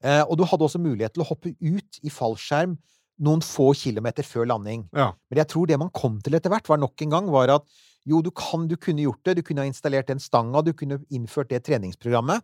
eh, 0.04 0.22
og 0.24 0.38
du 0.40 0.46
hadde 0.48 0.64
også 0.64 0.80
mulighet 0.80 1.16
til 1.16 1.24
å 1.26 1.28
hoppe 1.28 1.52
ut 1.52 2.00
i 2.00 2.12
fallskjerm 2.12 2.78
noen 3.20 3.42
få 3.44 3.70
kilometer 3.76 4.24
før 4.24 4.48
landing. 4.48 4.86
Ja. 4.96 5.10
Men 5.28 5.42
jeg 5.42 5.50
tror 5.52 5.68
det 5.68 5.78
man 5.80 5.92
kom 5.92 6.18
til 6.24 6.38
etter 6.38 6.52
hvert, 6.52 6.68
var 6.70 6.80
nok 6.80 7.04
en 7.04 7.12
gang 7.12 7.30
var 7.32 7.52
at 7.58 7.66
jo, 8.08 8.22
du 8.24 8.30
kan, 8.32 8.64
du 8.68 8.78
kunne 8.80 9.04
gjort 9.04 9.20
det, 9.28 9.36
du 9.36 9.44
kunne 9.44 9.60
ha 9.60 9.68
installert 9.68 10.08
den 10.08 10.22
stanga, 10.22 10.62
du 10.64 10.72
kunne 10.72 11.02
innført 11.12 11.50
det 11.52 11.60
treningsprogrammet, 11.66 12.40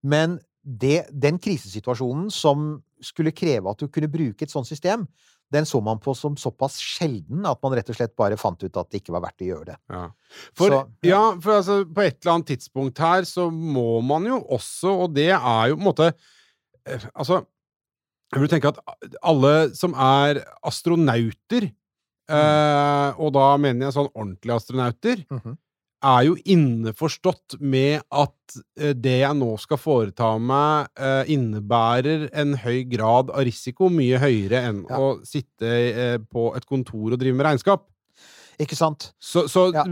men 0.00 0.38
det, 0.64 1.10
den 1.12 1.36
krisesituasjonen 1.40 2.30
som 2.32 2.78
skulle 3.04 3.34
kreve 3.36 3.70
at 3.70 3.80
du 3.80 3.88
kunne 3.92 4.10
bruke 4.10 4.44
et 4.44 4.52
sånt 4.52 4.68
system, 4.68 5.04
den 5.54 5.64
så 5.64 5.80
man 5.80 5.98
på 6.02 6.12
som 6.16 6.34
såpass 6.36 6.76
sjelden 6.82 7.46
at 7.48 7.60
man 7.64 7.72
rett 7.78 7.88
og 7.88 7.96
slett 7.96 8.12
bare 8.18 8.36
fant 8.36 8.60
ut 8.62 8.76
at 8.76 8.90
det 8.92 9.00
ikke 9.00 9.14
var 9.14 9.22
verdt 9.24 9.44
å 9.44 9.48
gjøre 9.48 9.68
det. 9.70 9.76
Ja. 9.88 10.02
For, 10.52 10.68
Så, 10.74 10.80
ja, 11.08 11.22
for 11.40 11.56
altså, 11.60 11.78
på 11.88 12.04
et 12.04 12.18
eller 12.20 12.34
annet 12.34 12.50
tidspunkt 12.52 13.00
her 13.00 13.24
så 13.28 13.46
må 13.52 14.00
man 14.04 14.26
jo 14.28 14.42
også, 14.58 14.92
og 15.06 15.14
det 15.16 15.30
er 15.32 15.70
jo 15.70 15.78
på 15.78 15.80
en 15.80 15.88
måte 15.88 16.10
eh, 16.12 17.06
Altså, 17.14 17.40
jeg 18.34 18.42
vil 18.44 18.50
tenke 18.52 18.68
at 18.74 18.82
alle 19.24 19.54
som 19.76 19.94
er 19.96 20.42
astronauter, 20.68 21.70
eh, 22.28 23.08
og 23.16 23.32
da 23.32 23.46
mener 23.56 23.86
jeg 23.88 23.96
sånn 23.96 24.10
ordentlige 24.12 24.58
astronauter, 24.60 25.24
Mhm. 25.32 25.56
Er 26.04 26.22
jo 26.28 26.36
innforstått 26.46 27.58
med 27.60 28.02
at 28.14 28.56
eh, 28.78 28.94
det 28.94 29.18
jeg 29.22 29.36
nå 29.38 29.50
skal 29.60 29.80
foreta 29.80 30.30
meg, 30.40 30.88
eh, 30.98 31.30
innebærer 31.34 32.28
en 32.38 32.54
høy 32.62 32.84
grad 32.90 33.32
av 33.34 33.46
risiko, 33.48 33.90
mye 33.90 34.20
høyere 34.22 34.62
enn 34.70 34.84
Ja. 34.88 34.98
å 34.98 35.18
sitte 35.26 35.66
eh, 35.68 36.18
på 36.18 36.52
et 36.56 36.66
kontor 36.66 37.12
og 37.12 37.18
drive 37.18 37.34
med 37.36 37.46
regnskap. 37.46 37.86
Ikke 38.58 38.74
sant? 38.74 39.12
Så, 39.22 39.46
så 39.46 39.68
Ja. 39.74 39.84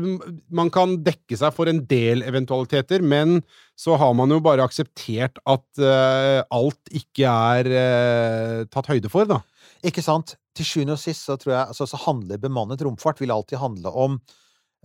man 0.51 0.71
kan 0.75 0.97
dekke 1.07 1.37
seg 1.39 1.55
for 1.55 1.69
en 1.71 1.85
del 1.87 2.23
eventualiteter, 2.27 3.03
men 3.03 3.43
så 3.79 3.97
har 3.99 4.15
man 4.19 4.31
jo 4.31 4.41
bare 4.43 4.65
akseptert 4.67 5.39
at 5.47 5.63
uh, 5.79 6.43
alt 6.51 6.91
ikke 6.91 7.31
er 7.31 7.69
uh, 7.71 8.65
tatt 8.67 8.89
høyde 8.91 9.09
for, 9.13 9.29
da. 9.31 9.39
Ikke 9.87 10.03
sant? 10.03 10.35
Til 10.57 10.67
sjuende 10.67 10.97
og 10.97 10.99
sist 10.99 11.29
så 11.29 11.37
tror 11.39 11.53
jeg 11.53 11.67
altså, 11.77 11.87
så 11.87 12.01
handler 12.09 12.43
bemannet 12.43 12.83
romfart 12.83 13.21
vil 13.23 13.31
alltid 13.31 13.61
handle 13.63 13.93
om 13.95 14.19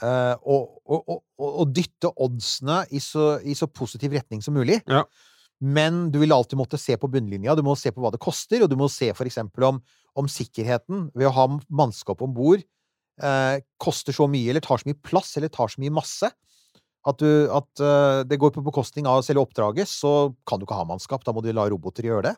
eh, 0.04 0.36
og, 0.42 0.80
å, 0.88 1.20
å 1.62 1.66
dytte 1.70 2.14
oddsene 2.22 2.84
i 2.92 3.02
så, 3.04 3.36
i 3.44 3.56
så 3.58 3.68
positiv 3.68 4.16
retning 4.18 4.44
som 4.46 4.56
mulig. 4.58 4.82
Ja. 4.88 5.06
Men 5.62 6.08
du 6.10 6.18
vil 6.24 6.34
alltid 6.34 6.58
måtte 6.58 6.80
se 6.82 6.96
på 6.98 7.10
bunnlinja. 7.12 7.54
Du 7.58 7.62
må 7.66 7.76
se 7.78 7.92
på 7.94 8.02
hva 8.02 8.10
det 8.14 8.22
koster, 8.22 8.64
og 8.64 8.72
du 8.72 8.78
må 8.80 8.90
se 8.90 9.12
for 9.18 9.30
eksempel 9.30 9.68
om, 9.68 9.82
om 10.18 10.30
sikkerheten 10.30 11.10
ved 11.14 11.30
å 11.30 11.36
ha 11.36 11.48
mannskap 11.70 12.24
om 12.26 12.34
bord 12.34 12.64
eh, 13.22 13.62
koster 13.82 14.16
så 14.16 14.28
mye, 14.32 14.50
eller 14.52 14.64
tar 14.66 14.82
så 14.82 14.90
mye 14.90 15.00
plass, 15.06 15.36
eller 15.38 15.52
tar 15.54 15.72
så 15.72 15.82
mye 15.84 15.94
masse. 15.94 16.32
At, 17.02 17.18
du, 17.18 17.50
at 17.50 17.82
eh, 17.82 18.20
det 18.30 18.38
går 18.42 18.54
på 18.56 18.64
bekostning 18.66 19.08
av 19.10 19.24
selve 19.26 19.46
oppdraget, 19.46 19.90
så 19.90 20.32
kan 20.48 20.62
du 20.62 20.68
ikke 20.68 20.78
ha 20.78 20.88
mannskap. 20.90 21.26
Da 21.26 21.34
må 21.34 21.44
du 21.46 21.52
la 21.54 21.68
roboter 21.72 22.06
gjøre 22.10 22.32
det. 22.32 22.36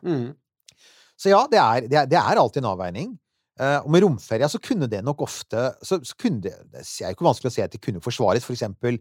Så 1.20 1.30
ja, 1.30 1.44
det 1.50 1.60
er, 1.60 1.88
det 1.88 1.98
er, 2.00 2.08
det 2.10 2.18
er 2.20 2.40
alltid 2.40 2.64
en 2.64 2.72
avveining. 2.72 3.12
Eh, 3.60 3.76
og 3.84 3.90
med 3.94 4.02
romferja 4.02 4.48
så 4.50 4.58
kunne 4.58 4.88
det 4.90 5.04
nok 5.06 5.20
ofte 5.22 5.68
så, 5.78 6.00
så 6.02 6.16
kunne 6.18 6.42
det, 6.42 6.56
det 6.72 6.80
er 6.82 7.12
jo 7.12 7.14
ikke 7.14 7.28
vanskelig 7.28 7.52
å 7.52 7.54
se 7.54 7.66
at 7.66 7.74
det 7.74 7.82
kunne 7.84 8.02
forsvares. 8.02 8.46
For 8.46 8.56
eksempel 8.56 8.98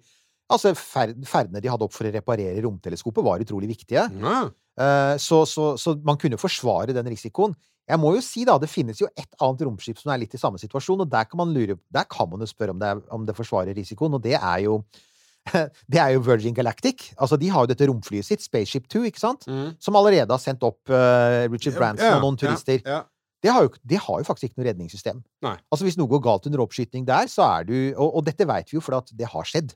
altså 0.54 0.74
ferd, 0.78 1.16
ferdene 1.26 1.62
de 1.64 1.72
hadde 1.72 1.88
opp 1.88 1.96
for 1.96 2.06
å 2.06 2.14
reparere 2.14 2.62
romteleskopet, 2.66 3.26
var 3.26 3.44
utrolig 3.44 3.72
viktige. 3.72 4.06
Ja. 4.22 4.42
Eh, 4.80 5.16
så, 5.22 5.44
så, 5.50 5.74
så 5.80 5.96
man 6.06 6.20
kunne 6.22 6.42
forsvare 6.42 6.96
den 6.96 7.10
risikoen. 7.14 7.56
Jeg 7.90 8.00
må 8.00 8.14
jo 8.16 8.22
si 8.24 8.46
da, 8.48 8.56
Det 8.62 8.70
finnes 8.72 9.02
jo 9.02 9.10
et 9.12 9.34
annet 9.44 9.64
romskip 9.68 9.98
som 10.00 10.14
er 10.14 10.22
litt 10.22 10.36
i 10.38 10.40
samme 10.40 10.62
situasjon, 10.62 11.04
og 11.04 11.10
der 11.12 11.26
kan 11.28 11.42
man 11.42 11.52
lure, 11.56 11.76
der 11.92 12.06
kan 12.08 12.30
man 12.32 12.44
jo 12.44 12.48
spørre 12.48 12.76
om 12.76 12.80
det, 12.80 12.94
om 13.12 13.26
det 13.28 13.36
forsvarer 13.36 13.76
risikoen, 13.76 14.16
og 14.16 14.24
det 14.24 14.38
er 14.38 14.68
jo 14.68 14.84
det 15.92 16.00
er 16.00 16.14
jo 16.14 16.22
Virgin 16.24 16.56
Galactic. 16.56 17.10
Altså, 17.18 17.36
De 17.36 17.50
har 17.52 17.66
jo 17.66 17.68
dette 17.74 17.88
romflyet 17.90 18.24
sitt, 18.24 18.44
Spaceship 18.46 18.86
2, 18.88 19.02
ikke 19.10 19.20
sant? 19.20 19.48
Mm. 19.48 19.74
som 19.80 19.98
allerede 20.00 20.32
har 20.32 20.40
sendt 20.40 20.64
opp 20.64 20.80
uh, 20.88 21.44
Richard 21.52 21.76
Branson 21.76 22.08
Ja, 22.08 22.16
og 22.16 22.24
noen 22.24 22.40
turister. 22.40 22.80
Ja, 22.80 23.02
ja. 23.02 23.02
Det, 23.44 23.52
har 23.52 23.66
jo, 23.68 23.72
det 23.84 24.00
har 24.00 24.22
jo 24.22 24.26
faktisk 24.28 24.50
ikke 24.50 24.62
noe 24.62 24.70
redningssystem. 24.72 25.20
Nei. 25.44 25.58
Altså 25.70 25.84
Hvis 25.84 25.98
noe 26.00 26.08
går 26.12 26.22
galt 26.24 26.46
under 26.48 26.64
oppskyting 26.64 27.06
der, 27.08 27.28
så 27.28 27.44
er 27.60 27.66
du 27.68 27.76
Og, 27.98 28.20
og 28.20 28.26
dette 28.26 28.48
vet 28.48 28.72
vi 28.72 28.78
jo, 28.78 28.84
for 28.84 28.96
at 28.98 29.12
det 29.12 29.28
har 29.28 29.44
skjedd. 29.50 29.74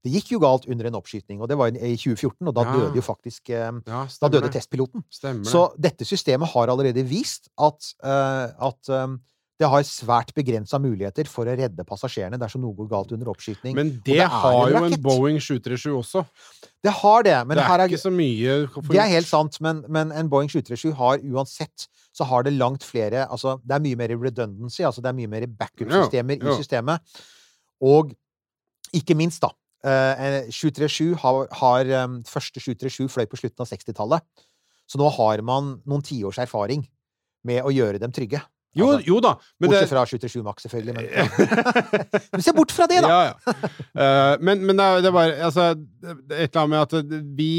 Det 0.00 0.12
gikk 0.14 0.30
jo 0.32 0.38
galt 0.40 0.64
under 0.70 0.86
en 0.88 0.94
oppskyting, 0.96 1.42
og 1.42 1.48
det 1.50 1.58
var 1.60 1.68
i 1.74 1.96
2014, 1.98 2.48
og 2.48 2.54
da 2.56 2.62
Ja. 2.64 2.72
døde 2.72 2.96
jo 2.96 3.02
faktisk 3.04 3.50
eh, 3.50 3.72
Ja, 3.86 4.06
Da 4.08 4.28
døde 4.32 4.48
testpiloten. 4.48 5.04
Stemmer 5.12 5.44
Så 5.44 5.66
dette 5.76 6.06
systemet 6.08 6.48
har 6.54 6.70
allerede 6.72 7.04
vist 7.04 7.50
at, 7.58 7.84
uh, 8.02 8.48
at 8.68 8.88
eh, 8.88 9.16
det 9.60 9.68
har 9.68 9.82
svært 9.84 10.30
begrensa 10.32 10.78
muligheter 10.80 11.28
for 11.28 11.44
å 11.44 11.54
redde 11.58 11.84
passasjerene 11.84 12.38
dersom 12.40 12.62
noe 12.64 12.72
går 12.78 12.86
galt 12.88 13.10
under 13.12 13.28
oppskyting. 13.28 13.74
Men 13.76 13.92
det, 13.98 14.16
det 14.22 14.28
har 14.32 14.62
en 14.70 14.72
jo 14.72 14.80
en. 14.88 14.94
Boeing 15.04 15.36
737 15.36 15.90
også. 15.92 16.22
Det 16.80 16.94
har 17.02 17.26
det, 17.26 17.36
men 17.44 17.58
det 17.58 17.66
er 17.66 17.82
er 17.84 17.92
ikke 17.92 18.00
så 18.00 18.12
mye 18.14 18.54
for... 18.72 18.88
Det 18.88 19.02
er 19.02 19.10
helt 19.12 19.28
sant, 19.28 19.58
men, 19.60 19.82
men 19.92 20.14
en 20.16 20.30
Boeing 20.32 20.48
737 20.48 20.94
har 20.96 21.20
uansett 21.28 21.90
så 22.16 22.24
har 22.26 22.42
det 22.46 22.56
langt 22.56 22.82
flere 22.82 23.26
Altså, 23.28 23.58
det 23.62 23.76
er 23.76 23.82
mye 23.84 23.98
mer 24.00 24.14
redundancy, 24.16 24.82
altså 24.82 25.04
det 25.04 25.12
er 25.12 25.18
mye 25.18 25.30
mer 25.30 25.46
backup-systemer 25.46 26.40
Ja, 26.40 26.46
ja. 26.48 26.54
i 26.54 26.62
systemet. 26.62 27.18
Og 27.84 28.14
ikke 28.96 29.14
minst, 29.14 29.44
da 29.44 29.52
eh, 29.84 30.48
737 30.50 31.14
har, 31.20 31.42
har 31.60 31.92
eh, 31.98 32.06
Første 32.28 32.60
737 32.60 33.10
fløy 33.12 33.28
på 33.28 33.40
slutten 33.40 33.64
av 33.64 33.68
60-tallet. 33.70 34.24
Så 34.90 34.98
nå 34.98 35.12
har 35.20 35.44
man 35.46 35.76
noen 35.86 36.02
tiårs 36.02 36.40
erfaring 36.42 36.82
med 37.46 37.62
å 37.64 37.72
gjøre 37.72 38.00
dem 38.02 38.12
trygge. 38.12 38.40
Jo, 38.78 38.86
Altså, 38.94 39.06
jo 39.08 39.18
da, 39.24 39.32
men 39.58 39.70
det 39.72 39.80
Bortsett 39.80 39.90
fra 39.90 40.06
77 40.06 40.42
Max, 40.46 40.62
selvfølgelig. 40.62 40.94
Men, 40.94 42.24
men 42.36 42.42
se 42.46 42.52
bort 42.54 42.70
fra 42.74 42.86
det, 42.90 43.00
da! 43.02 43.08
Ja, 43.10 43.20
ja. 43.32 43.54
Uh, 43.98 44.34
men, 44.46 44.62
men 44.68 44.78
det 44.78 44.84
er, 44.86 45.00
det 45.02 45.10
er 45.10 45.16
bare 45.16 45.38
Altså, 45.48 45.70
et 45.74 46.50
eller 46.54 46.60
annet 46.62 46.74
med 46.76 46.82
at 46.84 47.24
vi 47.38 47.54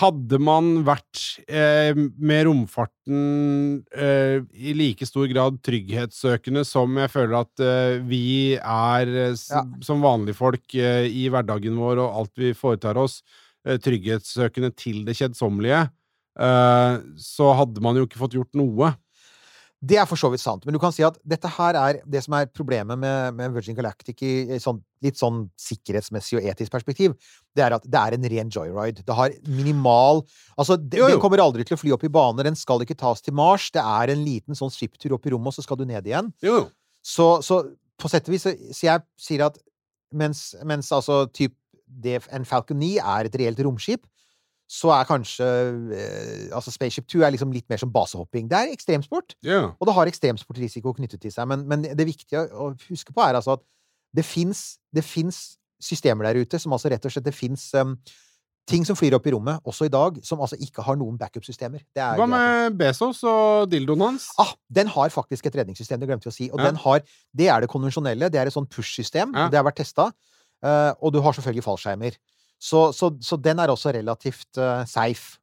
Hadde 0.00 0.40
man 0.42 0.80
vært 0.82 1.20
eh, 1.46 1.94
med 1.94 2.40
romfarten 2.48 3.84
eh, 3.94 4.40
i 4.58 4.72
like 4.74 5.06
stor 5.06 5.28
grad 5.30 5.60
trygghetssøkende 5.64 6.64
som 6.66 6.98
jeg 6.98 7.12
føler 7.12 7.36
at 7.38 7.62
eh, 7.62 8.00
vi 8.02 8.56
er 8.58 9.12
eh, 9.14 9.38
Ja. 9.38 9.62
som 9.86 10.02
vanlige 10.02 10.34
folk 10.40 10.74
eh, 10.74 11.06
i 11.06 11.28
hverdagen 11.30 11.78
vår 11.78 12.02
og 12.02 12.18
alt 12.18 12.42
vi 12.42 12.50
foretar 12.52 12.98
oss, 12.98 13.20
trygghetssøkende 13.62 14.72
til 14.74 15.04
det 15.06 15.14
kjedsommelige, 15.20 15.84
så 17.20 17.48
hadde 17.58 17.82
man 17.84 17.98
jo 17.98 18.06
ikke 18.08 18.18
fått 18.22 18.34
gjort 18.38 18.56
noe. 18.58 18.90
Det 19.80 19.96
er 19.96 20.04
for 20.04 20.20
så 20.20 20.28
vidt 20.28 20.42
sant, 20.42 20.66
men 20.68 20.76
du 20.76 20.78
kan 20.80 20.92
si 20.92 21.00
at 21.06 21.14
dette 21.24 21.48
her 21.54 21.76
er 21.80 21.98
det 22.04 22.20
som 22.26 22.34
er 22.36 22.50
problemet 22.52 23.00
med, 23.00 23.36
med 23.38 23.54
Virgin 23.54 23.78
Galactic 23.78 24.20
i, 24.20 24.32
i 24.52 24.58
sånn, 24.60 24.82
litt 25.00 25.16
sånn 25.16 25.46
sikkerhetsmessig 25.56 26.36
og 26.36 26.48
etisk 26.52 26.74
perspektiv. 26.74 27.14
Det 27.56 27.64
er 27.64 27.78
at 27.78 27.86
det 27.88 28.02
er 28.02 28.16
en 28.16 28.26
ren 28.28 28.52
joyride. 28.52 29.06
Det 29.06 29.16
har 29.16 29.32
minimal 29.48 30.20
Altså, 30.60 30.76
det, 30.76 31.00
den 31.00 31.22
kommer 31.22 31.40
aldri 31.40 31.64
til 31.64 31.78
å 31.78 31.80
fly 31.80 31.94
opp 31.96 32.04
i 32.04 32.12
bane, 32.12 32.44
den 32.44 32.58
skal 32.60 32.84
ikke 32.84 32.98
tas 33.00 33.24
til 33.24 33.32
Mars. 33.38 33.70
Det 33.72 33.80
er 33.80 34.12
en 34.12 34.20
liten 34.26 34.58
sånn 34.58 34.72
skiptur 34.74 35.16
opp 35.16 35.24
i 35.24 35.32
rommet, 35.32 35.54
og 35.54 35.56
så 35.56 35.64
skal 35.64 35.80
du 35.80 35.86
ned 35.88 36.04
igjen. 36.04 36.28
Jo, 36.44 36.60
jo. 36.60 36.68
Så, 37.00 37.30
så 37.40 37.62
på 37.96 38.12
sett 38.12 38.28
og 38.28 38.36
vis 38.36 38.44
så, 38.44 38.52
så 38.76 38.84
jeg 38.84 39.04
sier 39.16 39.46
at 39.48 39.56
mens, 40.12 40.50
mens 40.68 40.92
altså 40.92 41.22
typ 41.32 41.56
det, 41.88 42.20
en 42.28 42.44
Falcon 42.44 42.78
9 42.80 42.98
er 43.00 43.28
et 43.30 43.40
reelt 43.40 43.64
romskip, 43.64 44.04
så 44.70 44.92
er 44.94 45.08
kanskje 45.08 45.46
eh, 45.96 46.44
altså 46.54 46.70
Spaceship 46.70 47.08
2 47.10 47.24
er 47.26 47.34
liksom 47.34 47.50
litt 47.54 47.66
mer 47.72 47.80
som 47.82 47.90
basehopping. 47.90 48.46
Det 48.50 48.58
er 48.58 48.74
ekstremsport, 48.74 49.34
yeah. 49.46 49.72
og 49.74 49.88
det 49.88 49.96
har 49.96 50.10
ekstremsportrisiko 50.10 50.92
knyttet 50.94 51.24
til 51.24 51.34
seg. 51.34 51.48
Men, 51.50 51.64
men 51.70 51.88
det 51.98 52.06
viktige 52.06 52.44
å 52.54 52.70
huske 52.86 53.14
på 53.14 53.24
er 53.24 53.38
altså 53.38 53.58
at 53.58 53.64
det 54.14 54.22
fins 54.26 55.56
systemer 55.80 56.28
der 56.28 56.42
ute 56.44 56.58
som 56.60 56.74
altså 56.74 56.90
rett 56.92 57.04
og 57.06 57.12
slett 57.14 57.26
Det 57.26 57.34
fins 57.34 57.70
ting 58.70 58.84
som 58.86 58.94
flyr 58.98 59.16
opp 59.16 59.26
i 59.26 59.32
rommet, 59.34 59.58
også 59.66 59.88
i 59.88 59.92
dag, 59.92 60.18
som 60.26 60.42
altså 60.44 60.58
ikke 60.62 60.84
har 60.86 60.98
noen 61.00 61.16
backup-systemer. 61.18 61.82
Er 61.98 62.18
Hva 62.20 62.26
med 62.30 62.76
Bezos 62.78 63.24
og 63.26 63.70
dildoen 63.72 64.04
hans? 64.04 64.28
Ah, 64.38 64.52
den 64.70 64.90
har 64.92 65.10
faktisk 65.10 65.48
et 65.48 65.56
redningssystem, 65.58 65.98
det 65.98 66.06
glemte 66.10 66.28
vi 66.28 66.30
å 66.30 66.36
si. 66.36 66.50
Og 66.52 66.60
Ja. 66.60 66.68
den 66.68 66.78
har, 66.84 67.02
det 67.34 67.48
er 67.48 67.60
det 67.60 67.70
konvensjonelle. 67.72 68.30
Det 68.30 68.38
er 68.38 68.46
et 68.46 68.54
sånn 68.54 68.68
push-system. 68.70 69.34
Ja. 69.34 69.48
Det 69.50 69.58
har 69.58 69.66
vært 69.66 69.82
testa. 69.82 70.12
Uh, 70.62 70.92
og 71.00 71.12
du 71.12 71.20
har 71.24 71.32
selvfølgelig 71.32 71.64
fallskjermer. 71.64 72.18
Så, 72.60 72.90
så, 72.92 73.10
så 73.24 73.38
den 73.40 73.60
er 73.62 73.72
også 73.72 73.92
relativt 73.96 74.60
uh, 74.60 74.84
safe. 74.88 75.38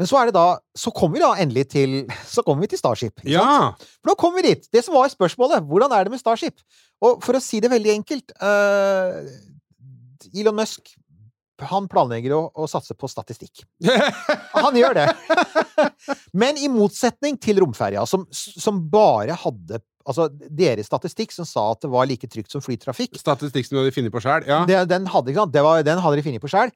Men 0.00 0.08
så 0.08 0.16
er 0.16 0.28
det 0.28 0.36
da 0.36 0.44
Så 0.76 0.88
kommer 0.96 1.18
vi 1.18 1.20
da 1.20 1.34
endelig 1.42 1.66
til 1.74 1.94
Så 2.34 2.44
kommer 2.44 2.64
vi 2.64 2.70
til 2.72 2.80
Starship. 2.80 3.20
Ikke 3.24 3.40
sant? 3.40 3.84
For 4.00 4.12
nå 4.12 4.16
kommer 4.20 4.40
vi 4.40 4.54
dit! 4.54 4.68
Det 4.72 4.84
som 4.84 4.96
var 4.96 5.12
spørsmålet. 5.12 5.64
Hvordan 5.68 5.92
er 5.96 6.04
det 6.04 6.14
med 6.14 6.22
Starship? 6.22 6.60
Og 7.00 7.20
for 7.24 7.36
å 7.36 7.42
si 7.44 7.60
det 7.64 7.72
veldig 7.72 7.94
enkelt 7.98 8.34
uh, 8.44 9.24
Elon 10.36 10.60
Musk 10.60 10.92
han 11.68 11.88
planlegger 11.90 12.34
å, 12.36 12.40
å 12.54 12.66
satse 12.70 12.94
på 12.96 13.08
statistikk. 13.10 13.64
Han 14.64 14.76
gjør 14.76 14.96
det. 14.96 15.06
Men 16.40 16.60
i 16.60 16.70
motsetning 16.72 17.38
til 17.40 17.60
romferja, 17.60 18.06
som, 18.08 18.26
som 18.32 18.80
bare 18.92 19.36
hadde 19.42 19.82
Altså 20.08 20.28
deres 20.32 20.86
statistikk 20.88 21.32
som 21.34 21.44
sa 21.44 21.66
at 21.74 21.82
det 21.84 21.90
var 21.92 22.06
like 22.08 22.26
trygt 22.30 22.50
som 22.52 22.62
flytrafikk, 22.64 23.18
Statistikk 23.20 23.66
som 23.68 23.76
de 23.76 23.82
hadde 23.84 23.94
funnet 23.94 24.12
på 24.14 24.22
sjøl? 24.24 24.46
Ja. 24.48 24.62
det, 24.66 24.78
den, 24.88 25.06
hadde, 25.12 25.34
var, 25.36 25.82
den 25.84 25.98
hadde 26.00 26.16
de 26.16 26.24
funnet 26.24 26.40
på 26.40 26.48
sjøl. 26.48 26.72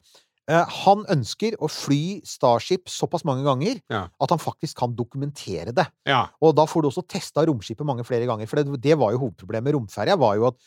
han 0.84 1.06
ønsker 1.08 1.54
å 1.56 1.70
fly 1.72 2.20
Starship 2.28 2.90
såpass 2.92 3.24
mange 3.24 3.46
ganger 3.46 3.78
Ja. 3.88 4.08
at 4.20 4.30
han 4.30 4.38
faktisk 4.38 4.76
kan 4.76 4.92
dokumentere 4.94 5.72
det. 5.72 5.86
ja. 6.04 6.26
Og 6.42 6.54
da 6.54 6.66
får 6.68 6.82
du 6.82 6.88
også 6.90 7.06
testa 7.08 7.46
romskipet 7.48 7.86
mange 7.86 8.04
flere 8.04 8.26
ganger. 8.28 8.46
For 8.46 8.60
det, 8.60 8.80
det 8.84 8.98
var 9.00 9.12
jo 9.12 9.22
hovedproblemet 9.24 9.64
med 9.64 9.74
romferja, 9.78 10.18
var 10.20 10.36
jo 10.36 10.48
at 10.52 10.58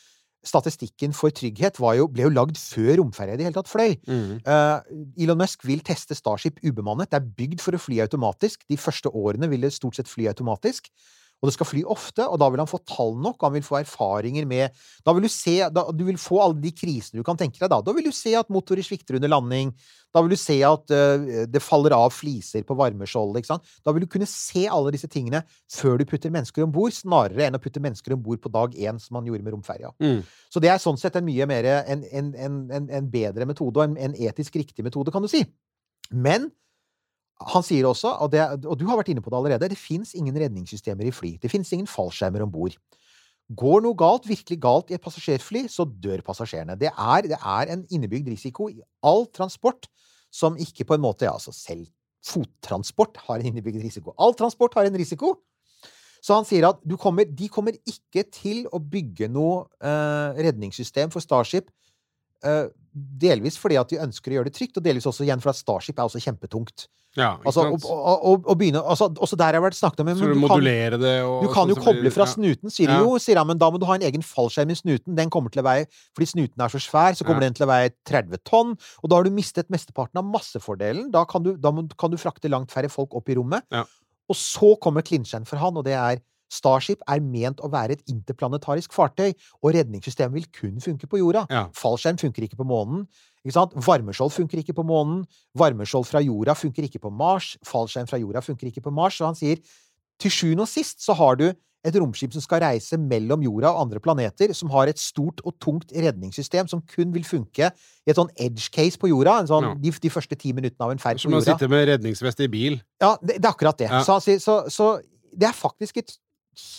statistikken 0.44 1.12
for 1.14 1.30
trygghet 1.34 1.78
var 1.82 1.94
jo, 1.98 2.08
ble 2.10 2.24
jo 2.26 2.30
lagd 2.32 2.58
før 2.58 2.96
romferja 3.00 3.34
i 3.34 3.38
det 3.40 3.46
hele 3.48 3.56
tatt 3.58 3.70
fløy. 3.70 3.94
Mm. 4.06 4.40
Uh, 4.46 4.78
Elon 5.18 5.38
Musk 5.38 5.64
vil 5.66 5.80
teste 5.86 6.14
Starship 6.18 6.58
ubemannet. 6.62 7.10
Det 7.10 7.18
er 7.18 7.30
bygd 7.38 7.62
for 7.62 7.74
å 7.74 7.80
fly 7.82 7.98
automatisk. 8.06 8.62
De 8.70 8.78
første 8.78 9.10
årene 9.14 9.48
vil 9.50 9.66
det 9.66 9.72
stort 9.74 9.98
sett 9.98 10.10
fly 10.10 10.28
automatisk. 10.30 10.90
Og 11.38 11.48
det 11.48 11.54
skal 11.54 11.68
fly 11.70 11.84
ofte, 11.86 12.24
og 12.26 12.38
da 12.42 12.48
vil 12.50 12.58
han 12.58 12.70
få 12.70 12.80
tall 12.88 13.14
nok, 13.22 13.36
og 13.38 13.46
han 13.46 13.54
vil 13.58 13.66
få 13.66 13.78
erfaringer 13.78 14.46
med 14.48 14.74
Da 15.06 15.14
vil 15.14 15.28
du 15.28 15.30
se 15.30 15.60
da, 15.70 15.84
Du 15.94 16.04
vil 16.08 16.18
få 16.18 16.40
alle 16.42 16.58
de 16.62 16.72
krisene 16.74 17.20
du 17.20 17.26
kan 17.26 17.38
tenke 17.38 17.60
deg 17.60 17.70
da. 17.70 17.78
Da 17.84 17.94
vil 17.94 18.08
du 18.08 18.14
se 18.14 18.34
at 18.38 18.50
motorer 18.50 18.82
svikter 18.82 19.18
under 19.18 19.30
landing. 19.30 19.70
Da 20.14 20.22
vil 20.24 20.32
du 20.34 20.40
se 20.40 20.56
at 20.66 20.90
uh, 20.90 21.46
det 21.46 21.62
faller 21.62 21.94
av 21.94 22.10
fliser 22.14 22.64
på 22.66 22.74
varmeskjoldet. 22.78 23.38
ikke 23.42 23.52
sant? 23.52 23.70
Da 23.86 23.94
vil 23.94 24.06
du 24.06 24.10
kunne 24.10 24.26
se 24.30 24.66
alle 24.66 24.92
disse 24.94 25.10
tingene 25.10 25.44
før 25.70 26.00
du 26.00 26.06
putter 26.08 26.32
mennesker 26.34 26.64
om 26.64 26.74
bord, 26.74 26.96
snarere 26.96 27.46
enn 27.46 27.58
å 27.58 27.62
putte 27.62 27.82
mennesker 27.84 28.16
om 28.16 28.22
bord 28.24 28.42
på 28.42 28.52
dag 28.52 28.74
én, 28.74 28.98
som 29.02 29.18
man 29.18 29.28
gjorde 29.28 29.46
med 29.46 29.54
romferja. 29.54 29.92
Mm. 30.02 30.22
Så 30.50 30.62
det 30.64 30.72
er 30.72 30.82
sånn 30.82 30.98
sett 30.98 31.18
en 31.20 31.28
mye 31.28 31.46
mer 31.46 31.68
en, 31.84 32.02
en, 32.08 32.32
en, 32.34 32.88
en, 32.88 33.10
bedre 33.12 33.46
metode, 33.48 33.78
og 33.78 33.84
en, 33.84 33.98
en 34.08 34.16
etisk 34.16 34.56
riktig 34.58 34.86
metode, 34.86 35.12
kan 35.14 35.22
du 35.22 35.30
si. 35.30 35.44
Men 36.10 36.48
han 37.38 37.62
sier 37.62 37.86
også, 37.86 38.10
og, 38.24 38.32
det, 38.32 38.42
og 38.66 38.74
du 38.80 38.86
har 38.88 38.98
vært 38.98 39.12
inne 39.12 39.22
på 39.22 39.30
det 39.30 39.38
allerede, 39.38 39.70
det 39.70 39.78
fins 39.78 40.14
ingen 40.18 40.34
redningssystemer 40.34 41.06
i 41.06 41.14
fly. 41.14 41.36
Det 41.38 41.50
fins 41.52 41.70
ingen 41.74 41.86
fallskjermer 41.86 42.42
om 42.42 42.50
bord. 42.50 42.74
Går 43.58 43.84
noe 43.84 43.96
galt, 43.96 44.26
virkelig 44.28 44.58
galt, 44.60 44.90
i 44.90 44.96
et 44.98 45.04
passasjerfly, 45.04 45.68
så 45.72 45.86
dør 45.86 46.24
passasjerene. 46.26 46.76
Det 46.80 46.90
er, 46.90 47.28
det 47.30 47.38
er 47.38 47.70
en 47.72 47.86
innebygd 47.94 48.28
risiko 48.32 48.66
i 48.72 48.82
all 49.06 49.28
transport 49.32 49.86
som 50.34 50.58
ikke 50.60 50.84
på 50.88 50.98
en 50.98 51.04
måte 51.06 51.24
ja, 51.24 51.32
altså 51.38 51.54
Selv 51.56 51.86
fottransport 52.28 53.16
har 53.28 53.38
en 53.38 53.46
innebygd 53.52 53.80
risiko. 53.80 54.12
All 54.18 54.34
transport 54.36 54.74
har 54.76 54.88
en 54.88 54.98
risiko. 54.98 55.36
Så 56.18 56.34
han 56.34 56.46
sier 56.46 56.66
at 56.68 56.82
kommer, 56.98 57.24
de 57.24 57.46
kommer 57.48 57.76
ikke 57.86 58.24
til 58.34 58.64
å 58.74 58.80
bygge 58.82 59.30
noe 59.30 59.68
eh, 59.78 60.40
redningssystem 60.48 61.14
for 61.14 61.24
Starship. 61.24 61.70
eh, 62.42 62.66
delvis 62.92 63.56
fordi 63.58 63.78
at 63.78 63.90
de 63.90 64.00
ønsker 64.02 64.32
å 64.32 64.38
gjøre 64.38 64.50
det 64.50 64.56
trygt, 64.58 64.76
og 64.76 64.84
delvis 64.84 65.06
også 65.06 65.24
igjen 65.24 65.40
for 65.40 65.52
at 65.52 65.60
Starship 65.60 65.98
er 65.98 66.08
også 66.08 66.22
kjempetungt. 66.22 66.88
Ja, 67.18 67.32
ikke 67.36 67.46
Altså, 67.50 67.62
sant? 67.66 67.84
Og, 67.84 67.98
og, 67.98 68.24
og, 68.30 68.44
å 68.46 68.54
begynne, 68.58 68.80
altså, 68.86 69.08
også 69.18 69.36
der 69.36 69.44
har 69.50 69.56
jeg 69.58 69.62
vært 69.64 69.76
snakket 69.78 70.00
om 70.04 70.08
Så 70.14 70.20
du 70.20 70.26
du 70.28 70.32
kan- 70.34 70.42
modulere 70.44 70.98
det 71.02 71.14
og 71.26 71.42
du 71.42 71.48
kan 71.52 71.68
jo 71.68 71.74
sånn 71.74 71.82
som 71.82 71.84
koble 71.88 72.02
blir- 72.06 72.14
fra 72.14 72.26
snuten, 72.30 72.70
sier 72.70 72.88
Ja. 72.92 72.98
jo, 73.02 73.18
sier 73.18 73.36
han, 73.36 73.46
men 73.50 73.58
da 73.58 73.70
må 73.70 73.78
du 73.80 73.86
ha 73.86 73.94
en 73.98 74.02
egen 74.06 74.22
fallskjerm 74.22 74.70
i 74.70 74.78
snuten. 74.78 75.14
Den 75.18 75.28
kommer 75.30 75.50
til 75.50 75.62
å 75.62 75.66
veie 75.66 75.86
Fordi 76.14 76.26
snuten 76.32 76.62
er 76.64 76.68
så 76.70 76.78
svær, 76.80 77.12
så 77.18 77.24
kommer 77.26 77.42
Ja. 77.42 77.48
den 77.50 77.54
til 77.54 77.66
å 77.66 77.70
veie 77.70 77.90
30 78.06 78.38
tonn. 78.44 78.78
Og 79.02 79.10
da 79.10 79.16
har 79.16 79.24
du 79.24 79.30
mistet 79.30 79.68
mesteparten 79.68 80.16
av 80.16 80.24
massefordelen. 80.24 81.10
Da 81.10 81.24
kan 81.24 81.42
du, 81.42 81.56
da 81.56 81.70
må, 81.70 81.88
kan 81.98 82.10
du 82.10 82.16
frakte 82.16 82.48
langt 82.48 82.70
færre 82.70 82.88
folk 82.90 83.14
opp 83.14 83.28
i 83.28 83.34
rommet. 83.34 83.62
Ja. 83.72 83.84
Og 84.30 84.36
så 84.36 84.78
kommer 84.80 85.02
klinsjen 85.02 85.46
for 85.46 85.56
han, 85.56 85.76
og 85.76 85.84
det 85.84 85.94
er 85.94 86.20
Starship 86.48 87.02
er 87.08 87.20
ment 87.20 87.60
å 87.60 87.68
være 87.72 87.96
et 87.98 88.02
interplanetarisk 88.12 88.92
fartøy, 88.96 89.34
og 89.62 89.74
redningssystemet 89.76 90.34
vil 90.38 90.46
kun 90.54 90.80
funke 90.80 91.06
på 91.10 91.20
jorda. 91.20 91.44
Ja. 91.52 91.66
Fallskjerm 91.76 92.18
funker 92.20 92.46
ikke 92.46 92.56
på 92.60 92.66
månen. 92.68 93.06
Ikke? 93.44 93.66
Varmeskjold 93.86 94.32
funker 94.34 94.58
ikke 94.62 94.74
på 94.76 94.84
månen. 94.88 95.22
Varmeskjold 95.58 96.08
fra 96.08 96.22
jorda 96.24 96.56
funker 96.58 96.88
ikke 96.88 97.00
på 97.04 97.12
Mars. 97.12 97.54
Fallskjerm 97.68 98.08
fra 98.10 98.18
jorda 98.20 98.42
funker 98.44 98.68
ikke 98.72 98.84
på 98.84 98.92
Mars. 98.92 99.20
Så 99.20 99.28
han 99.28 99.38
sier 99.38 99.60
til 100.18 100.32
sjuende 100.34 100.64
og 100.66 100.70
sist 100.72 101.04
så 101.04 101.14
har 101.14 101.36
du 101.38 101.50
et 101.86 101.94
romskip 101.94 102.32
som 102.34 102.42
skal 102.42 102.58
reise 102.64 102.98
mellom 102.98 103.44
jorda 103.46 103.70
og 103.70 103.84
andre 103.84 104.00
planeter, 104.02 104.50
som 104.52 104.68
har 104.74 104.90
et 104.90 104.98
stort 104.98 105.38
og 105.46 105.54
tungt 105.62 105.92
redningssystem 105.94 106.66
som 106.68 106.82
kun 106.90 107.12
vil 107.14 107.22
funke 107.24 107.68
i 107.70 108.10
et 108.10 108.18
sånn 108.18 108.32
edge 108.34 108.66
case 108.74 108.98
på 108.98 109.08
jorda. 109.12 109.38
En 109.40 109.46
sånn, 109.46 109.68
Ja. 109.70 109.74
de, 109.78 109.92
de 110.02 110.10
første 110.10 110.34
ti 110.36 110.52
minuttene 110.52 110.84
av 110.84 110.90
en 110.90 110.98
ferd 110.98 111.20
på 111.22 111.30
jorda. 111.30 111.44
Som 111.44 111.54
å 111.54 111.58
sitte 111.58 111.68
med 111.70 111.86
redningsvest 111.92 112.40
i 112.42 112.48
bil. 112.50 112.80
Ja, 113.00 113.14
det, 113.22 113.38
det 113.38 113.44
er 113.46 113.52
akkurat 113.54 113.78
det. 113.78 113.88
Ja. 113.92 114.02
Så, 114.02 114.18
så, 114.42 114.64
så 114.74 114.88
det 115.32 115.46
er 115.48 115.54
faktisk 115.54 116.02
et 116.02 116.16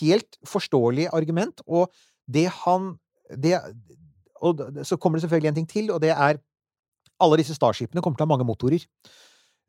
helt 0.00 0.38
forståelig 0.48 1.08
argument, 1.16 1.62
og 1.66 1.90
det 2.30 2.48
han 2.64 2.94
det, 3.30 3.58
Og 4.42 4.58
så 4.82 4.96
kommer 4.96 5.18
det 5.18 5.22
selvfølgelig 5.22 5.48
en 5.48 5.54
ting 5.54 5.68
til, 5.68 5.90
og 5.92 6.00
det 6.00 6.10
er 6.10 6.38
alle 7.20 7.36
disse 7.36 7.54
Starshipene 7.54 8.00
kommer 8.00 8.16
til 8.16 8.24
å 8.24 8.28
ha 8.28 8.32
mange 8.32 8.46
motorer. 8.48 8.86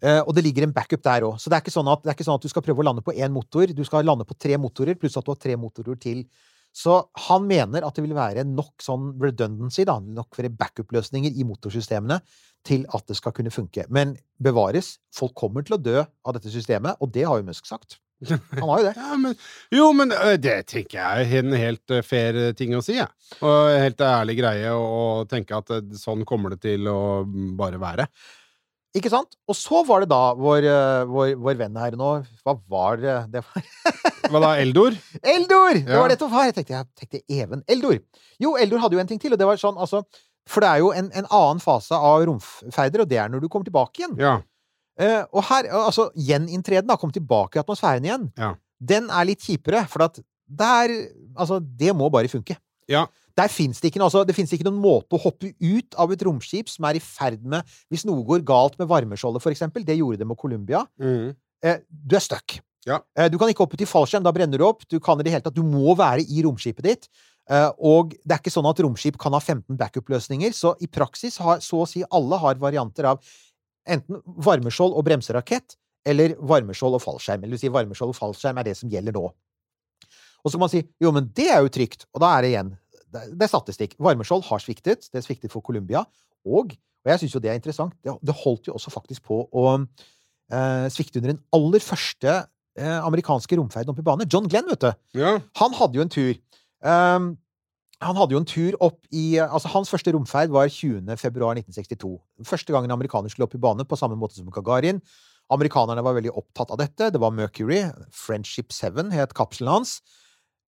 Eh, 0.01 0.22
og 0.24 0.34
det 0.34 0.43
ligger 0.45 0.66
en 0.66 0.74
backup 0.74 1.03
der 1.03 1.28
òg. 1.28 1.36
Så 1.38 1.51
det 1.51 1.59
er, 1.59 1.74
sånn 1.74 1.89
at, 1.91 2.01
det 2.01 2.09
er 2.09 2.16
ikke 2.16 2.26
sånn 2.26 2.39
at 2.39 2.45
du 2.45 2.49
skal 2.49 2.64
prøve 2.66 2.82
å 2.82 2.88
lande 2.88 3.03
på 3.05 3.14
én 3.14 3.34
motor. 3.34 3.70
Du 3.76 3.84
skal 3.86 4.07
lande 4.07 4.26
på 4.26 4.38
tre 4.39 4.57
motorer, 4.57 4.97
pluss 4.97 5.20
at 5.20 5.28
du 5.28 5.34
har 5.34 5.41
tre 5.41 5.57
motorer 5.59 5.99
til. 6.01 6.24
Så 6.72 6.95
han 7.28 7.43
mener 7.49 7.84
at 7.84 7.97
det 7.97 8.05
vil 8.05 8.16
være 8.16 8.45
nok 8.47 8.82
sånn 8.82 9.12
redundancy, 9.22 9.84
da, 9.88 9.97
nok 9.99 10.39
backup-løsninger 10.57 11.36
i 11.36 11.43
motorsystemene 11.43 12.22
til 12.66 12.86
at 12.95 13.03
det 13.09 13.18
skal 13.20 13.36
kunne 13.36 13.51
funke. 13.51 13.86
Men 13.89 14.16
bevares, 14.39 14.95
folk 15.14 15.36
kommer 15.36 15.68
til 15.68 15.76
å 15.76 15.82
dø 15.82 15.99
av 15.99 16.38
dette 16.38 16.53
systemet, 16.53 16.95
og 17.01 17.12
det 17.12 17.28
har 17.28 17.41
jo 17.41 17.49
Musk 17.49 17.68
sagt. 17.68 17.99
Han 18.30 18.68
har 18.70 18.82
jo 18.82 18.86
det. 18.90 18.94
Ja, 19.02 19.16
men, 19.18 19.36
jo, 19.74 19.88
men 19.98 20.12
det 20.44 20.58
tenker 20.70 21.00
jeg 21.00 21.26
er 21.32 21.40
en 21.42 21.56
helt 21.58 21.96
fair 22.06 22.38
ting 22.60 22.76
å 22.78 22.84
si, 22.86 22.98
Ja. 23.00 23.08
Og 23.42 23.72
helt 23.80 24.04
ærlig 24.06 24.38
greie 24.42 24.74
å, 24.76 25.24
tenke 25.32 25.58
at 25.58 25.72
sånn 25.98 26.26
kommer 26.28 26.54
det 26.54 26.62
til 26.68 26.86
å 26.92 27.00
mm, 27.26 27.52
bare 27.60 27.80
være. 27.82 28.08
Ikke 28.98 29.08
sant? 29.08 29.38
Og 29.48 29.56
så 29.56 29.86
var 29.88 30.04
det 30.04 30.10
da 30.12 30.34
vår, 30.36 30.66
vår, 31.08 31.30
vår 31.40 31.60
venn 31.62 31.78
her 31.80 31.94
nå 31.96 32.10
Hva 32.44 32.58
var 32.68 32.98
det 33.00 33.14
det 33.32 33.40
var? 33.48 33.70
Hva 34.34 34.42
da, 34.44 34.50
Eldor? 34.60 34.98
Eldor! 35.24 35.78
Det 35.80 35.96
Ja. 35.96 36.02
var 36.02 36.12
dette 36.12 36.28
var. 36.28 36.50
Jeg 36.50 36.58
tenkte, 36.58 36.76
jeg 36.76 36.90
tenkte 37.00 37.22
Even. 37.32 37.64
Eldor. 37.72 37.96
Jo, 38.44 38.58
Eldor 38.60 38.84
hadde 38.84 39.00
jo 39.00 39.04
en 39.04 39.08
ting 39.08 39.22
til, 39.24 39.32
og 39.32 39.40
det 39.40 39.48
var 39.48 39.60
sånn, 39.62 39.80
altså 39.80 40.04
For 40.52 40.60
det 40.64 40.74
er 40.74 40.84
jo 40.84 40.92
en, 40.92 41.08
en 41.16 41.28
annen 41.32 41.64
fase 41.64 41.96
av 41.96 42.26
romferder, 42.28 43.06
og 43.06 43.10
det 43.12 43.20
er 43.24 43.32
når 43.32 43.46
du 43.46 43.48
kommer 43.48 43.68
tilbake 43.70 44.04
igjen. 44.04 44.18
Ja. 44.20 44.36
Eh, 45.02 45.24
og 45.34 45.45
her, 45.49 45.70
altså, 45.82 46.10
gjeninntreden, 46.14 46.89
da, 46.89 46.97
kom 46.99 47.14
tilbake 47.14 47.58
i 47.58 47.64
atmosfæren 47.64 48.06
igjen, 48.06 48.28
Ja. 48.38 48.54
den 48.80 49.10
er 49.10 49.26
litt 49.26 49.41
kjipere, 49.41 49.88
for 49.89 50.04
at 50.04 50.20
der 50.47 50.89
Altså, 51.32 51.62
det 51.64 51.95
må 51.95 52.10
bare 52.12 52.28
funke. 52.28 52.58
Ja. 52.89 53.06
Der 53.38 53.47
fins 53.47 53.80
det 53.80 53.93
ikke 53.93 54.04
altså, 54.04 54.26
Det 54.28 54.36
ikke 54.36 54.66
noen 54.68 54.82
måte 54.82 55.16
å 55.16 55.22
hoppe 55.22 55.54
ut 55.62 55.95
av 55.97 56.12
et 56.12 56.20
romskip 56.28 56.68
som 56.68 56.84
er 56.86 56.95
i 56.95 56.99
ferd 56.99 57.41
med 57.41 57.64
Hvis 57.89 58.04
noe 58.06 58.22
går 58.26 58.43
galt 58.43 58.78
med 58.78 58.89
varmeskjoldet, 58.89 59.41
for 59.41 59.49
eksempel, 59.52 59.86
det 59.86 59.97
gjorde 59.97 60.20
det 60.20 60.28
med 60.28 60.38
Columbia, 60.38 60.86
Mm. 60.99 61.36
Uh, 61.64 61.78
du 61.89 62.16
er 62.16 62.20
stuck. 62.20 62.60
Ja. 62.88 62.99
Uh, 63.18 63.30
du 63.30 63.38
kan 63.38 63.47
ikke 63.47 63.62
hoppe 63.64 63.78
ut 63.78 63.82
i 63.82 63.86
fallskjerm, 63.86 64.24
da 64.24 64.32
brenner 64.32 64.58
du 64.58 64.66
opp. 64.66 64.82
Du 64.89 64.99
kan 64.99 65.20
i 65.20 65.24
det 65.24 65.32
hele 65.32 65.43
tatt 65.45 65.54
Du 65.54 65.62
må 65.62 65.95
være 65.95 66.26
i 66.28 66.41
romskipet 66.41 66.82
ditt. 66.84 67.08
Og 67.78 68.10
det 68.24 68.32
er 68.32 68.39
ikke 68.39 68.54
sånn 68.54 68.70
at 68.70 68.80
romskip 68.80 69.18
kan 69.20 69.34
ha 69.34 69.39
15 69.39 69.76
backup-løsninger, 69.78 70.54
så 70.56 70.76
i 70.82 70.88
praksis 70.88 71.38
har 71.38 71.60
så 71.60 71.82
å 71.84 71.88
si 71.89 72.04
alle 72.10 72.38
har 72.39 72.56
varianter 72.56 73.06
av 73.06 73.20
enten 73.90 74.22
varmeskjold 74.46 74.94
og 74.98 75.06
bremserakett, 75.08 75.78
eller 76.08 76.36
varmeskjold 76.38 76.98
og 76.98 77.04
fallskjerm. 77.04 77.46
Eller 77.46 77.62
si 77.62 77.72
varmeskjold 77.72 78.14
og 78.14 78.18
fallskjerm 78.18 78.62
er 78.62 78.70
det 78.70 78.78
som 78.80 78.92
gjelder 78.92 79.16
nå. 79.18 79.26
Og 80.42 80.50
så 80.50 80.58
kan 80.58 80.64
man 80.64 80.72
si 80.74 80.82
jo, 81.02 81.12
men 81.14 81.28
det 81.38 81.50
er 81.54 81.62
jo 81.62 81.74
trygt. 81.74 82.08
Og 82.16 82.24
da 82.24 82.32
er 82.36 82.46
det 82.46 82.54
igjen 82.56 82.72
Det 83.12 83.44
er 83.44 83.52
statistikk. 83.52 83.98
Varmeskjold 84.00 84.46
har 84.48 84.62
sviktet. 84.64 85.10
Det 85.12 85.24
sviktet 85.26 85.52
for 85.52 85.62
Colombia. 85.66 86.06
Og, 86.48 86.72
og 86.74 87.12
jeg 87.12 87.22
syns 87.22 87.36
jo 87.36 87.42
det 87.44 87.52
er 87.52 87.60
interessant, 87.60 87.94
det, 88.02 88.14
det 88.26 88.34
holdt 88.40 88.70
jo 88.70 88.78
også 88.78 88.94
faktisk 88.94 89.28
på 89.28 89.44
å 89.46 89.66
eh, 89.78 90.88
svikte 90.90 91.20
under 91.20 91.36
den 91.36 91.42
aller 91.54 91.84
første 91.84 92.32
eh, 92.80 92.98
amerikanske 93.04 93.60
romferden 93.60 93.94
opp 93.94 94.00
i 94.02 94.06
bane. 94.08 94.26
John 94.32 94.48
Glenn, 94.50 94.70
vet 94.72 94.88
du. 94.88 94.90
ja. 95.20 95.36
Han 95.62 95.76
hadde 95.78 96.00
jo 96.00 96.06
en 96.08 96.14
tur. 96.14 96.40
Um, 96.82 97.36
han 98.02 98.18
hadde 98.18 98.34
jo 98.34 98.39
en 98.41 98.47
tur 98.49 98.78
opp 98.82 99.04
i 99.14 99.38
Altså, 99.41 99.70
hans 99.76 99.91
første 99.91 100.14
romferd 100.16 100.54
var 100.54 100.70
20. 100.72 101.06
februar 101.22 101.54
1962. 101.60 102.16
Første 102.47 102.74
gangen 102.74 102.93
amerikanere 102.93 103.30
skulle 103.30 103.45
opp 103.45 103.58
i 103.58 103.62
bane, 103.62 103.86
på 103.86 103.99
samme 103.99 104.18
måte 104.18 104.39
som 104.39 104.49
Gagarin. 104.54 105.02
Amerikanerne 105.52 106.04
var 106.06 106.16
veldig 106.18 106.34
opptatt 106.39 106.72
av 106.74 106.80
dette. 106.82 107.12
Det 107.14 107.22
var 107.22 107.34
Mercury. 107.36 107.84
Friendship 108.16 108.74
7 108.74 109.12
het 109.14 109.36
kapselen 109.38 109.74
hans. 109.76 109.99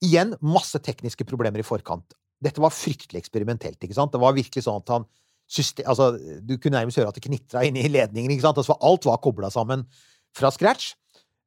Igjen 0.04 0.36
masse 0.44 0.78
tekniske 0.84 1.26
problemer 1.26 1.64
i 1.64 1.66
forkant. 1.66 2.14
Dette 2.44 2.62
var 2.62 2.74
fryktelig 2.76 3.24
eksperimentelt. 3.24 3.80
ikke 3.80 3.96
sant? 3.96 4.12
Det 4.12 4.22
var 4.22 4.36
virkelig 4.36 4.66
sånn 4.66 4.82
at 4.84 4.92
han 4.92 5.06
system, 5.48 5.88
altså, 5.88 6.14
Du 6.44 6.58
kunne 6.58 6.78
nærmest 6.78 7.00
høre 7.00 7.08
at 7.08 7.16
det 7.16 7.24
knitra 7.24 7.64
inni 7.64 7.88
ledningen. 7.88 8.32
ikke 8.32 8.46
sant? 8.46 8.58
Altså, 8.58 8.78
alt 8.82 9.06
var 9.06 9.22
kobla 9.24 9.50
sammen 9.50 9.88
fra 10.36 10.52
scratch. 10.52 10.94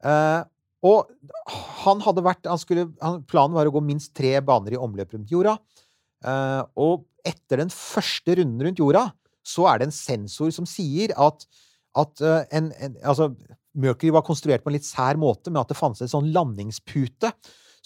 Eh, 0.02 0.42
og 0.86 1.10
han 1.82 2.02
hadde 2.04 2.24
vært 2.26 2.48
han 2.50 2.60
skulle, 2.62 2.86
han, 3.02 3.20
Planen 3.30 3.56
var 3.56 3.68
å 3.68 3.74
gå 3.74 3.82
minst 3.84 4.12
tre 4.16 4.34
baner 4.44 4.76
i 4.76 4.80
omløp 4.80 5.14
rundt 5.16 5.32
jorda. 5.32 5.56
Eh, 6.26 6.62
og 6.82 7.06
etter 7.26 7.62
den 7.64 7.72
første 7.74 8.38
runden 8.38 8.66
rundt 8.68 8.82
jorda, 8.82 9.08
så 9.46 9.68
er 9.70 9.80
det 9.82 9.88
en 9.90 9.94
sensor 9.98 10.50
som 10.54 10.66
sier 10.68 11.14
at, 11.16 11.46
at 11.98 12.22
eh, 12.24 12.42
en, 12.58 12.72
en, 12.82 12.98
altså, 13.06 13.30
Mercury 13.76 14.12
var 14.14 14.24
konstruert 14.26 14.64
på 14.64 14.72
en 14.72 14.78
litt 14.78 14.88
sær 14.88 15.18
måte, 15.20 15.52
med 15.52 15.62
at 15.64 15.72
det 15.72 15.78
fantes 15.78 16.04
en 16.06 16.12
sånn 16.16 16.32
landingspute 16.34 17.32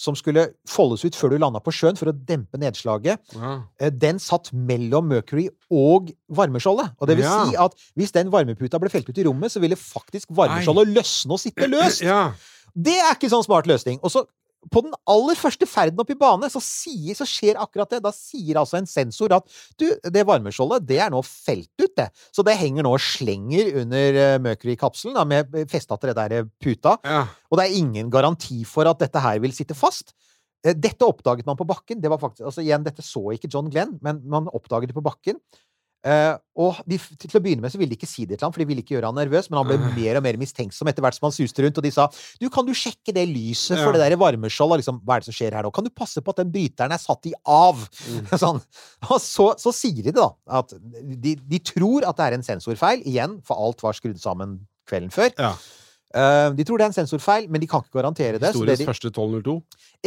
som 0.00 0.16
skulle 0.16 0.46
foldes 0.70 1.02
ut 1.04 1.16
før 1.18 1.34
du 1.34 1.40
landa 1.42 1.60
på 1.60 1.72
sjøen 1.76 1.98
for 1.98 2.08
å 2.08 2.14
dempe 2.16 2.56
nedslaget. 2.60 3.20
Ja. 3.36 3.50
Eh, 3.80 3.90
Den 3.92 4.20
satt 4.22 4.48
mellom 4.56 5.10
Mercury 5.10 5.48
og 5.68 6.08
varmeskjoldet. 6.32 6.94
Og 6.96 7.10
det 7.10 7.18
vil 7.18 7.26
Ja. 7.26 7.34
si 7.44 7.58
at 7.60 7.76
hvis 8.00 8.14
den 8.16 8.30
varmeputa 8.32 8.80
ble 8.80 8.88
felt 8.88 9.10
ut 9.10 9.18
i 9.20 9.26
rommet, 9.28 9.52
så 9.52 9.60
ville 9.60 9.76
faktisk 9.76 10.32
varmeskjoldet 10.32 10.94
løsne 10.96 11.36
og 11.36 11.42
sitte 11.42 11.68
løst. 11.68 12.00
Ja. 12.06 12.32
Det 12.74 12.98
er 12.98 13.14
ikke 13.16 13.30
sånn 13.32 13.46
smart 13.46 13.68
løsning. 13.70 13.98
Og 14.02 14.12
så 14.12 14.26
på 14.68 14.82
den 14.84 14.92
aller 15.08 15.38
første 15.40 15.64
ferden 15.64 16.00
opp 16.02 16.10
i 16.12 16.16
bane, 16.20 16.48
så, 16.52 16.60
sier, 16.60 17.16
så 17.16 17.24
skjer 17.24 17.56
akkurat 17.62 17.94
det. 17.94 18.02
Da 18.04 18.10
sier 18.12 18.58
altså 18.60 18.76
en 18.76 18.88
sensor 18.90 19.32
at 19.32 19.46
du, 19.80 19.86
det 20.04 20.24
varmeskjoldet, 20.28 20.84
det 20.84 20.98
er 21.00 21.12
nå 21.14 21.22
felt 21.24 21.70
ut, 21.80 21.94
det. 21.96 22.10
Så 22.28 22.44
det 22.44 22.58
henger 22.60 22.84
nå 22.84 22.92
og 22.92 23.00
slenger 23.00 23.70
under 23.80 24.18
eh, 24.20 24.34
Mercury-kapselen, 24.44 25.16
da, 25.16 25.24
med 25.24 25.70
festa 25.72 25.96
til 25.96 26.12
det 26.12 26.18
der 26.18 26.36
eh, 26.42 26.50
puta. 26.60 26.98
ja. 27.08 27.22
Og 27.50 27.58
det 27.58 27.66
er 27.66 27.78
ingen 27.80 28.12
garanti 28.12 28.60
for 28.68 28.86
at 28.86 29.00
dette 29.00 29.22
her 29.24 29.40
vil 29.42 29.56
sitte 29.56 29.74
fast. 29.74 30.12
Eh, 30.60 30.76
Dette 30.76 31.08
oppdaget 31.08 31.48
man 31.48 31.56
på 31.56 31.64
bakken. 31.64 32.00
Det 32.02 32.12
var 32.12 32.20
faktisk, 32.20 32.44
altså 32.52 32.60
igjen, 32.60 32.84
Dette 32.84 33.02
så 33.02 33.24
ikke 33.32 33.48
John 33.48 33.72
Glenn, 33.72 33.96
men 34.04 34.20
man 34.28 34.52
oppdaget 34.52 34.92
det 34.92 34.98
på 35.00 35.04
bakken. 35.08 35.40
Eh, 36.00 36.32
og 36.56 36.78
de, 36.88 36.96
til 36.96 37.36
å 37.36 37.42
begynne 37.44 37.60
med 37.60 37.72
så 37.72 37.76
ville 37.76 37.92
de 37.92 37.98
ikke 37.98 38.08
si 38.08 38.24
det 38.24 38.38
til 38.38 38.46
ham, 38.46 38.52
for 38.54 38.62
de 38.62 38.66
ville 38.70 38.80
ikke 38.80 38.94
gjøre 38.94 39.10
han 39.10 39.18
nervøs, 39.20 39.50
men 39.50 39.58
han 39.60 39.66
ble 39.68 39.76
mer 39.98 40.16
og 40.16 40.24
mer 40.24 40.38
mistenksom 40.40 40.88
etter 40.88 41.04
hvert 41.04 41.18
som 41.18 41.26
han 41.28 41.34
suste 41.36 41.60
rundt, 41.64 41.76
og 41.76 41.84
de 41.84 41.92
sa 41.92 42.06
du, 42.40 42.46
kan 42.52 42.64
du 42.64 42.72
sjekke 42.76 43.12
det 43.16 43.26
lyset 43.28 43.76
for 43.82 43.90
Ja. 43.90 43.98
det 43.98 44.06
der 44.14 44.16
varmeskjoldet? 44.20 44.80
Liksom, 44.80 45.02
hva 45.04 45.18
er 45.18 45.20
det 45.24 45.28
som 45.28 45.36
skjer 45.36 45.58
her 45.58 45.68
nå? 45.68 45.72
Kan 45.76 45.84
du 45.84 45.92
passe 45.92 46.22
på 46.24 46.32
at 46.32 46.40
den 46.40 46.52
bryteren 46.54 46.96
er 46.96 47.02
satt 47.02 47.28
i 47.28 47.34
av? 47.44 47.84
sånn. 48.44 48.62
Og 49.10 49.18
så, 49.20 49.50
så 49.60 49.74
sier 49.76 50.00
de 50.00 50.08
det, 50.08 50.16
da, 50.16 50.30
at 50.62 50.72
de, 51.20 51.36
de 51.36 51.60
tror 51.60 52.08
at 52.08 52.16
det 52.16 52.30
er 52.30 52.38
en 52.38 52.48
sensorfeil, 52.48 53.04
igjen, 53.04 53.40
for 53.44 53.60
alt 53.60 53.84
var 53.84 53.96
skrudd 53.98 54.20
sammen 54.22 54.62
kvelden 54.88 55.12
før. 55.14 55.30
Ja. 55.36 55.52
Eh, 56.10 56.48
de 56.58 56.64
tror 56.66 56.80
det 56.80 56.88
er 56.88 56.90
en 56.90 56.96
sensorfeil, 56.96 57.44
men 57.50 57.62
de 57.62 57.68
kan 57.70 57.84
ikke 57.84 58.00
garantere 58.00 58.40
det. 58.42 58.50
så 58.54 58.64
det 58.66 58.80
de, 58.80 58.86
første 58.88 59.12
1202. 59.12 59.60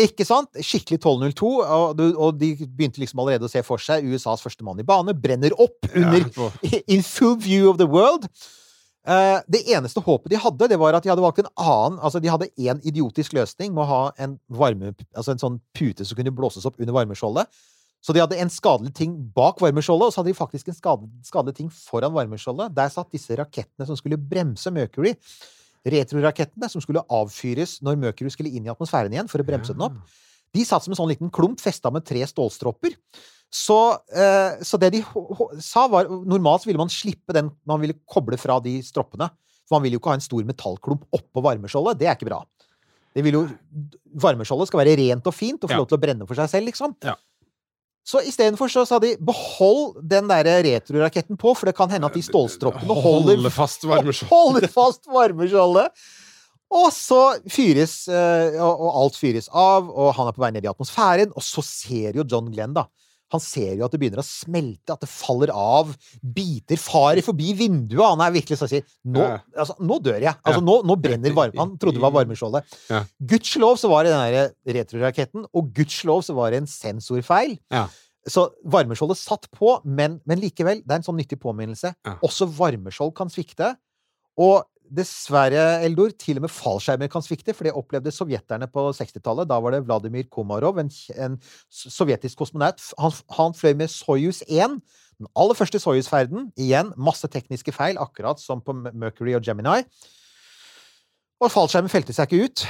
ikke 0.04 0.26
sant? 0.28 0.50
Skikkelig 0.60 1.00
1202, 1.00 1.52
og, 1.64 2.34
de 2.40 2.50
begynte 2.66 3.00
liksom 3.00 3.22
allerede 3.24 3.48
å 3.48 3.52
se 3.52 3.64
for 3.64 3.80
seg 3.80 4.04
USAs 4.12 4.44
første 4.44 4.68
mann 4.68 4.82
i 4.84 4.88
bane 4.88 5.16
brenner 5.16 5.56
opp 5.56 5.88
under 5.96 6.28
Ja, 6.28 6.82
In 6.92 7.04
full 7.08 7.38
view 7.40 7.70
of 7.72 7.80
the 7.80 7.88
world. 7.88 8.28
Eh, 9.08 9.40
det 9.48 9.64
eneste 9.72 10.04
håpet 10.04 10.32
de 10.32 10.40
hadde, 10.40 10.68
det 10.72 10.80
var 10.80 10.96
at 10.96 11.04
de 11.04 11.12
hadde 11.12 11.24
valgt 11.24 11.42
en 11.42 11.50
annen 11.60 11.98
Altså, 12.00 12.22
de 12.24 12.30
hadde 12.32 12.48
én 12.56 12.80
idiotisk 12.88 13.34
løsning 13.36 13.74
med 13.76 13.84
å 13.84 13.90
ha 13.90 14.04
en 14.16 14.38
varme 14.48 14.94
Altså 15.12 15.34
en 15.34 15.42
sånn 15.42 15.58
pute 15.76 16.08
som 16.08 16.16
kunne 16.16 16.32
blåses 16.32 16.64
opp 16.68 16.80
under 16.80 16.96
varmeskjoldet. 16.96 17.52
Så 18.04 18.16
de 18.16 18.20
hadde 18.20 18.40
en 18.40 18.52
skadelig 18.52 18.92
ting 18.96 19.16
bak 19.36 19.62
varmeskjoldet, 19.64 20.10
og 20.10 20.12
så 20.12 20.20
hadde 20.20 20.34
de 20.34 20.40
faktisk 20.40 20.68
en 20.68 20.76
skade, 20.76 21.08
skadelig 21.24 21.56
ting 21.62 21.70
foran 21.72 22.12
varmeskjoldet. 22.16 22.76
Der 22.76 22.92
satt 22.92 23.12
disse 23.16 23.36
rakettene 23.40 23.88
som 23.88 23.96
skulle 24.00 24.20
bremse 24.20 24.72
Mercury. 24.76 25.14
Retrorakettene 25.86 26.70
som 26.72 26.82
skulle 26.84 27.04
avfyres 27.12 27.82
når 27.84 27.98
Mercury 28.00 28.32
skulle 28.32 28.52
inn 28.56 28.66
i 28.68 28.72
atmosfæren 28.72 29.12
igjen 29.12 29.28
for 29.32 29.44
å 29.44 29.48
bremse 29.48 29.74
den 29.76 29.84
opp. 29.84 29.98
De 30.54 30.64
satt 30.66 30.86
som 30.86 30.94
en 30.94 31.00
sånn 31.00 31.10
liten 31.12 31.32
klump 31.34 31.60
festa 31.60 31.92
med 31.92 32.06
tre 32.06 32.22
stålstropper. 32.30 32.96
Så, 33.54 33.78
eh, 34.16 34.62
så 34.66 34.80
det 34.82 34.92
de 34.96 35.02
sa, 35.62 35.88
var 35.88 36.08
Normalt 36.10 36.66
ville 36.66 36.78
man 36.82 36.90
slippe 36.90 37.34
den 37.36 37.52
Man 37.70 37.82
ville 37.84 37.94
koble 38.10 38.38
fra 38.42 38.60
de 38.64 38.80
stroppene. 38.82 39.28
For 39.68 39.76
man 39.78 39.84
vil 39.86 39.94
jo 39.94 40.00
ikke 40.00 40.10
ha 40.14 40.18
en 40.18 40.26
stor 40.26 40.44
metallklump 40.48 41.04
oppå 41.14 41.44
varmeskjoldet. 41.44 42.00
Det 42.00 42.08
er 42.08 42.16
ikke 42.18 42.30
bra. 42.32 42.40
Det 43.14 43.22
vil 43.24 43.34
jo, 43.38 43.44
varmeskjoldet 44.24 44.68
skal 44.72 44.82
være 44.82 44.96
rent 44.98 45.28
og 45.30 45.36
fint 45.38 45.62
og 45.64 45.70
få 45.70 45.74
Ja. 45.76 45.78
lov 45.84 45.88
til 45.88 45.98
å 45.98 46.02
brenne 46.02 46.28
for 46.28 46.36
seg 46.36 46.50
selv, 46.50 46.66
liksom. 46.72 46.96
Ja. 47.04 47.16
Så 48.04 48.20
istedenfor 48.28 48.68
så 48.68 48.84
sa 48.88 48.98
de 49.00 49.14
behold 49.24 50.02
den 50.12 50.28
der 50.28 50.44
retroraketten 50.66 51.40
på, 51.40 51.54
for 51.56 51.70
det 51.70 51.76
kan 51.78 51.92
hende 51.92 52.10
at 52.10 52.18
de 52.18 52.24
stålstroppene 52.26 52.98
holder. 53.00 53.38
Holder 54.34 54.68
fast 54.72 55.08
varmeskjoldet! 55.08 56.04
Og 56.74 56.90
så 56.96 57.22
fyres 57.54 58.08
eh, 58.10 58.56
og 58.58 58.88
alt 58.98 59.18
fyres 59.20 59.48
av, 59.54 59.88
og 59.94 60.10
han 60.18 60.30
er 60.32 60.36
på 60.36 60.42
vei 60.42 60.50
ned 60.56 60.66
i 60.66 60.72
atmosfæren, 60.72 61.32
og 61.38 61.46
så 61.46 61.62
ser 61.64 62.18
jo 62.18 62.26
John 62.26 62.50
Glenn, 62.52 62.74
da. 62.76 62.88
Han 63.34 63.42
ser 63.42 63.78
jo 63.80 63.86
at 63.88 63.94
det 63.94 64.00
begynner 64.02 64.22
å 64.22 64.26
smelte, 64.26 64.94
at 64.94 65.02
det 65.02 65.10
faller 65.10 65.50
av. 65.56 65.94
Biter 66.22 66.78
farer 66.82 67.24
forbi 67.26 67.54
vinduet. 67.58 68.04
Han 68.06 68.22
er 68.26 68.36
virkelig 68.36 68.60
sånn 68.60 68.72
sier 68.72 68.86
nå, 69.10 69.24
altså, 69.56 69.78
nå 69.82 69.98
dør 70.06 70.20
jeg. 70.20 70.36
Altså, 70.44 70.62
nå, 70.66 70.80
nå 70.86 70.98
brenner 71.02 71.34
varme 71.36 71.62
Han 71.62 71.76
trodde 71.82 71.98
det 71.98 72.06
var 72.06 72.14
varmeskjoldet. 72.20 72.78
Ja. 72.92 73.04
Gudskjelov 73.34 73.80
så 73.82 73.90
var 73.92 74.06
det 74.06 74.14
den 74.14 74.76
retroraketten, 74.78 75.48
og 75.50 75.72
gudskjelov 75.78 76.22
så 76.28 76.38
var 76.38 76.54
det 76.54 76.64
en 76.64 76.70
sensorfeil. 76.70 77.58
Ja. 77.74 77.88
Så 78.30 78.46
varmeskjoldet 78.72 79.20
satt 79.20 79.50
på, 79.52 79.76
men, 79.84 80.20
men 80.30 80.40
likevel, 80.40 80.84
det 80.84 80.94
er 80.94 81.02
en 81.02 81.08
sånn 81.08 81.20
nyttig 81.20 81.42
påminnelse. 81.44 81.96
Ja. 82.06 82.18
Også 82.24 82.48
varmeskjold 82.54 83.16
kan 83.18 83.34
svikte. 83.34 83.74
Og 84.40 84.62
dessverre, 84.94 85.82
Eldor, 85.86 86.14
til 86.20 86.40
og 86.40 86.46
med 86.46 86.54
fallskjermer 86.54 87.10
kan 87.12 87.24
svikte, 87.26 87.56
for 87.56 87.68
det 87.68 87.76
opplevde 87.78 88.14
sovjeterne 88.14 88.68
på 88.72 88.86
60-tallet. 88.96 89.50
Da 89.50 89.60
var 89.64 89.76
det 89.76 89.84
Vladimir 89.88 90.28
Komarov, 90.32 90.80
en, 90.82 90.92
en 91.18 91.38
sovjetisk 91.74 92.44
kosmonaut. 92.44 92.82
Han, 93.02 93.16
han 93.38 93.58
fløy 93.58 93.74
med 93.80 93.92
Soyuz 93.94 94.44
1. 94.48 94.80
Den 95.22 95.30
aller 95.40 95.58
første 95.58 95.82
Soyuz-ferden. 95.82 96.52
Igjen 96.60 96.92
masse 96.98 97.30
tekniske 97.32 97.74
feil, 97.76 98.00
akkurat 98.02 98.42
som 98.42 98.62
på 98.64 98.76
Mercury 98.92 99.36
og 99.38 99.46
Gemini. 99.46 99.82
Og 101.44 101.52
fallskjermen 101.52 101.92
felte 101.92 102.16
seg 102.16 102.30
ikke 102.30 102.48
ut. 102.48 102.66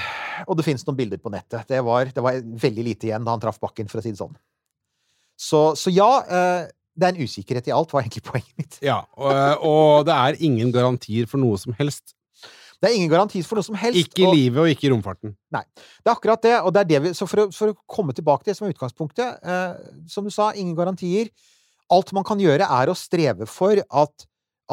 Og 0.47 0.57
det 0.57 0.65
finnes 0.65 0.85
noen 0.87 0.97
bilder 0.97 1.21
på 1.21 1.31
nettet. 1.33 1.67
Det 1.69 1.81
var, 1.85 2.09
det 2.09 2.23
var 2.23 2.39
veldig 2.41 2.87
lite 2.89 3.09
igjen 3.09 3.25
da 3.25 3.35
han 3.35 3.43
traff 3.43 3.61
bakken, 3.61 3.91
for 3.91 4.01
å 4.01 4.05
si 4.05 4.13
det 4.15 4.21
sånn. 4.21 4.33
Så, 5.39 5.73
så 5.77 5.91
ja, 5.93 6.09
eh, 6.23 6.71
det 6.93 7.07
er 7.07 7.15
en 7.15 7.23
usikkerhet 7.25 7.67
i 7.69 7.73
alt, 7.73 7.93
var 7.93 8.03
egentlig 8.03 8.21
poenget 8.27 8.53
mitt. 8.59 8.75
Ja, 8.85 8.99
og, 9.17 9.63
og 9.65 10.03
det 10.05 10.13
er 10.13 10.37
ingen 10.45 10.69
garantier 10.75 11.25
for 11.29 11.41
noe 11.41 11.57
som 11.57 11.73
helst. 11.79 12.13
Det 12.83 12.89
er 12.91 12.97
ingen 12.97 13.09
garanti 13.13 13.39
for 13.47 13.55
noe 13.57 13.63
som 13.65 13.77
helst. 13.79 13.95
Ikke 13.97 14.25
i 14.25 14.27
og- 14.27 14.33
livet 14.35 14.59
og 14.59 14.67
ikke 14.73 14.89
i 14.89 14.91
romfarten. 14.91 15.33
Nei. 15.55 15.61
Det 15.79 16.09
er 16.11 16.13
akkurat 16.17 16.41
det, 16.43 16.53
og 16.59 16.73
det 16.75 16.81
er 16.83 16.89
det 16.89 16.99
vi 17.05 17.13
Så 17.15 17.25
for 17.31 17.45
å, 17.45 17.47
for 17.55 17.71
å 17.71 17.77
komme 17.87 18.11
tilbake 18.13 18.43
til 18.43 18.51
det 18.51 18.57
som 18.57 18.67
er 18.67 18.73
utgangspunktet 18.75 19.39
eh, 19.47 19.77
Som 20.11 20.27
du 20.27 20.33
sa, 20.35 20.49
ingen 20.51 20.75
garantier. 20.75 21.29
Alt 21.93 22.11
man 22.13 22.25
kan 22.27 22.41
gjøre, 22.43 22.67
er 22.67 22.91
å 22.91 22.95
streve 22.97 23.47
for 23.47 23.79
at, 23.79 24.25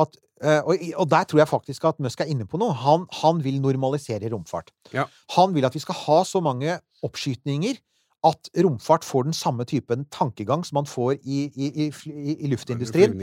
at 0.03 0.18
eh, 0.43 0.59
og, 0.66 0.83
og 1.05 1.07
der 1.12 1.29
tror 1.31 1.43
jeg 1.45 1.51
faktisk 1.53 1.87
at 1.87 2.03
Musk 2.03 2.21
er 2.25 2.33
inne 2.35 2.49
på 2.51 2.59
noe. 2.59 2.75
Han, 2.83 3.07
han 3.23 3.41
vil 3.47 3.61
normalisere 3.62 4.29
romfart. 4.35 4.73
Ja. 4.93 5.07
Han 5.37 5.55
vil 5.55 5.64
at 5.71 5.79
vi 5.79 5.83
skal 5.87 5.95
ha 6.03 6.21
så 6.27 6.43
mange 6.43 6.81
oppskytninger 7.07 7.79
at 8.27 8.51
romfart 8.64 9.05
får 9.07 9.25
den 9.31 9.33
samme 9.37 9.64
typen 9.64 10.05
tankegang 10.12 10.64
som 10.66 10.77
man 10.81 10.89
får 10.89 11.14
i, 11.25 11.47
i, 11.57 11.68
i, 11.87 12.35
i, 12.45 12.49
luftindustrien. 12.53 13.14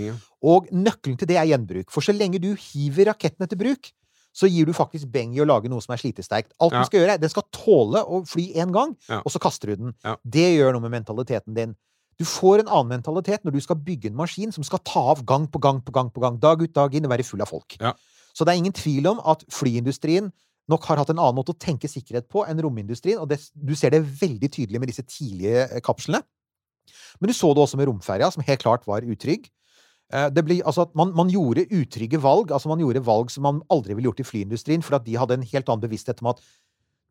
Og 0.42 0.70
nøkkelen 0.74 1.18
til 1.20 1.30
det 1.30 1.38
er 1.38 1.46
gjenbruk. 1.52 1.92
For 1.94 2.02
så 2.02 2.16
lenge 2.16 2.40
du 2.42 2.56
hiver 2.56 3.12
rakettene 3.12 3.48
til 3.52 3.60
bruk, 3.62 3.92
så 4.38 4.50
gir 4.50 4.66
du 4.70 4.74
faktisk 4.74 5.10
beng 5.14 5.34
i 5.36 5.42
å 5.42 5.46
lage 5.50 5.70
noe 5.70 5.82
som 5.82 5.94
er 5.94 6.02
slitesterkt. 6.02 6.52
Alt 6.62 6.74
Ja. 6.74 6.80
den 6.82 6.86
skal 6.90 7.00
gjøre, 7.02 7.20
den 7.22 7.30
skal 7.30 7.46
tåle 7.54 8.04
å 8.06 8.24
fly 8.28 8.54
én 8.54 8.72
gang, 8.74 8.96
Ja. 9.10 9.22
og 9.26 9.32
så 9.34 9.40
kaster 9.42 9.68
du 9.74 9.76
den. 9.76 9.94
Ja. 10.06 10.16
Det 10.26 10.58
gjør 10.58 10.74
noe 10.74 10.82
med 10.90 10.92
mentaliteten 10.92 11.54
din. 11.54 11.76
Du 12.18 12.26
får 12.26 12.60
en 12.62 12.68
annen 12.68 12.98
mentalitet 12.98 13.44
når 13.46 13.54
du 13.54 13.62
skal 13.62 13.76
bygge 13.76 14.10
en 14.10 14.16
maskin 14.18 14.52
som 14.52 14.64
skal 14.64 14.80
ta 14.80 15.00
av 15.14 15.24
gang 15.26 15.48
på 15.48 15.60
gang 15.62 15.82
på 15.82 15.92
gang, 15.94 16.10
på 16.10 16.22
gang, 16.22 16.40
dag 16.40 16.62
ut, 16.62 16.74
dag 16.74 16.94
inn, 16.96 17.06
og 17.06 17.12
være 17.12 17.24
full 17.26 17.42
av 17.42 17.50
folk. 17.50 17.78
Så 18.34 18.46
det 18.46 18.54
er 18.54 18.58
ingen 18.58 18.74
tvil 18.74 19.06
om 19.08 19.20
at 19.26 19.44
flyindustrien 19.50 20.32
nok 20.72 20.88
har 20.90 21.02
hatt 21.02 21.12
en 21.14 21.20
annen 21.20 21.38
måte 21.38 21.54
å 21.56 21.60
tenke 21.60 21.90
sikkerhet 21.92 22.28
på 22.32 22.44
enn 22.48 22.62
romindustrien, 22.64 23.22
og 23.22 23.30
det, 23.32 23.40
du 23.56 23.74
ser 23.78 23.94
det 23.96 24.04
veldig 24.04 24.50
tydelig 24.52 24.82
med 24.82 24.92
disse 24.92 25.06
tidlige 25.08 25.68
eh, 25.68 25.84
kapslene. 25.84 26.24
Men 27.20 27.32
du 27.32 27.36
så 27.36 27.52
det 27.54 27.64
også 27.64 27.80
med 27.80 27.90
romferja, 27.90 28.30
som 28.34 28.46
helt 28.46 28.64
klart 28.64 28.88
var 28.88 29.08
utrygg. 29.08 29.48
Eh, 30.14 30.30
blir, 30.40 30.62
altså 30.68 30.88
man, 30.96 31.12
man 31.18 31.32
gjorde 31.32 31.68
utrygge 31.74 32.20
valg, 32.24 32.52
altså 32.56 32.72
man 32.72 32.84
gjorde 32.84 33.04
valg 33.08 33.32
som 33.34 33.48
man 33.48 33.62
aldri 33.74 33.98
ville 33.98 34.12
gjort 34.12 34.24
i 34.24 34.28
flyindustrien, 34.28 34.86
for 34.86 35.00
at 35.00 35.08
de 35.08 35.18
hadde 35.20 35.40
en 35.40 35.48
helt 35.48 35.68
annen 35.68 35.84
bevissthet 35.84 36.24
om 36.24 36.32
at 36.32 36.44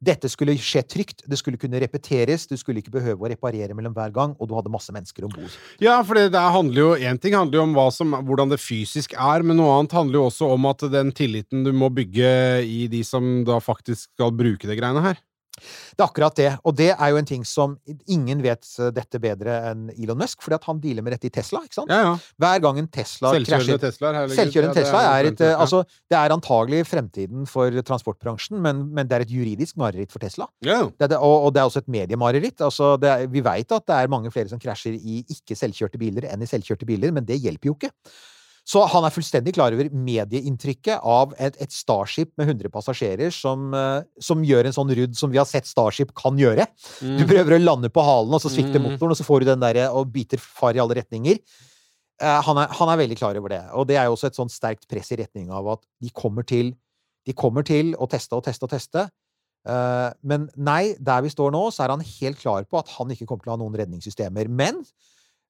dette 0.05 0.29
skulle 0.29 0.55
skje 0.61 0.83
trygt, 0.85 1.23
det 1.25 1.39
skulle 1.41 1.59
kunne 1.61 1.81
repeteres, 1.81 2.45
du 2.51 2.57
skulle 2.61 2.83
ikke 2.83 2.93
behøve 2.99 3.25
å 3.25 3.31
reparere 3.33 3.77
mellom 3.77 3.95
hver 3.97 4.13
gang, 4.15 4.35
og 4.37 4.49
du 4.49 4.55
hadde 4.57 4.73
masse 4.73 4.93
mennesker 4.93 5.25
om 5.25 5.33
bord. 5.33 5.55
Ja, 5.83 5.97
for 6.05 6.19
det 6.19 6.35
der 6.35 6.53
handler 6.53 6.83
jo 6.83 6.91
Én 6.97 7.21
ting 7.21 7.37
handler 7.37 7.61
jo 7.61 7.65
om 7.65 7.77
som, 7.95 8.13
hvordan 8.27 8.53
det 8.53 8.61
fysisk 8.61 9.15
er, 9.17 9.45
men 9.47 9.57
noe 9.61 9.79
annet 9.79 9.97
handler 9.97 10.21
jo 10.21 10.27
også 10.29 10.51
om 10.53 10.69
at 10.69 10.85
den 10.93 11.13
tilliten 11.17 11.65
du 11.65 11.73
må 11.73 11.89
bygge 11.93 12.29
i 12.65 12.87
de 12.93 13.03
som 13.07 13.45
da 13.47 13.61
faktisk 13.63 14.11
skal 14.13 14.35
bruke 14.37 14.69
det 14.69 14.79
greiene 14.79 15.05
her. 15.05 15.21
Det 15.57 16.03
er 16.03 16.07
akkurat 16.07 16.37
det. 16.37 16.51
Og 16.69 16.77
det 16.77 16.91
er 16.93 17.13
jo 17.13 17.21
en 17.21 17.29
ting 17.29 17.45
som 17.49 17.77
Ingen 18.13 18.43
vet 18.45 18.67
eh, 18.79 18.91
dette 18.95 19.21
bedre 19.23 19.57
enn 19.71 19.87
Elon 19.95 20.19
Musk, 20.21 20.43
fordi 20.45 20.59
at 20.59 20.67
han 20.69 20.81
dealer 20.83 21.05
med 21.07 21.17
dette 21.17 21.31
i 21.31 21.33
Tesla. 21.33 21.63
ikke 21.65 21.79
sant? 21.79 21.93
Ja, 21.93 22.01
ja. 22.11 22.13
Hver 22.43 22.63
gang 22.65 22.81
en 22.83 22.91
Tesla 22.93 23.33
Selvkjørende 23.35 23.65
krasjer 23.65 23.83
Teslaer. 23.87 24.35
Selvkjørende 24.37 24.75
Ja, 24.75 24.83
Tesla 24.83 25.03
er, 25.15 25.31
et, 25.33 25.43
eh, 25.47 25.65
altså, 25.65 25.83
det 26.13 26.19
er 26.21 26.37
antagelig 26.37 26.85
fremtiden 26.91 27.49
for 27.51 27.81
transportbransjen, 27.91 28.61
men, 28.63 28.87
men 28.95 29.09
det 29.09 29.19
er 29.19 29.27
et 29.27 29.35
juridisk 29.37 29.81
mareritt 29.81 30.13
for 30.15 30.23
Tesla. 30.23 30.49
Det 30.61 31.09
er 31.09 31.15
det, 31.15 31.19
og, 31.19 31.49
og 31.49 31.57
det 31.57 31.63
er 31.63 31.71
også 31.71 31.85
et 31.85 31.93
mediemareritt. 31.97 32.61
Altså, 32.61 32.95
det 33.01 33.13
er, 33.13 33.27
vi 33.33 33.45
veit 33.45 33.73
at 33.73 33.89
det 33.89 33.99
er 33.99 34.13
mange 34.13 34.33
flere 34.35 34.53
som 34.53 34.63
krasjer 34.63 34.97
i 34.97 35.23
ikke 35.33 35.57
selvkjørte 35.59 36.01
biler 36.01 36.29
enn 36.31 36.45
i 36.45 36.51
selvkjørte 36.51 36.89
biler, 36.89 37.15
men 37.17 37.27
det 37.29 37.41
hjelper 37.43 37.73
jo 37.73 37.79
ikke. 37.79 37.93
Så 38.67 38.81
han 38.91 39.05
er 39.07 39.15
fullstendig 39.15 39.53
klar 39.55 39.71
over 39.77 39.87
medieinntrykket 39.95 41.05
av 41.07 41.37
et, 41.39 41.55
et 41.63 41.71
Starship 41.71 42.33
med 42.37 42.49
100 42.49 42.73
passasjerer 42.75 43.31
som, 43.31 43.69
eh, 43.79 44.01
som 44.19 44.43
gjør 44.43 44.67
en 44.67 44.75
sånn 44.75 44.91
rudd 44.99 45.15
som 45.15 45.31
vi 45.31 45.39
har 45.39 45.47
sett 45.47 45.69
Starship 45.71 46.11
kan 46.19 46.35
gjøre. 46.41 46.67
Du 46.99 47.23
prøver 47.31 47.55
å 47.55 47.63
lande 47.63 47.91
på 47.95 48.03
halen, 48.03 48.35
og 48.35 48.43
så 48.43 48.51
svikter 48.51 48.81
Mm. 48.83 48.89
motoren, 48.91 49.15
og 49.15 49.21
så 49.21 49.27
får 49.29 49.45
du 49.45 49.47
den 49.53 49.63
derre 49.63 49.87
og 49.95 50.11
biter 50.13 50.43
far 50.43 50.75
i 50.75 50.83
alle 50.83 50.99
retninger. 50.99 51.39
Eh, 52.19 52.41
han, 52.43 52.59
er, 52.59 52.67
han 52.75 52.89
er 52.91 52.99
veldig 53.05 53.17
klar 53.21 53.39
over 53.39 53.49
det. 53.55 53.63
Og 53.79 53.87
det 53.87 53.97
er 54.01 54.09
jo 54.09 54.17
også 54.17 54.27
et 54.33 54.41
sånn 54.41 54.51
sterkt 54.51 54.89
press 54.91 55.13
i 55.13 55.21
retning 55.23 55.51
av 55.55 55.69
at 55.77 55.87
de 56.03 56.11
kommer 56.11 56.43
til 56.47 56.75
De 57.27 57.33
kommer 57.35 57.65
til 57.67 57.95
å 57.99 58.07
teste 58.07 58.37
og 58.39 58.45
teste 58.47 58.63
og 58.63 58.71
teste. 58.71 59.01
Eh, 59.67 60.11
men 60.23 60.49
nei, 60.57 60.95
der 61.03 61.23
vi 61.23 61.29
står 61.31 61.51
nå, 61.51 61.73
så 61.75 61.83
er 61.83 61.91
han 61.91 62.01
helt 62.01 62.39
klar 62.39 62.63
på 62.71 62.79
at 62.79 62.89
han 62.99 63.11
ikke 63.11 63.27
kommer 63.27 63.43
til 63.43 63.51
å 63.51 63.57
ha 63.57 63.63
noen 63.65 63.75
redningssystemer. 63.81 64.47
Men 64.47 64.85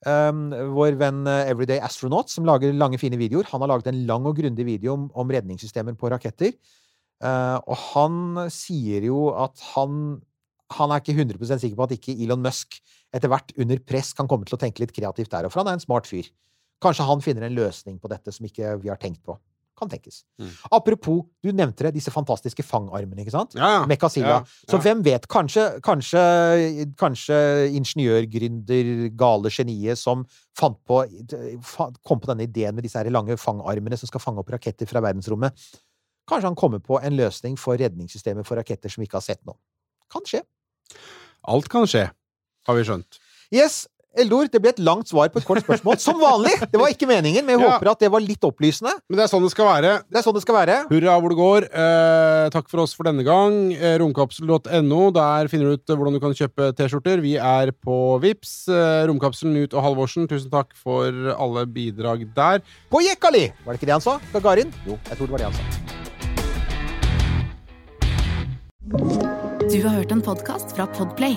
Um, 0.05 0.51
vår 0.77 0.99
venn 1.01 1.23
eh, 1.31 1.49
Everyday 1.51 1.81
Astronaut, 1.81 2.29
som 2.29 2.45
lager 2.45 2.75
lange, 2.77 2.99
fine 3.01 3.17
videoer, 3.17 3.49
han 3.49 3.63
har 3.65 3.71
laget 3.73 3.89
en 3.91 4.03
lang 4.07 4.27
og 4.29 4.37
grundig 4.37 4.67
video 4.69 4.93
om, 4.93 5.07
om 5.17 5.33
redningssystemer 5.33 5.97
på 5.97 6.11
raketter. 6.13 6.53
Uh, 7.25 7.57
og 7.65 7.79
han 7.95 8.19
sier 8.53 9.09
jo 9.09 9.31
at 9.33 9.63
han 9.73 10.19
han 10.75 10.91
er 10.91 11.03
ikke 11.03 11.15
100% 11.15 11.63
sikker 11.63 11.79
på 11.79 11.85
at 11.87 11.95
ikke 11.95 12.15
Elon 12.25 12.43
Musk 12.43 12.81
etter 13.15 13.31
hvert 13.31 13.53
under 13.55 13.79
press 13.87 14.11
kan 14.19 14.27
komme 14.27 14.49
til 14.49 14.57
å 14.57 14.61
tenke 14.61 14.83
litt 14.83 14.95
kreativt 14.95 15.31
der, 15.31 15.47
for 15.47 15.63
han 15.63 15.71
er 15.71 15.79
en 15.79 15.85
smart 15.85 16.09
fyr. 16.11 16.27
Kanskje 16.83 17.07
han 17.09 17.23
finner 17.25 17.47
en 17.47 17.55
løsning 17.57 18.01
på 18.03 18.11
dette 18.11 18.35
som 18.35 18.49
ikke 18.49 18.75
vi 18.83 18.91
har 18.91 18.99
tenkt 19.01 19.23
på. 19.25 19.39
Kan 19.77 19.91
tenkes. 19.93 20.23
Mm. 20.41 20.53
Apropos, 20.73 21.25
du 21.45 21.51
nevnte 21.53 21.85
det, 21.85 21.93
disse 21.99 22.13
fantastiske 22.13 22.65
fangarmene, 22.65 23.21
ikke 23.21 23.35
sant? 23.35 23.57
Ja, 23.59 23.69
ja. 23.75 23.81
ja, 24.25 24.31
Ja, 24.41 24.71
Så 24.73 24.81
hvem 24.81 25.03
vet? 25.05 25.27
Kanskje, 25.29 25.67
kanskje, 25.85 26.23
kanskje 26.97 27.41
ingeniørgründer, 27.77 28.93
gale 29.21 29.53
geniet 29.53 30.01
som 30.01 30.25
fant 30.57 30.79
på, 30.89 31.03
kom 32.07 32.23
på 32.23 32.31
denne 32.33 32.47
ideen 32.49 32.77
med 32.77 32.89
disse 32.89 32.97
her 32.97 33.13
lange 33.13 33.37
fangarmene 33.41 33.99
som 34.01 34.09
skal 34.09 34.25
fange 34.25 34.41
opp 34.41 34.55
raketter 34.57 34.89
fra 34.89 35.05
verdensrommet. 35.05 35.53
Kanskje 36.27 36.49
han 36.49 36.59
kommer 36.59 36.81
på 36.83 36.99
en 37.05 37.19
løsning 37.19 37.59
for 37.61 37.79
redningssystemet 37.79 38.49
for 38.49 38.59
raketter 38.59 38.91
som 38.91 39.03
vi 39.03 39.11
ikke 39.11 39.21
har 39.21 39.27
sett 39.29 39.45
nå. 39.47 39.55
Kan 40.13 40.25
skje. 40.27 40.41
Alt 41.47 41.69
kan 41.71 41.87
skje, 41.87 42.09
har 42.67 42.79
vi 42.79 42.87
skjønt. 42.89 43.21
Yes, 43.55 43.85
Eldor, 44.17 44.49
det 44.51 44.61
ble 44.65 44.71
et 44.73 44.79
langt 44.81 45.09
svar 45.11 45.29
på 45.29 45.39
et 45.43 45.45
kort 45.47 45.61
spørsmål. 45.65 45.99
Som 46.01 46.19
vanlig! 46.21 46.55
Det 46.73 46.79
var 46.81 46.89
ikke 46.93 47.09
meningen, 47.11 47.45
men 47.45 47.59
jeg 47.59 47.67
Ja. 47.67 47.75
håper 47.77 47.91
at 47.93 47.99
det 48.01 48.11
var 48.11 48.21
litt 48.25 48.41
opplysende. 48.49 48.93
Men 49.11 49.19
det 49.19 49.25
er 49.27 49.31
sånn 49.33 49.43
det 49.45 49.51
skal 49.53 49.67
være. 49.69 49.91
Det 50.11 50.19
er 50.19 50.23
sånn 50.25 50.35
det 50.35 50.43
skal 50.43 50.57
være. 50.57 50.77
Hurra 50.91 51.17
hvor 51.21 51.29
det 51.35 51.39
går. 51.39 51.69
Eh, 51.73 52.49
takk 52.51 52.69
for 52.73 52.81
oss 52.81 52.95
for 52.97 53.05
denne 53.05 53.25
gang. 53.25 53.73
Eh, 53.77 53.99
romkapsel.no. 53.99 55.11
Der 55.13 55.49
finner 55.53 55.65
du 55.69 55.73
ut 55.77 55.91
eh, 55.91 55.97
hvordan 55.97 56.17
du 56.17 56.21
kan 56.21 56.33
kjøpe 56.35 56.73
T-skjorter. 56.77 57.21
Vi 57.21 57.37
er 57.37 57.73
på 57.73 58.21
Vips. 58.23 58.69
Eh, 58.69 59.07
Romkapselen 59.07 59.55
Knut 59.57 59.75
og 59.77 59.83
Halvorsen, 59.85 60.27
tusen 60.29 60.51
takk 60.51 60.73
for 60.77 61.11
alle 61.37 61.67
bidrag 61.67 62.27
der. 62.35 62.61
På 62.91 63.01
Jekkali! 63.05 63.53
Var 63.65 63.73
det 63.73 63.81
ikke 63.81 63.87
det 63.93 63.97
han 63.99 64.01
sa? 64.05 64.19
Gagarin? 64.33 64.73
Jo, 64.87 64.99
jeg 65.11 65.19
tror 65.19 65.27
det 65.27 65.35
var 65.37 65.39
det 65.39 65.51
han 65.51 65.59
sa. 65.61 65.63
Du 69.67 69.83
har 69.83 69.97
hørt 69.99 70.13
en 70.13 70.23
podkast 70.23 70.77
fra 70.77 70.87
Podplay. 70.87 71.37